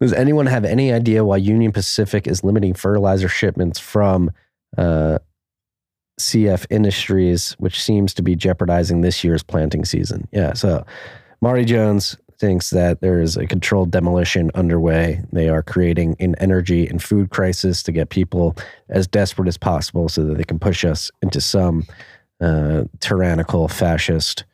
[0.00, 4.30] Does anyone have any idea why Union Pacific is limiting fertilizer shipments from
[4.78, 5.18] uh,
[6.18, 10.28] CF Industries, which seems to be jeopardizing this year's planting season?
[10.32, 10.84] Yeah, so
[11.40, 15.22] Marty Jones thinks that there is a controlled demolition underway.
[15.32, 18.56] They are creating an energy and food crisis to get people
[18.88, 21.86] as desperate as possible so that they can push us into some
[22.40, 24.44] uh, tyrannical fascist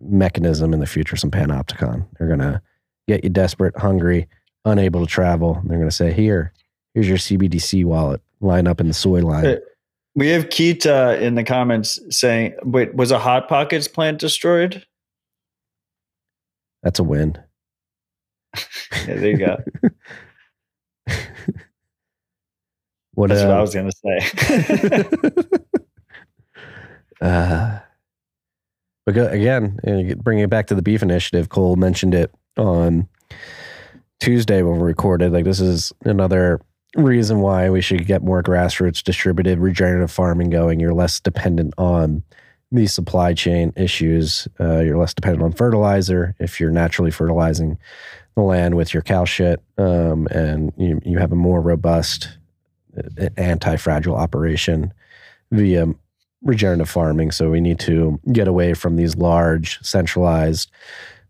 [0.00, 2.06] mechanism in the future, some panopticon.
[2.18, 2.62] They're going to
[3.08, 4.28] get you desperate, hungry,
[4.64, 5.60] unable to travel.
[5.64, 6.52] They're going to say, here,
[6.94, 8.22] here's your CBDC wallet.
[8.40, 9.44] Line up in the soy line.
[9.44, 9.58] Hey.
[10.14, 14.84] We have Kita in the comments saying, "Wait, was a Hot Pockets plant destroyed?"
[16.82, 17.36] That's a win.
[19.06, 19.56] Yeah, there you go.
[23.14, 24.18] What, That's what uh, I was gonna say.
[27.20, 27.78] uh,
[29.04, 29.78] but go, again,
[30.22, 33.08] bringing it back to the beef initiative, Cole mentioned it on
[34.20, 35.32] Tuesday when we recorded.
[35.32, 36.62] Like, this is another
[36.96, 40.80] reason why we should get more grassroots distributed regenerative farming going.
[40.80, 42.22] You're less dependent on
[42.72, 44.48] the supply chain issues.
[44.58, 47.78] Uh, you're less dependent on fertilizer if you're naturally fertilizing
[48.36, 52.28] the land with your cow shit, um, and you you have a more robust
[52.96, 54.92] uh, anti-fragile operation
[55.50, 55.86] via
[56.42, 57.32] regenerative farming.
[57.32, 60.70] So we need to get away from these large centralized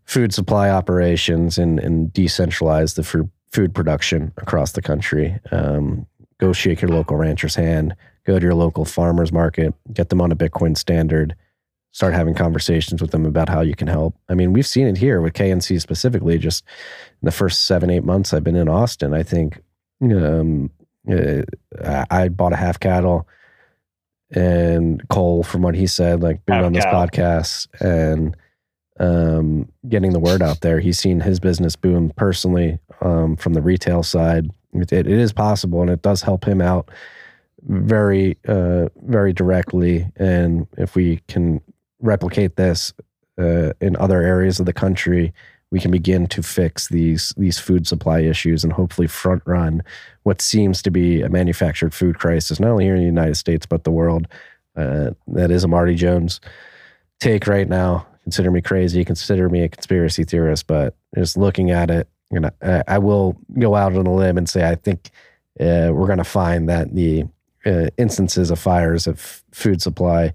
[0.05, 5.39] food supply operations and, and decentralize the food food production across the country.
[5.51, 6.05] Um,
[6.39, 7.95] go shake your local rancher's hand.
[8.25, 9.73] Go to your local farmers market.
[9.93, 11.35] Get them on a Bitcoin standard.
[11.91, 14.15] Start having conversations with them about how you can help.
[14.29, 16.37] I mean, we've seen it here with KNC specifically.
[16.37, 16.63] Just
[17.21, 19.61] in the first seven, eight months I've been in Austin, I think
[20.01, 20.71] um,
[21.11, 21.41] uh,
[22.09, 23.27] I bought a half cattle
[24.31, 27.05] and Cole, from what he said, like being on this cow.
[27.05, 28.35] podcast and
[29.01, 30.79] um, getting the word out there.
[30.79, 34.51] He's seen his business boom personally um, from the retail side.
[34.73, 36.89] It, it is possible, and it does help him out
[37.63, 40.07] very, uh, very directly.
[40.15, 41.61] And if we can
[41.99, 42.93] replicate this
[43.39, 45.33] uh, in other areas of the country,
[45.71, 49.81] we can begin to fix these these food supply issues and hopefully front run
[50.23, 53.65] what seems to be a manufactured food crisis, not only here in the United States
[53.65, 54.27] but the world.
[54.75, 56.39] Uh, that is a Marty Jones
[57.19, 58.05] take right now.
[58.23, 62.51] Consider me crazy, consider me a conspiracy theorist, but just looking at it, you know,
[62.61, 65.09] I, I will go out on a limb and say I think
[65.59, 67.25] uh, we're going to find that the
[67.65, 70.33] uh, instances of fires of food supply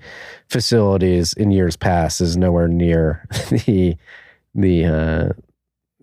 [0.49, 3.97] facilities in years past is nowhere near the
[4.55, 5.29] the uh,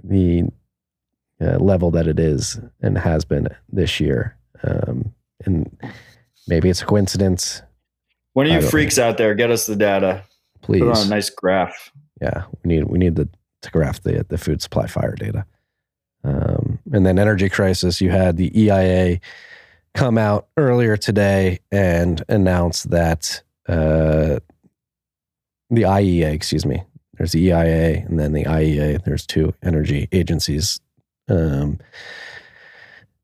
[0.04, 0.44] the
[1.42, 4.38] uh, level that it is and has been this year.
[4.64, 5.14] Um,
[5.46, 5.78] and
[6.48, 7.62] maybe it's a coincidence.
[8.34, 10.24] One of you freaks out there, get us the data.
[10.64, 11.92] Please, Put on a nice graph.
[12.22, 13.30] yeah, we need we need the,
[13.62, 15.46] to graph the the food supply fire data.
[16.24, 19.20] Um, and then energy crisis, you had the EIA
[19.94, 24.40] come out earlier today and announce that uh,
[25.70, 26.84] the IEA, excuse me,
[27.18, 29.04] there's the EIA and then the IEA.
[29.04, 30.80] There's two energy agencies.
[31.28, 31.80] Um,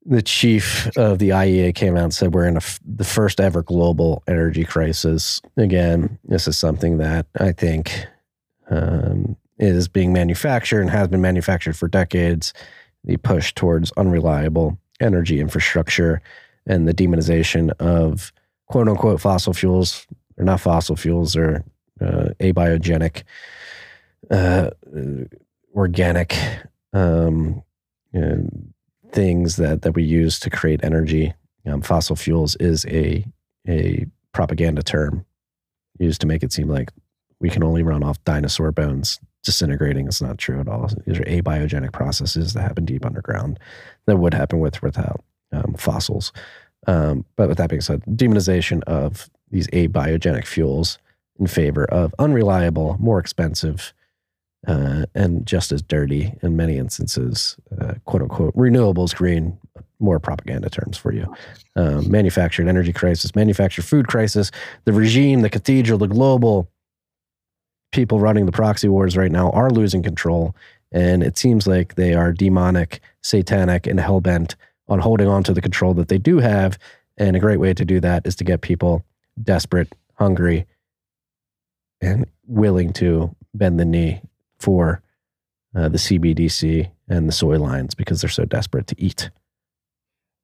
[0.10, 4.23] the chief of the IEA came out and said we're in the first ever global
[4.27, 5.40] energy crisis.
[5.56, 8.07] Again, this is something that I think
[8.72, 12.53] um, is being manufactured and has been manufactured for decades.
[13.03, 16.23] The push towards unreliable energy infrastructure
[16.65, 18.34] and the demonization of
[18.65, 20.07] quote unquote fossil fuels.
[20.36, 21.64] They're not fossil fuels, they're
[22.02, 23.23] uh, abiogenic,
[24.31, 24.72] uh,
[25.76, 26.36] organic
[26.94, 27.61] um,
[29.11, 31.34] things that, that we use to create energy.
[31.65, 33.26] Um, fossil fuels is a,
[33.68, 35.26] a propaganda term
[35.99, 36.91] used to make it seem like
[37.40, 40.07] we can only run off dinosaur bones disintegrating.
[40.07, 40.90] It's not true at all.
[41.06, 43.60] These are abiogenic processes that happen deep underground
[44.06, 46.31] that would happen with without um, fossils.
[46.88, 50.98] Um, but with that being said, demonization of these abiogenic fuels
[51.40, 53.94] in favor of unreliable, more expensive,
[54.68, 59.57] uh, and just as dirty in many instances, uh, quote unquote, renewables, green,
[59.99, 61.34] more propaganda terms for you.
[61.76, 64.52] Um, manufactured energy crisis, manufactured food crisis,
[64.86, 66.69] the regime, the cathedral, the global
[67.91, 70.56] people running the proxy wars right now are losing control.
[70.91, 74.56] And it seems like they are demonic, satanic, and hell bent
[74.88, 76.77] on holding on to the control that they do have.
[77.18, 79.06] And a great way to do that is to get people
[79.41, 80.65] desperate, hungry,
[82.02, 84.22] and willing to bend the knee
[84.60, 85.02] for
[85.76, 89.30] uh, the CBDC and the soy lines because they're so desperate to eat.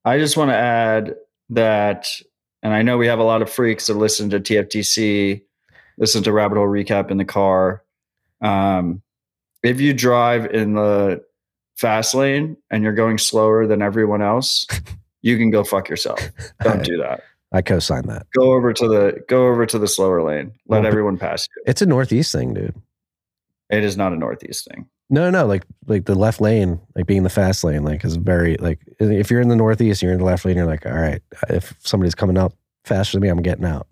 [0.03, 1.15] I just want to add
[1.49, 2.07] that,
[2.61, 5.41] and I know we have a lot of freaks that listen to TFTC,
[5.97, 7.83] listen to Rabbit Hole Recap in the car.
[8.41, 9.01] Um,
[9.63, 11.23] if you drive in the
[11.75, 14.67] fast lane and you're going slower than everyone else,
[15.21, 16.19] you can go fuck yourself.
[16.61, 17.21] Don't do that.
[17.51, 18.27] I co-sign that.
[18.35, 20.51] Go over to the go over to the slower lane.
[20.67, 21.63] Let Well, everyone pass you.
[21.65, 22.75] It's a northeast thing, dude.
[23.69, 24.87] It is not a northeast thing.
[25.09, 28.57] No, no, like like the left lane, like being the fast lane, like is very
[28.57, 31.21] like if you're in the northeast, you're in the left lane, you're like, all right,
[31.49, 32.53] if somebody's coming up
[32.85, 33.87] faster than me, I'm getting out.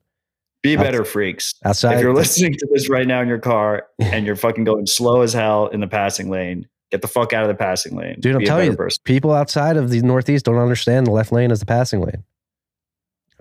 [0.63, 1.55] Be better, freaks.
[1.65, 4.87] Outside, if you're listening to this right now in your car and you're fucking going
[4.87, 8.15] slow as hell in the passing lane, get the fuck out of the passing lane.
[8.19, 9.01] dude, I'm telling you, person.
[9.03, 12.23] people outside of the northeast don't understand the left lane as the passing lane.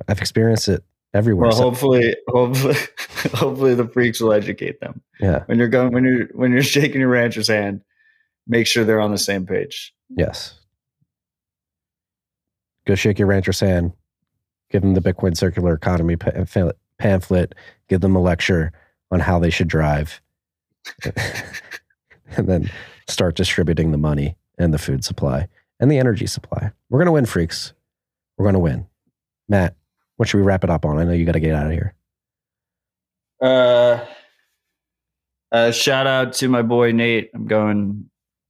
[0.09, 0.83] I've experienced it
[1.15, 1.49] everywhere.
[1.49, 2.75] Well, So- hopefully, hopefully,
[3.35, 5.01] hopefully the freaks will educate them.
[5.21, 7.83] yeah, When you're going, when you're when you're shaking your rancher's hand,
[8.47, 9.95] make sure they're on the same page.
[10.11, 10.59] yes.
[12.85, 13.93] Go shake your rancher's hand.
[14.71, 17.55] Give them the Bitcoin circular economy uh, pamphlet.
[17.89, 18.73] Give them a lecture
[19.13, 20.21] on how they should drive.
[22.37, 22.69] and then
[23.09, 25.47] start distributing the money and the food supply
[25.79, 26.73] and the energy supply.
[26.89, 27.73] We're going to win, freaks.
[28.37, 28.87] We're going to win.
[29.49, 29.77] Matt,
[30.23, 30.99] what should we wrap it up on?
[30.99, 31.97] I know you got to get out of here.
[33.43, 34.07] Uh,
[35.51, 37.29] uh, shout out to my boy Nate.
[37.35, 38.05] I'm going to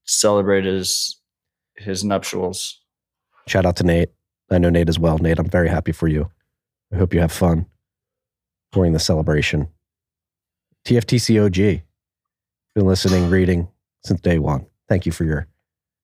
[0.05, 1.19] celebrate his
[1.79, 2.79] his nuptials.
[3.49, 4.11] Shout out to Nate.
[4.51, 5.17] I know Nate as well.
[5.17, 6.31] Nate, I'm very happy for you.
[6.93, 7.65] I hope you have fun
[8.73, 9.67] during the celebration.
[10.85, 11.85] TFTC OG.
[12.75, 13.67] Been listening, reading
[14.05, 14.67] since day one.
[14.91, 15.49] Thank you for your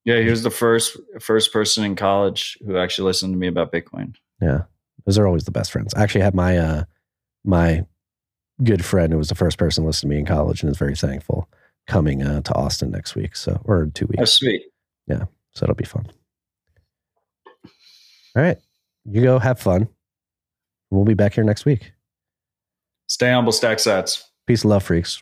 [0.03, 3.71] Yeah, he was the first first person in college who actually listened to me about
[3.71, 4.15] Bitcoin.
[4.41, 4.63] Yeah,
[5.05, 5.93] those are always the best friends.
[5.93, 6.83] I actually had my uh,
[7.43, 7.85] my
[8.63, 10.77] good friend who was the first person to listen to me in college and is
[10.77, 11.47] very thankful
[11.87, 13.35] coming uh, to Austin next week.
[13.35, 14.31] So or two Oh, weeks.
[14.33, 14.61] sweet.
[15.07, 15.25] Yeah.
[15.53, 16.05] So it'll be fun.
[18.35, 18.57] All right,
[19.05, 19.87] you go have fun.
[20.91, 21.91] We'll be back here next week.
[23.07, 24.23] Stay humble, stack sats.
[24.45, 25.21] Peace and love, freaks.